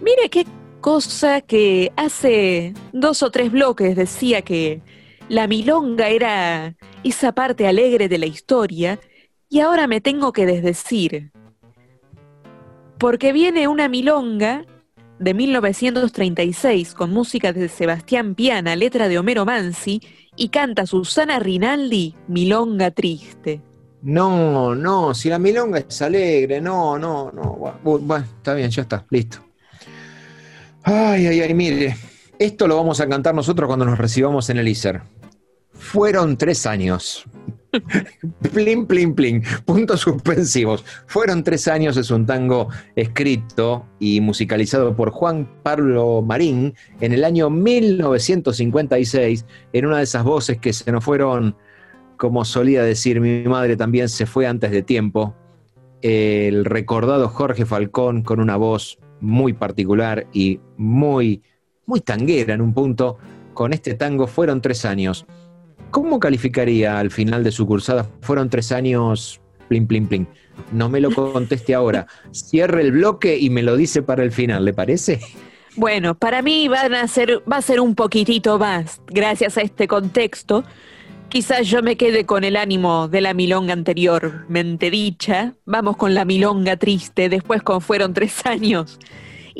Mire 0.00 0.30
qué 0.30 0.46
cosa 0.80 1.40
que 1.40 1.92
hace 1.96 2.74
dos 2.92 3.22
o 3.22 3.30
tres 3.30 3.50
bloques 3.52 3.96
decía 3.96 4.42
que 4.42 4.82
la 5.28 5.46
milonga 5.46 6.08
era 6.08 6.76
esa 7.04 7.32
parte 7.32 7.66
alegre 7.66 8.08
de 8.08 8.18
la 8.18 8.26
historia 8.26 8.98
y 9.48 9.60
ahora 9.60 9.86
me 9.86 10.00
tengo 10.00 10.32
que 10.32 10.46
desdecir. 10.46 11.32
Porque 12.98 13.32
viene 13.32 13.68
una 13.68 13.88
milonga 13.88 14.64
de 15.20 15.34
1936 15.34 16.94
con 16.94 17.12
música 17.12 17.52
de 17.52 17.68
Sebastián 17.68 18.34
Piana, 18.34 18.74
letra 18.74 19.06
de 19.06 19.18
Homero 19.18 19.44
Mansi 19.44 20.00
y 20.34 20.48
canta 20.48 20.86
Susana 20.86 21.38
Rinaldi, 21.38 22.16
Milonga 22.26 22.90
Triste. 22.90 23.60
No, 24.02 24.74
no, 24.74 25.14
si 25.14 25.28
la 25.28 25.38
milonga 25.38 25.80
es 25.80 26.00
alegre, 26.00 26.62
no, 26.62 26.98
no, 26.98 27.30
no. 27.30 27.78
Bueno, 27.82 28.24
está 28.38 28.54
bien, 28.54 28.70
ya 28.70 28.82
está, 28.82 29.04
listo. 29.10 29.38
Ay, 30.82 31.26
ay, 31.26 31.40
ay, 31.42 31.52
mire, 31.52 31.94
esto 32.38 32.66
lo 32.66 32.76
vamos 32.76 32.98
a 33.00 33.08
cantar 33.08 33.34
nosotros 33.34 33.66
cuando 33.66 33.84
nos 33.84 33.98
recibamos 33.98 34.48
en 34.48 34.56
el 34.56 34.68
ISER. 34.68 35.02
Fueron 35.74 36.38
tres 36.38 36.64
años. 36.64 37.26
plin, 38.52 38.86
plin, 38.86 39.14
plin. 39.14 39.42
Puntos 39.64 40.00
suspensivos. 40.00 40.84
Fueron 41.06 41.44
tres 41.44 41.68
años, 41.68 41.96
es 41.96 42.10
un 42.10 42.26
tango 42.26 42.68
escrito 42.96 43.86
y 43.98 44.20
musicalizado 44.20 44.94
por 44.96 45.10
Juan 45.10 45.48
Pablo 45.62 46.22
Marín 46.22 46.74
en 47.00 47.12
el 47.12 47.24
año 47.24 47.50
1956, 47.50 49.46
en 49.72 49.86
una 49.86 49.98
de 49.98 50.04
esas 50.04 50.24
voces 50.24 50.58
que 50.58 50.72
se 50.72 50.90
nos 50.92 51.04
fueron, 51.04 51.56
como 52.16 52.44
solía 52.44 52.82
decir 52.82 53.20
mi 53.20 53.44
madre, 53.44 53.76
también 53.76 54.08
se 54.08 54.26
fue 54.26 54.46
antes 54.46 54.70
de 54.70 54.82
tiempo. 54.82 55.34
El 56.02 56.64
recordado 56.64 57.28
Jorge 57.28 57.66
Falcón 57.66 58.22
con 58.22 58.40
una 58.40 58.56
voz 58.56 58.98
muy 59.20 59.52
particular 59.52 60.26
y 60.32 60.60
muy, 60.76 61.42
muy 61.86 62.00
tanguera 62.00 62.54
en 62.54 62.62
un 62.62 62.72
punto. 62.72 63.18
Con 63.52 63.72
este 63.74 63.94
tango 63.94 64.26
fueron 64.26 64.62
tres 64.62 64.84
años. 64.84 65.26
¿Cómo 65.90 66.20
calificaría 66.20 66.98
al 66.98 67.10
final 67.10 67.42
de 67.42 67.50
su 67.50 67.66
cursada? 67.66 68.06
Fueron 68.20 68.48
tres 68.48 68.70
años, 68.70 69.40
plin, 69.68 69.86
plin, 69.86 70.06
plin. 70.06 70.28
No 70.72 70.88
me 70.88 71.00
lo 71.00 71.10
conteste 71.10 71.74
ahora. 71.74 72.06
Cierre 72.30 72.82
el 72.82 72.92
bloque 72.92 73.36
y 73.38 73.50
me 73.50 73.62
lo 73.62 73.76
dice 73.76 74.02
para 74.02 74.22
el 74.22 74.30
final, 74.30 74.64
¿le 74.64 74.72
parece? 74.72 75.20
Bueno, 75.76 76.14
para 76.14 76.42
mí 76.42 76.68
van 76.68 76.94
a 76.94 77.06
ser, 77.08 77.42
va 77.50 77.56
a 77.56 77.62
ser 77.62 77.80
un 77.80 77.94
poquitito 77.94 78.58
más, 78.58 79.00
gracias 79.06 79.56
a 79.56 79.62
este 79.62 79.88
contexto. 79.88 80.64
Quizás 81.28 81.68
yo 81.68 81.80
me 81.82 81.96
quede 81.96 82.26
con 82.26 82.42
el 82.42 82.56
ánimo 82.56 83.06
de 83.06 83.20
la 83.20 83.34
milonga 83.34 83.72
anteriormente 83.72 84.90
dicha. 84.90 85.54
Vamos 85.64 85.96
con 85.96 86.12
la 86.12 86.24
milonga 86.24 86.76
triste, 86.76 87.28
después 87.28 87.62
con 87.62 87.80
fueron 87.80 88.14
tres 88.14 88.44
años. 88.46 88.98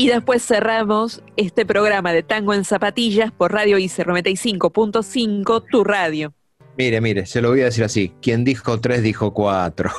Y 0.01 0.09
después 0.09 0.43
cerramos 0.43 1.23
este 1.37 1.67
programa 1.67 2.15
de 2.15 2.23
Tango 2.23 2.55
en 2.55 2.65
Zapatillas 2.65 3.33
por 3.33 3.53
Radio 3.53 3.77
ICE 3.77 4.07
95.5, 4.07 5.67
tu 5.71 5.85
radio. 5.85 6.33
Mire, 6.79 7.03
mire, 7.03 7.27
se 7.27 7.43
lo 7.43 7.51
voy 7.51 7.61
a 7.61 7.65
decir 7.67 7.85
así. 7.85 8.11
Quien 8.23 8.43
dijo 8.43 8.81
tres 8.81 9.03
dijo 9.03 9.35
cuatro. 9.35 9.91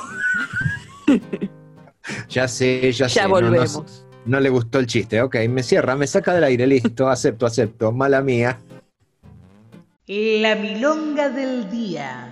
ya 2.28 2.48
sé, 2.48 2.90
ya, 2.90 3.08
sé. 3.08 3.14
Ya 3.14 3.28
volvemos. 3.28 4.04
no, 4.24 4.40
le 4.40 4.48
gustó 4.48 4.80
el 4.80 4.88
chiste. 4.88 5.22
Ok, 5.22 5.36
me 5.48 5.62
cierra, 5.62 5.94
me 5.94 6.08
saca 6.08 6.34
del 6.34 6.42
aire, 6.42 6.66
listo, 6.66 7.08
acepto, 7.08 7.46
acepto. 7.46 7.92
Mala 7.92 8.22
mía. 8.22 8.58
La 10.08 10.56
milonga 10.56 11.28
del 11.28 11.70
día. 11.70 12.31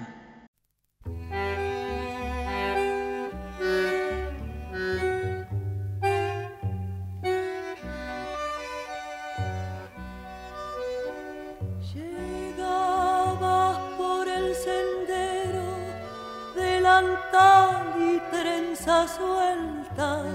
Delantal 17.01 17.95
y 17.99 18.21
trenzas 18.31 19.11
sueltas, 19.17 20.27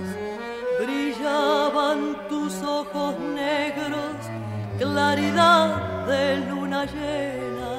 brillaban 0.79 2.27
tus 2.27 2.61
ojos 2.63 3.19
negros, 3.19 4.15
claridad 4.77 6.05
de 6.07 6.37
luna 6.49 6.85
llena. 6.85 7.75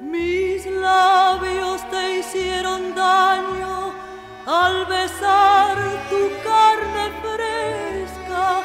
Mis 0.00 0.66
labios 0.66 1.88
te 1.90 2.18
hicieron 2.18 2.94
daño 2.94 3.92
al 4.46 4.86
besar 4.86 5.76
tu 6.10 6.22
carne 6.48 7.06
fresca. 7.22 8.62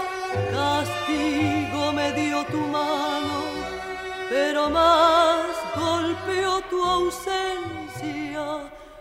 Castigo 0.52 1.94
me 1.94 2.12
dio 2.14 2.44
tu 2.46 2.58
mano, 2.58 3.44
pero 4.30 4.70
más 4.70 5.46
golpeó 5.76 6.62
tu 6.70 6.84
ausencia. 6.84 7.56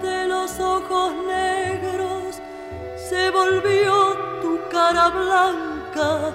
Cerraste 0.00 0.28
los 0.28 0.60
ojos 0.60 1.12
negros, 1.26 2.40
se 2.96 3.30
volvió 3.30 4.14
tu 4.42 4.60
cara 4.70 5.08
blanca 5.08 6.32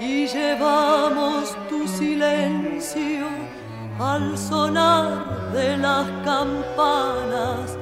y 0.00 0.26
llevamos 0.26 1.56
tu 1.68 1.86
silencio 1.86 3.26
al 3.98 4.36
sonar 4.36 5.50
de 5.52 5.76
las 5.76 6.06
campanas. 6.24 7.76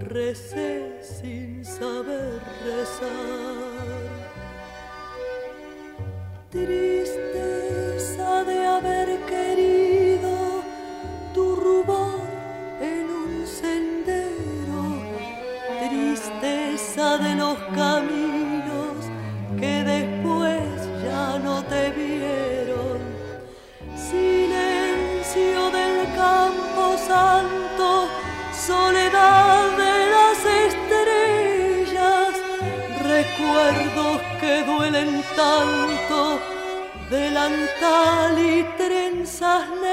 recé 0.00 0.72
sin 1.02 1.64
saber 1.64 2.40
rezar. 2.64 3.65
Tristeza 6.66 8.42
de 8.42 8.66
haber 8.66 9.08
querido 9.20 10.64
tu 11.32 11.54
rubor 11.54 12.18
en 12.80 13.04
un 13.08 13.46
sendero, 13.46 14.82
tristeza 15.88 17.18
de 17.18 17.36
los 17.36 17.56
caminos 17.72 18.96
que 19.60 19.84
después 19.94 20.64
ya 21.04 21.38
no 21.38 21.62
te 21.66 21.92
vieron, 21.92 22.98
silencio 23.94 25.70
del 25.70 25.96
campo 26.16 26.98
santo, 26.98 28.08
soledad 28.66 29.70
de 29.84 29.94
las 30.16 30.38
estrellas, 30.66 32.32
recuerdos 33.04 34.20
que 34.40 34.64
duelen 34.64 35.22
tanto, 35.36 35.75
delantal 37.86 38.38
y 38.38 38.64
trenzas 38.76 39.85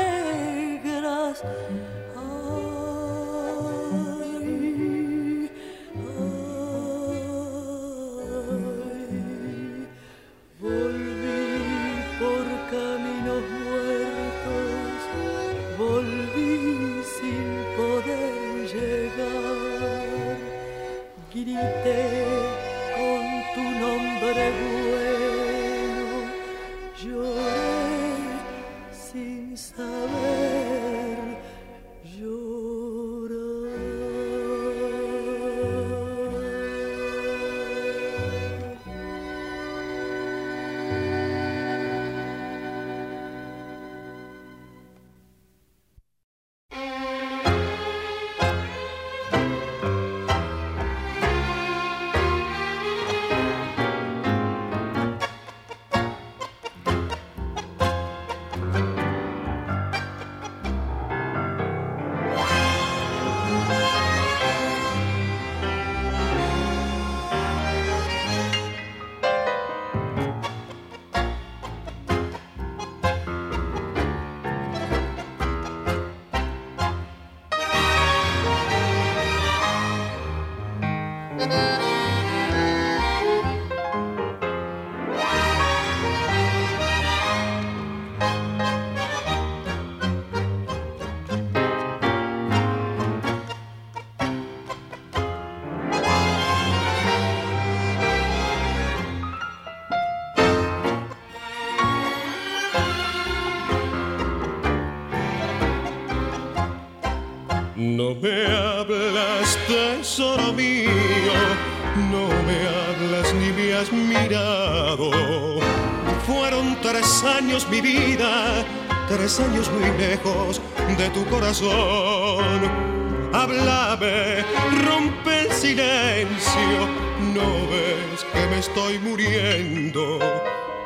Tres 116.82 117.24
años 117.24 117.68
mi 117.70 117.82
vida, 117.82 118.66
tres 119.08 119.40
años 119.40 119.72
muy 119.72 119.90
lejos 119.98 120.62
de 120.98 121.10
tu 121.10 121.26
corazón. 121.26 122.94
Háblame, 123.34 124.44
rompe 124.86 125.42
el 125.42 125.52
silencio, 125.52 126.88
no 127.34 127.68
ves 127.72 128.26
que 128.32 128.48
me 128.48 128.60
estoy 128.60 129.00
muriendo. 129.00 130.20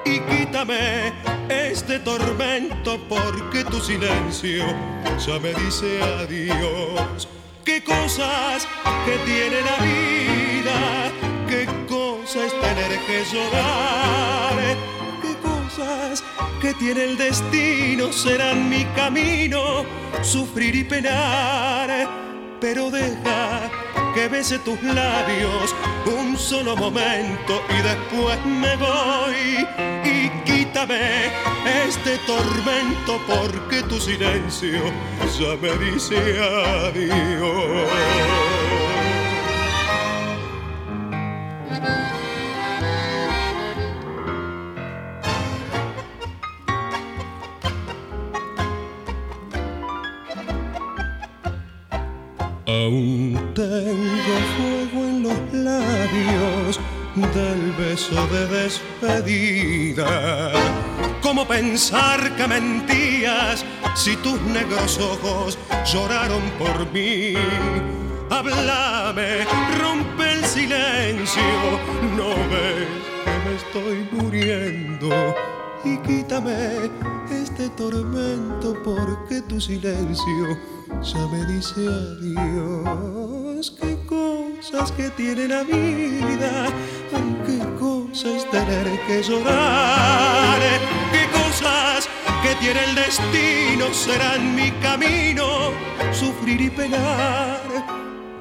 Y 0.05 0.19
quítame 0.21 1.13
este 1.49 1.99
tormento 1.99 2.99
porque 3.09 3.63
tu 3.65 3.79
silencio 3.81 4.65
ya 5.25 5.39
me 5.39 5.53
dice 5.53 6.01
adiós. 6.01 7.27
Qué 7.65 7.83
cosas 7.83 8.67
que 9.05 9.17
tiene 9.25 9.61
la 9.61 9.77
vida, 9.83 11.11
qué 11.49 11.67
cosa 11.87 12.45
es 12.45 12.53
tener 12.61 12.97
que 13.05 13.25
llorar, 13.31 14.77
que 16.59 16.73
tiene 16.73 17.03
el 17.03 17.17
destino 17.17 18.11
serán 18.11 18.67
mi 18.69 18.83
camino, 18.95 19.85
sufrir 20.21 20.75
y 20.75 20.83
penar, 20.83 22.09
pero 22.59 22.89
deja 22.89 23.69
que 24.15 24.27
bese 24.27 24.57
tus 24.59 24.81
labios 24.81 25.75
un 26.05 26.35
solo 26.35 26.75
momento 26.75 27.61
y 27.69 27.81
después 27.81 28.43
me 28.45 28.75
voy 28.77 29.67
y 30.03 30.29
quítame 30.45 31.27
este 31.87 32.17
tormento 32.25 33.19
porque 33.27 33.83
tu 33.83 33.99
silencio 33.99 34.81
ya 35.39 35.55
me 35.61 35.71
dice 35.85 36.17
adiós. 36.87 38.36
Aún 52.67 53.33
tengo 53.55 54.35
fuego 54.57 55.07
en 55.07 55.23
los 55.23 55.39
labios 55.53 56.77
del 57.15 57.71
beso 57.79 58.27
de 58.27 58.45
despedida. 58.47 60.51
¿Cómo 61.21 61.47
pensar 61.47 62.35
que 62.35 62.45
mentías 62.45 63.63
si 63.95 64.17
tus 64.17 64.41
negros 64.41 64.99
ojos 64.99 65.57
lloraron 65.85 66.41
por 66.59 66.91
mí? 66.91 67.35
Háblame, 68.29 69.45
rompe 69.79 70.33
el 70.33 70.43
silencio, 70.43 71.41
no 72.17 72.35
ves 72.51 72.89
que 73.23 73.31
me 73.45 73.55
estoy 73.55 74.05
muriendo. 74.11 75.33
Y 75.85 75.95
quítame 75.99 76.89
este 77.57 77.69
tormento 77.69 78.75
porque 78.83 79.41
tu 79.41 79.59
silencio 79.59 80.59
ya 81.01 81.27
me 81.27 81.43
dice 81.45 81.87
adiós. 81.87 83.75
Qué 83.81 83.97
cosas 84.05 84.91
que 84.91 85.09
tiene 85.11 85.47
la 85.47 85.63
vida, 85.63 86.67
qué 87.47 87.57
cosas 87.79 88.47
tener 88.51 88.85
que 89.07 89.23
llorar. 89.23 90.59
Qué 91.11 91.25
cosas 91.31 92.07
que 92.43 92.53
tiene 92.59 92.83
el 92.83 92.93
destino 92.93 93.91
serán 93.91 94.55
mi 94.55 94.69
camino, 94.73 95.71
sufrir 96.11 96.61
y 96.61 96.69
penar. 96.69 97.59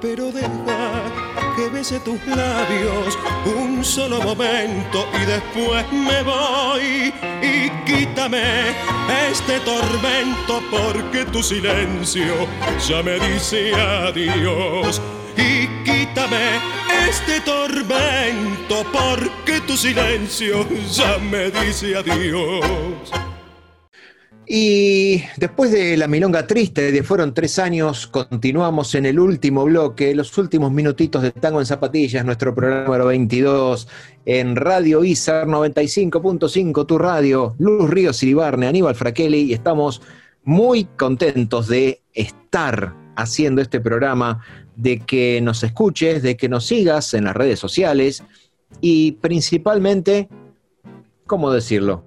Pero 0.02 0.30
deja 0.30 1.25
que 1.56 1.68
bese 1.70 1.98
tus 2.00 2.24
labios 2.26 3.18
un 3.46 3.82
solo 3.82 4.20
momento 4.20 5.08
y 5.14 5.24
después 5.24 5.90
me 5.90 6.22
voy 6.22 7.14
y 7.42 7.70
quítame 7.86 8.74
este 9.30 9.58
tormento 9.60 10.60
porque 10.70 11.24
tu 11.24 11.42
silencio 11.42 12.34
ya 12.86 13.02
me 13.02 13.18
dice 13.18 13.74
adiós 13.74 15.00
y 15.36 15.66
quítame 15.82 16.60
este 17.08 17.40
tormento 17.40 18.84
porque 18.92 19.60
tu 19.66 19.76
silencio 19.76 20.66
ya 20.92 21.18
me 21.18 21.50
dice 21.50 21.96
adiós. 21.96 23.35
Y 24.48 25.24
después 25.38 25.72
de 25.72 25.96
la 25.96 26.06
milonga 26.06 26.46
triste 26.46 26.92
de 26.92 27.02
fueron 27.02 27.34
tres 27.34 27.58
años, 27.58 28.06
continuamos 28.06 28.94
en 28.94 29.04
el 29.04 29.18
último 29.18 29.64
bloque, 29.64 30.14
los 30.14 30.38
últimos 30.38 30.70
minutitos 30.70 31.22
de 31.22 31.32
Tango 31.32 31.58
en 31.58 31.66
Zapatillas, 31.66 32.24
nuestro 32.24 32.54
programa 32.54 32.84
número 32.84 33.06
22, 33.06 33.88
en 34.24 34.54
Radio 34.54 35.02
ISAR 35.02 35.48
95.5, 35.48 36.86
tu 36.86 36.96
radio, 36.96 37.56
Luz 37.58 37.90
Ríos 37.90 38.22
Iribarne, 38.22 38.68
Aníbal 38.68 38.94
Fraquelli, 38.94 39.50
y 39.50 39.52
estamos 39.52 40.00
muy 40.44 40.84
contentos 40.96 41.66
de 41.66 42.02
estar 42.14 42.94
haciendo 43.16 43.60
este 43.60 43.80
programa, 43.80 44.44
de 44.76 45.00
que 45.00 45.40
nos 45.42 45.64
escuches, 45.64 46.22
de 46.22 46.36
que 46.36 46.48
nos 46.48 46.66
sigas 46.66 47.14
en 47.14 47.24
las 47.24 47.34
redes 47.34 47.58
sociales 47.58 48.22
y 48.80 49.12
principalmente, 49.12 50.28
¿cómo 51.26 51.50
decirlo? 51.50 52.04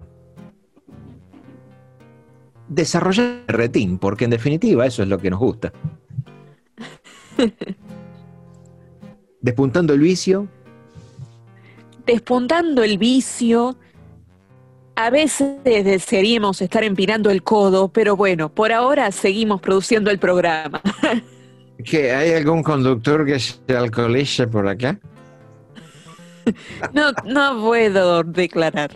Desarrollar 2.70 3.44
el 3.48 3.54
retín, 3.54 3.98
porque 3.98 4.26
en 4.26 4.32
definitiva 4.32 4.86
eso 4.86 5.04
es 5.04 5.10
lo 5.10 5.18
que 5.18 5.30
nos 5.30 5.40
gusta. 5.40 5.74
Despuntando 9.42 9.94
el 9.94 10.00
vicio. 10.00 10.48
Despuntando 12.06 12.84
el 12.84 12.98
vicio. 12.98 13.78
A 14.96 15.10
veces 15.10 15.64
desearíamos 15.64 16.62
estar 16.62 16.84
empinando 16.84 17.30
el 17.30 17.42
codo, 17.42 17.88
pero 17.88 18.18
bueno, 18.18 18.50
por 18.54 18.74
ahora 18.74 19.12
seguimos 19.12 19.62
produciendo 19.62 20.12
el 20.12 20.20
programa. 20.20 20.82
¿Que 21.86 22.12
¿Hay 22.12 22.34
algún 22.34 22.62
conductor 22.62 23.26
que 23.26 23.40
sea 23.40 23.80
alcohólico 23.80 24.50
por 24.52 24.68
acá? 24.68 25.00
No, 26.94 27.12
no 27.26 27.62
puedo 27.62 28.24
declarar. 28.24 28.90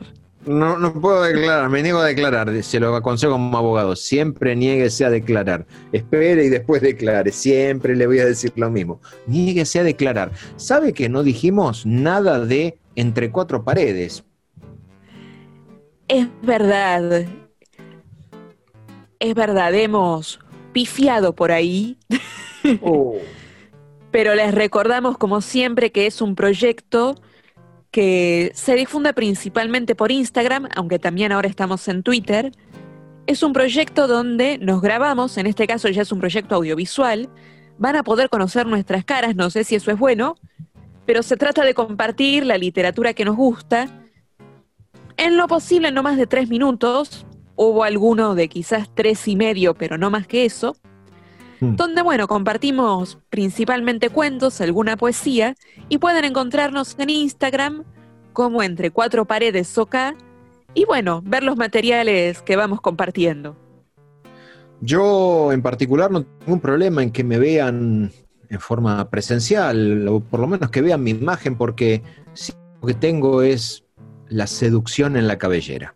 No, 0.45 0.77
no 0.77 0.93
puedo 0.93 1.23
declarar, 1.23 1.69
me 1.69 1.81
niego 1.81 1.99
a 1.99 2.05
declarar, 2.05 2.63
se 2.63 2.79
lo 2.79 2.95
aconsejo 2.95 3.33
como 3.33 3.57
abogado, 3.57 3.95
siempre 3.95 4.55
niéguese 4.55 5.05
a 5.05 5.09
declarar, 5.09 5.65
espere 5.93 6.43
y 6.43 6.49
después 6.49 6.81
declare, 6.81 7.31
siempre 7.31 7.95
le 7.95 8.05
voy 8.07 8.19
a 8.19 8.25
decir 8.25 8.51
lo 8.57 8.69
mismo, 8.69 8.99
niéguese 9.25 9.79
a 9.79 9.83
declarar. 9.83 10.31
¿Sabe 10.57 10.91
que 10.91 11.07
no 11.07 11.23
dijimos 11.23 11.85
nada 11.85 12.39
de 12.45 12.77
entre 12.95 13.31
cuatro 13.31 13.63
paredes? 13.63 14.25
Es 16.09 16.27
verdad, 16.41 17.25
es 19.19 19.35
verdad, 19.35 19.73
hemos 19.73 20.39
pifiado 20.73 21.33
por 21.33 21.53
ahí, 21.53 21.97
Oh. 22.81 23.17
pero 24.11 24.35
les 24.35 24.53
recordamos 24.53 25.17
como 25.17 25.41
siempre 25.41 25.91
que 25.91 26.05
es 26.05 26.21
un 26.21 26.35
proyecto 26.35 27.15
que 27.93 28.51
se 28.55 28.73
difunde 28.73 29.13
principalmente 29.13 29.93
por 29.93 30.11
Instagram, 30.11 30.67
aunque 30.75 30.97
también 30.97 31.31
ahora 31.31 31.47
estamos 31.47 31.87
en 31.87 32.01
Twitter. 32.01 32.51
Es 33.27 33.43
un 33.43 33.53
proyecto 33.53 34.07
donde 34.07 34.57
nos 34.57 34.81
grabamos, 34.81 35.37
en 35.37 35.45
este 35.45 35.67
caso 35.67 35.87
ya 35.89 36.01
es 36.01 36.11
un 36.11 36.19
proyecto 36.19 36.55
audiovisual, 36.55 37.29
van 37.77 37.95
a 37.95 38.03
poder 38.03 38.29
conocer 38.29 38.65
nuestras 38.65 39.05
caras, 39.05 39.35
no 39.35 39.51
sé 39.51 39.63
si 39.63 39.75
eso 39.75 39.91
es 39.91 39.99
bueno, 39.99 40.35
pero 41.05 41.21
se 41.21 41.37
trata 41.37 41.63
de 41.63 41.75
compartir 41.75 42.47
la 42.47 42.57
literatura 42.57 43.13
que 43.13 43.25
nos 43.25 43.35
gusta. 43.35 43.87
En 45.15 45.37
lo 45.37 45.47
posible, 45.47 45.91
no 45.91 46.01
más 46.01 46.17
de 46.17 46.25
tres 46.25 46.49
minutos, 46.49 47.27
hubo 47.55 47.83
alguno 47.83 48.33
de 48.33 48.49
quizás 48.49 48.89
tres 48.95 49.27
y 49.27 49.35
medio, 49.35 49.75
pero 49.75 49.99
no 49.99 50.09
más 50.09 50.25
que 50.25 50.45
eso, 50.45 50.75
Mm. 51.63 51.75
donde, 51.77 52.01
bueno, 52.01 52.27
compartimos 52.27 53.17
principalmente 53.29 54.09
cuentos, 54.09 54.59
alguna 54.59 54.97
poesía, 54.97 55.55
y 55.87 55.97
pueden 55.97 56.25
encontrarnos 56.25 56.95
en 56.99 57.09
Instagram 57.09 57.85
como 58.33 58.61
entre 58.63 58.91
cuatro 58.91 59.25
paredes 59.25 59.77
OK, 59.77 59.95
y 60.73 60.85
bueno, 60.85 61.21
ver 61.23 61.43
los 61.43 61.55
materiales 61.55 62.41
que 62.41 62.55
vamos 62.55 62.81
compartiendo. 62.81 63.55
Yo 64.81 65.53
en 65.53 65.61
particular 65.61 66.11
no 66.11 66.23
tengo 66.23 66.53
un 66.53 66.59
problema 66.59 67.01
en 67.01 67.11
que 67.11 67.23
me 67.23 67.39
vean 67.39 68.11
en 68.49 68.59
forma 68.59 69.09
presencial, 69.09 70.07
o 70.09 70.19
por 70.19 70.41
lo 70.41 70.47
menos 70.47 70.69
que 70.69 70.81
vean 70.81 71.01
mi 71.01 71.11
imagen, 71.11 71.55
porque 71.55 72.01
lo 72.81 72.87
que 72.87 72.93
tengo 72.93 73.41
es 73.41 73.85
la 74.27 74.47
seducción 74.47 75.15
en 75.15 75.27
la 75.27 75.37
cabellera. 75.37 75.95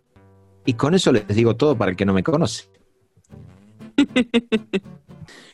Y 0.65 0.73
con 0.73 0.93
eso 0.93 1.11
les 1.11 1.27
digo 1.27 1.55
todo 1.57 1.77
para 1.77 1.91
el 1.91 1.97
que 1.97 2.05
no 2.05 2.13
me 2.13 2.23
conoce. 2.23 2.69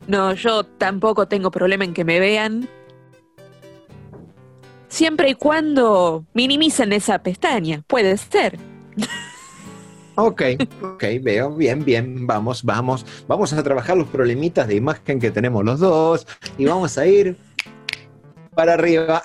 No, 0.08 0.34
yo 0.34 0.64
tampoco 0.64 1.28
tengo 1.28 1.52
problema 1.52 1.86
en 1.86 1.94
que 1.94 2.04
me 2.04 2.20
vean. 2.20 2.68
Siempre 4.88 5.30
y 5.30 5.34
cuando 5.34 6.26
minimicen 6.34 6.94
esa 6.94 7.20
pestaña, 7.20 7.84
puede 7.88 8.18
ser. 8.18 8.60
Ok, 10.16 10.44
ok, 10.84 11.04
veo, 11.22 11.56
bien, 11.56 11.84
bien, 11.84 12.28
vamos, 12.28 12.64
vamos, 12.64 13.04
vamos 13.28 13.52
a 13.54 13.64
trabajar 13.64 13.98
los 13.98 14.08
problemitas 14.08 14.68
de 14.68 14.76
imagen 14.76 15.20
que 15.20 15.32
tenemos 15.32 15.66
los 15.66 15.80
dos 15.80 16.28
y 16.56 16.66
vamos 16.66 17.00
a 17.00 17.08
ir 17.08 17.36
para 18.54 18.74
arriba. 18.74 19.24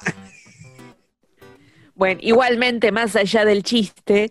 Bueno, 1.95 2.21
igualmente, 2.23 2.91
más 2.91 3.17
allá 3.17 3.45
del 3.45 3.63
chiste, 3.63 4.31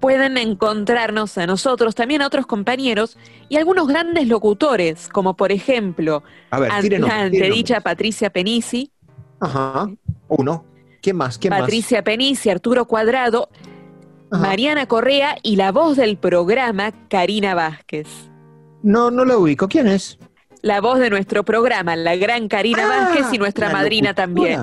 pueden 0.00 0.36
encontrarnos 0.38 1.38
a 1.38 1.46
nosotros, 1.46 1.94
también 1.94 2.22
a 2.22 2.26
otros 2.26 2.46
compañeros 2.46 3.16
y 3.48 3.56
algunos 3.56 3.88
grandes 3.88 4.28
locutores, 4.28 5.08
como 5.08 5.34
por 5.36 5.52
ejemplo, 5.52 6.22
A 6.50 6.58
ver, 6.60 6.70
tírenos, 6.80 7.10
tírenos. 7.30 7.82
Patricia 7.82 8.30
Penisi, 8.30 8.90
Ajá, 9.40 9.88
uno. 10.28 10.64
¿Quién 11.02 11.16
más? 11.16 11.38
¿Quién 11.38 11.50
Patricia 11.50 12.02
Penisi, 12.02 12.50
Arturo 12.50 12.86
Cuadrado, 12.86 13.48
Ajá. 14.30 14.42
Mariana 14.42 14.86
Correa 14.86 15.36
y 15.42 15.56
la 15.56 15.72
voz 15.72 15.96
del 15.96 16.16
programa, 16.16 16.92
Karina 17.08 17.54
Vázquez. 17.54 18.06
más? 18.06 18.30
No, 18.82 19.10
no 19.10 19.24
lo 19.24 19.40
ubico. 19.40 19.68
¿Quién 19.68 19.86
es? 19.88 20.18
La 20.62 20.80
voz 20.80 20.98
de 20.98 21.10
nuestro 21.10 21.44
programa, 21.44 21.94
la 21.96 22.16
gran 22.16 22.48
Karina 22.48 22.84
Ah, 22.84 22.88
Vázquez 23.10 23.32
y 23.32 23.38
nuestra 23.38 23.68
la 23.68 23.74
madrina 23.74 24.10
locutora. 24.10 24.26
también. 24.26 24.60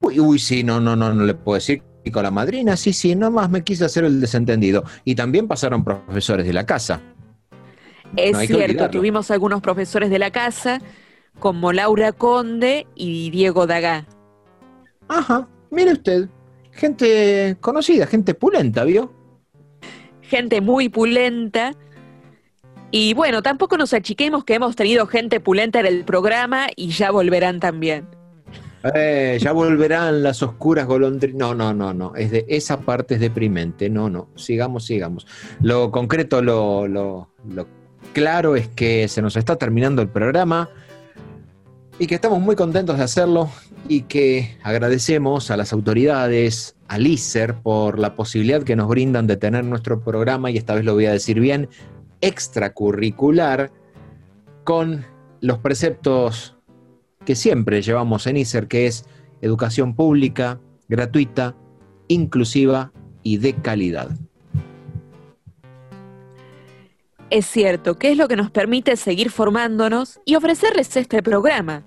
Uy, 0.00 0.20
uy, 0.20 0.38
sí, 0.38 0.62
no, 0.62 0.78
no, 0.80 0.94
no, 0.94 1.14
no 1.14 1.24
le 1.24 1.34
puedo 1.34 1.54
decir. 1.54 1.82
Con 2.12 2.22
la 2.22 2.30
madrina, 2.30 2.76
sí, 2.76 2.92
sí, 2.92 3.14
nomás 3.14 3.50
me 3.50 3.62
quise 3.64 3.84
hacer 3.84 4.04
el 4.04 4.20
desentendido. 4.20 4.84
Y 5.04 5.14
también 5.14 5.48
pasaron 5.48 5.84
profesores 5.84 6.46
de 6.46 6.52
la 6.52 6.64
casa. 6.64 7.00
Es 8.16 8.32
No 8.32 8.40
cierto, 8.40 8.64
olvidarlo. 8.64 8.90
tuvimos 8.90 9.30
algunos 9.30 9.60
profesores 9.60 10.10
de 10.10 10.18
la 10.18 10.30
casa, 10.30 10.80
como 11.38 11.72
Laura 11.72 12.12
Conde 12.12 12.86
y 12.94 13.30
Diego 13.30 13.66
Dagá. 13.66 14.06
Ajá, 15.08 15.48
mire 15.70 15.92
usted. 15.92 16.28
Gente 16.72 17.56
conocida, 17.60 18.06
gente 18.06 18.34
pulenta, 18.34 18.84
¿vio? 18.84 19.12
Gente 20.22 20.60
muy 20.60 20.88
pulenta. 20.88 21.72
Y 22.90 23.14
bueno, 23.14 23.42
tampoco 23.42 23.76
nos 23.76 23.92
achiquemos 23.92 24.44
que 24.44 24.54
hemos 24.54 24.76
tenido 24.76 25.06
gente 25.06 25.40
pulenta 25.40 25.80
en 25.80 25.86
el 25.86 26.04
programa 26.04 26.68
y 26.76 26.88
ya 26.90 27.10
volverán 27.10 27.60
también. 27.60 28.08
Eh, 28.94 29.38
ya 29.40 29.52
volverán 29.52 30.22
las 30.22 30.42
oscuras 30.42 30.86
golondrinas. 30.86 31.38
No, 31.38 31.54
no, 31.54 31.72
no, 31.72 31.92
no. 31.92 32.14
Es 32.14 32.30
de, 32.30 32.44
esa 32.48 32.80
parte 32.80 33.14
es 33.14 33.20
deprimente. 33.20 33.88
No, 33.90 34.10
no. 34.10 34.28
Sigamos, 34.36 34.84
sigamos. 34.84 35.26
Lo 35.60 35.90
concreto, 35.90 36.42
lo, 36.42 36.86
lo, 36.86 37.30
lo 37.48 37.66
claro 38.12 38.56
es 38.56 38.68
que 38.68 39.08
se 39.08 39.22
nos 39.22 39.36
está 39.36 39.56
terminando 39.56 40.02
el 40.02 40.08
programa 40.08 40.70
y 41.98 42.06
que 42.06 42.14
estamos 42.14 42.40
muy 42.40 42.56
contentos 42.56 42.98
de 42.98 43.04
hacerlo 43.04 43.50
y 43.88 44.02
que 44.02 44.56
agradecemos 44.62 45.50
a 45.50 45.56
las 45.56 45.72
autoridades, 45.72 46.76
al 46.88 47.06
ISER, 47.06 47.54
por 47.54 47.98
la 47.98 48.14
posibilidad 48.14 48.62
que 48.62 48.76
nos 48.76 48.88
brindan 48.88 49.26
de 49.26 49.36
tener 49.36 49.64
nuestro 49.64 50.02
programa, 50.02 50.50
y 50.50 50.58
esta 50.58 50.74
vez 50.74 50.84
lo 50.84 50.94
voy 50.94 51.06
a 51.06 51.12
decir 51.12 51.40
bien, 51.40 51.68
extracurricular, 52.20 53.70
con 54.64 55.06
los 55.40 55.58
preceptos 55.58 56.55
que 57.26 57.34
siempre 57.34 57.82
llevamos 57.82 58.26
en 58.26 58.38
ISER, 58.38 58.68
que 58.68 58.86
es 58.86 59.04
educación 59.42 59.94
pública, 59.94 60.58
gratuita, 60.88 61.54
inclusiva 62.08 62.92
y 63.22 63.36
de 63.36 63.54
calidad. 63.54 64.08
Es 67.28 67.46
cierto, 67.46 67.98
que 67.98 68.12
es 68.12 68.16
lo 68.16 68.28
que 68.28 68.36
nos 68.36 68.50
permite 68.50 68.96
seguir 68.96 69.30
formándonos 69.30 70.20
y 70.24 70.36
ofrecerles 70.36 70.96
este 70.96 71.22
programa. 71.22 71.84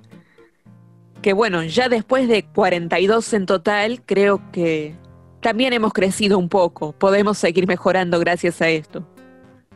Que 1.22 1.34
bueno, 1.34 1.64
ya 1.64 1.90
después 1.90 2.28
de 2.28 2.44
42 2.46 3.34
en 3.34 3.46
total, 3.46 4.02
creo 4.06 4.42
que 4.52 4.96
también 5.42 5.72
hemos 5.72 5.94
crecido 5.94 6.38
un 6.38 6.50
poco. 6.50 6.92
Podemos 6.92 7.38
seguir 7.38 7.68
mejorando 7.68 8.20
gracias 8.20 8.62
a 8.62 8.70
esto. 8.70 9.08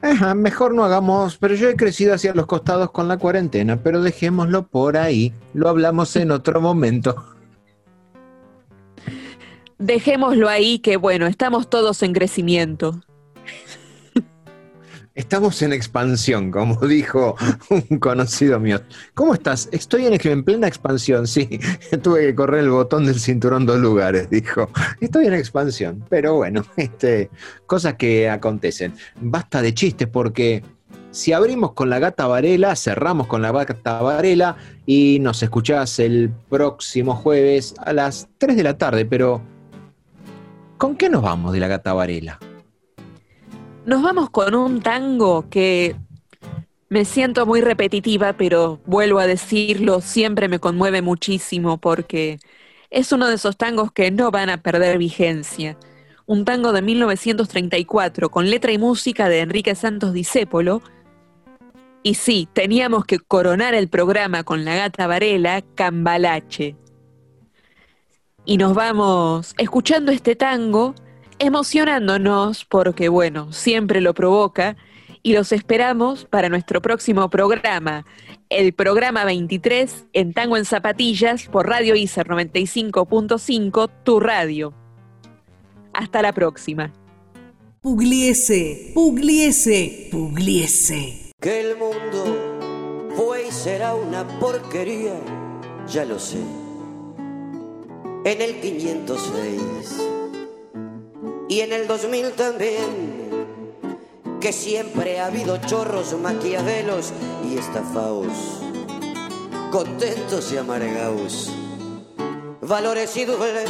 Ajá, 0.04 0.36
mejor 0.36 0.74
no 0.74 0.84
hagamos, 0.84 1.38
pero 1.38 1.56
yo 1.56 1.70
he 1.70 1.78
crecido 1.78 2.14
hacia 2.14 2.34
los 2.34 2.46
costados 2.46 2.92
con 2.92 3.08
la 3.08 3.16
cuarentena, 3.16 3.82
pero 3.82 4.02
dejémoslo 4.02 4.68
por 4.68 4.98
ahí, 4.98 5.34
lo 5.54 5.70
hablamos 5.70 6.14
en 6.18 6.32
otro 6.32 6.60
momento. 6.60 7.24
Dejémoslo 9.78 10.50
ahí 10.50 10.80
que 10.80 10.98
bueno, 10.98 11.26
estamos 11.26 11.70
todos 11.70 12.04
en 12.04 12.12
crecimiento. 12.12 13.00
Estamos 15.15 15.61
en 15.61 15.73
expansión, 15.73 16.49
como 16.49 16.76
dijo 16.88 17.35
un 17.69 17.99
conocido 17.99 18.60
mío. 18.60 18.81
¿Cómo 19.14 19.35
estás? 19.35 19.69
Estoy 19.72 20.07
en, 20.07 20.19
en, 20.19 20.44
plena 20.44 20.68
expansión, 20.68 21.27
sí. 21.27 21.60
Tuve 22.02 22.22
que 22.22 22.35
correr 22.35 22.61
el 22.61 22.72
botón 22.72 23.06
del 23.06 23.19
cinturón 23.19 23.68
dos 23.68 23.80
lugares, 23.80 24.27
dijo. 24.31 24.69
Estoy 24.99 25.27
en 25.27 25.35
expansión, 25.35 26.03
pero 26.10 26.35
bueno, 26.35 26.65
este, 26.77 27.30
cosas 27.68 27.94
que 27.94 28.27
acontecen. 28.27 28.95
Basta 29.22 29.61
de 29.61 29.76
chistes 29.76 30.07
porque 30.07 30.64
si 31.11 31.31
abrimos 31.31 31.73
con 31.73 31.91
la 31.91 31.99
gata 31.99 32.26
Varela, 32.26 32.76
cerramos 32.76 33.27
con 33.27 33.44
la 33.44 33.52
gata 33.52 34.02
Varela 34.02 34.57
y 34.88 35.19
nos 35.22 35.44
escuchás 35.44 35.99
el 35.99 36.31
próximo 36.49 37.15
jueves 37.15 37.76
a 37.77 37.94
las 37.94 38.30
3 38.40 38.57
de 38.57 38.64
la 38.64 38.80
tarde, 38.80 39.06
pero 39.06 39.44
¿con 40.80 40.95
qué 40.95 41.07
nos 41.11 41.22
vamos 41.22 41.53
de 41.53 41.60
la 41.60 41.68
gata 41.68 41.94
Varela? 41.94 42.40
Nos 43.85 44.01
vamos 44.01 44.30
con 44.30 44.55
un 44.55 44.81
tango 44.81 45.49
que 45.49 45.97
me 46.88 47.03
siento 47.03 47.45
muy 47.45 47.60
repetitiva, 47.60 48.31
pero 48.31 48.80
vuelvo 48.85 49.19
a 49.19 49.27
decirlo, 49.27 49.99
siempre 49.99 50.47
me 50.47 50.60
conmueve 50.60 51.01
muchísimo 51.01 51.77
porque 51.77 52.39
es 52.91 53.11
uno 53.11 53.27
de 53.27 53.35
esos 53.35 53.57
tangos 53.57 53.91
que 53.91 54.10
no 54.10 54.31
van 54.31 54.49
a 54.49 54.61
perder 54.61 54.97
vigencia. 54.97 55.77
Un 56.26 56.45
tango 56.45 56.72
de 56.72 56.81
1934 56.81 58.30
con 58.30 58.49
letra 58.49 58.72
y 58.72 58.77
música 58.77 59.27
de 59.27 59.41
Enrique 59.41 59.76
Santos 59.76 60.14
Discépolo. 60.14 60.81
Y 62.03 62.14
sí, 62.14 62.47
teníamos 62.53 63.03
que 63.03 63.19
coronar 63.19 63.73
el 63.73 63.89
programa 63.89 64.45
con 64.45 64.64
la 64.64 64.76
gata 64.76 65.07
Varela, 65.07 65.61
Cambalache. 65.76 66.77
Y 68.45 68.55
nos 68.55 68.76
vamos 68.76 69.53
escuchando 69.57 70.14
este 70.14 70.38
tango 70.38 70.95
emocionándonos 71.44 72.65
porque, 72.65 73.10
bueno, 73.10 73.52
siempre 73.52 74.02
lo 74.02 74.14
provoca 74.14 74.76
y 75.22 75.34
los 75.34 75.52
esperamos 75.52 76.26
para 76.26 76.49
nuestro 76.49 76.82
próximo 76.82 77.30
programa, 77.30 78.06
el 78.49 78.74
programa 78.74 79.26
23 79.26 80.06
en 80.14 80.34
Tango 80.34 80.57
en 80.57 80.65
Zapatillas 80.65 81.48
por 81.48 81.68
Radio 81.68 81.95
ICER 81.95 82.28
95.5, 82.28 83.90
tu 84.03 84.20
radio. 84.20 84.74
Hasta 85.94 86.22
la 86.22 86.34
próxima. 86.34 86.91
Pugliese, 87.82 88.91
Pugliese, 88.94 90.10
Pugliese. 90.11 91.32
Que 91.40 91.61
el 91.61 91.78
mundo 91.78 93.10
fue 93.15 93.48
y 93.48 93.52
será 93.52 93.95
una 93.95 94.28
porquería, 94.40 95.20
ya 95.88 96.06
lo 96.06 96.20
sé. 96.20 96.40
En 98.26 98.41
el 98.41 98.61
506 98.61 100.03
y 101.54 101.62
en 101.62 101.72
el 101.72 101.88
2000 101.88 102.32
también, 102.32 103.46
que 104.42 104.52
siempre 104.52 105.20
ha 105.20 105.28
habido 105.28 105.58
chorros, 105.58 106.18
maquiavelos 106.20 107.14
y 107.48 107.60
estafaos, 107.60 108.34
contentos 109.72 110.52
y 110.52 110.58
amargaos, 110.58 111.52
valores 112.60 113.16
y 113.18 113.26
doble, 113.26 113.66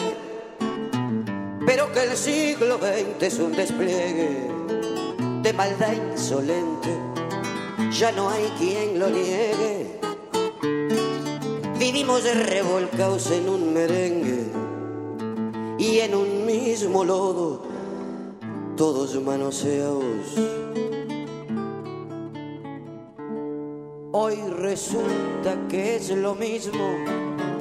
pero 1.66 1.92
que 1.92 2.04
el 2.04 2.16
siglo 2.16 2.78
XX 2.78 3.22
es 3.22 3.40
un 3.40 3.52
despliegue 3.52 4.48
de 5.42 5.52
maldad 5.52 5.92
insolente, 5.92 6.98
ya 7.92 8.14
no 8.14 8.30
hay 8.30 8.46
quien 8.58 8.98
lo 8.98 9.10
niegue. 9.10 10.00
Vivimos 11.78 12.24
revolcados 12.24 13.30
en 13.32 13.50
un 13.50 13.74
merengue 13.74 14.46
y 15.78 16.00
en 16.00 16.16
un 16.16 16.46
mismo 16.46 17.04
lodo, 17.04 17.73
todos 18.76 19.16
manoseados. 19.22 20.36
Hoy 24.12 24.36
resulta 24.58 25.58
que 25.70 25.95
es 25.95 26.10
lo 26.10 26.36
mismo 26.36 26.95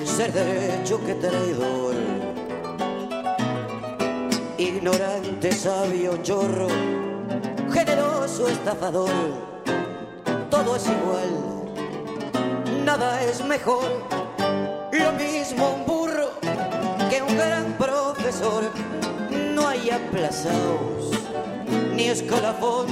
ser 0.04 0.32
derecho 0.32 1.00
que 1.04 1.14
traidor. 1.14 1.94
Ignorante, 4.58 5.52
sabio, 5.52 6.16
chorro, 6.22 6.68
generoso, 7.72 8.48
estafador, 8.48 9.10
todo 10.50 10.76
es 10.76 10.86
igual, 10.86 12.84
nada 12.84 13.22
es 13.22 13.44
mejor, 13.44 13.84
lo 14.92 15.12
mismo 15.12 15.74
un 15.74 15.86
burro 15.86 16.30
que 17.10 17.22
un 17.22 17.36
gran 17.36 17.76
profesor. 17.76 19.01
Hay 19.82 19.90
aplazados 19.90 21.10
ni 21.96 22.04
escalafón. 22.04 22.86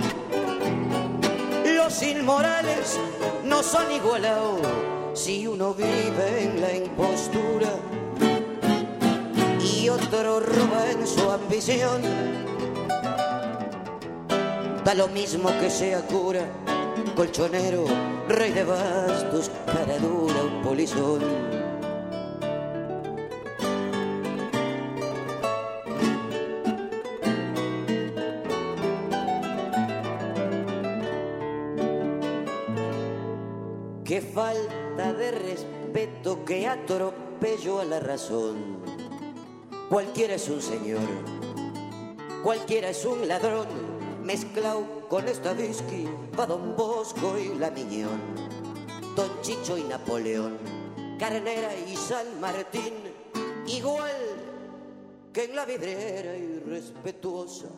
Los 1.64 2.02
inmorales 2.02 2.98
no 3.44 3.62
son 3.62 3.92
igualados 3.92 4.60
si 5.14 5.46
uno 5.46 5.72
vive 5.72 6.42
en 6.42 6.60
la 6.60 6.74
impostura 6.74 7.68
y 9.62 9.88
otro 9.88 10.40
roba 10.40 10.90
en 10.90 11.06
su 11.06 11.30
ambición. 11.30 12.02
Da 14.84 14.94
lo 14.94 15.06
mismo 15.06 15.48
que 15.60 15.70
sea 15.70 16.00
cura, 16.08 16.44
colchonero, 17.14 17.84
rey 18.28 18.50
de 18.50 18.64
bastos, 18.64 19.48
cara 19.64 19.96
dura, 19.98 20.42
un 20.42 20.62
polizón. 20.62 21.59
Falta 34.40 35.12
de 35.12 35.32
respeto, 35.32 36.46
que 36.46 36.66
atropello 36.66 37.78
a 37.78 37.84
la 37.84 38.00
razón. 38.00 38.78
Cualquiera 39.90 40.36
es 40.36 40.48
un 40.48 40.62
señor, 40.62 41.06
cualquiera 42.42 42.88
es 42.88 43.04
un 43.04 43.28
ladrón, 43.28 43.68
mezclado 44.24 45.06
con 45.10 45.28
esta 45.28 45.52
whisky, 45.52 46.08
va 46.38 46.46
Don 46.46 46.74
Bosco 46.74 47.36
y 47.38 47.58
la 47.58 47.70
Miñón, 47.70 48.18
Don 49.14 49.30
Chicho 49.42 49.76
y 49.76 49.82
Napoleón, 49.82 50.56
Carnera 51.18 51.76
y 51.76 51.94
San 51.94 52.40
Martín, 52.40 52.94
igual 53.66 54.22
que 55.34 55.44
en 55.44 55.54
la 55.54 55.66
vidriera 55.66 56.34
irrespetuosa 56.34 57.68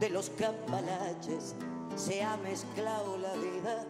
de 0.00 0.10
los 0.10 0.28
cambalaches 0.30 1.54
se 1.94 2.20
ha 2.20 2.36
mezclado 2.38 3.16
la 3.16 3.34
vida 3.34 3.86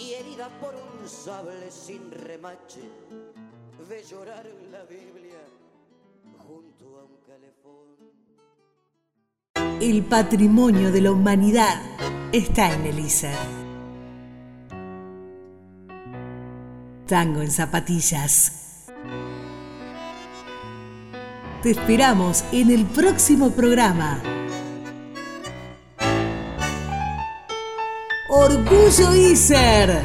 y 0.00 0.14
herida 0.14 0.48
por 0.60 0.74
un 0.74 1.08
sable 1.08 1.70
sin 1.70 2.10
remache, 2.10 2.82
ve 3.88 4.02
llorar 4.08 4.46
la 4.70 4.84
Biblia 4.84 5.40
junto 6.46 6.98
a 6.98 7.04
un 7.04 7.16
calefón. 7.26 7.88
El 9.80 10.04
patrimonio 10.04 10.92
de 10.92 11.00
la 11.00 11.12
humanidad 11.12 11.80
está 12.32 12.72
en 12.74 12.86
el 12.86 12.98
ISER. 13.00 13.36
Tango 17.06 17.42
en 17.42 17.50
zapatillas. 17.50 18.86
Te 21.62 21.70
esperamos 21.70 22.44
en 22.52 22.70
el 22.70 22.84
próximo 22.86 23.50
programa. 23.50 24.37
Orgullo 28.28 29.14
ISER. 29.14 30.04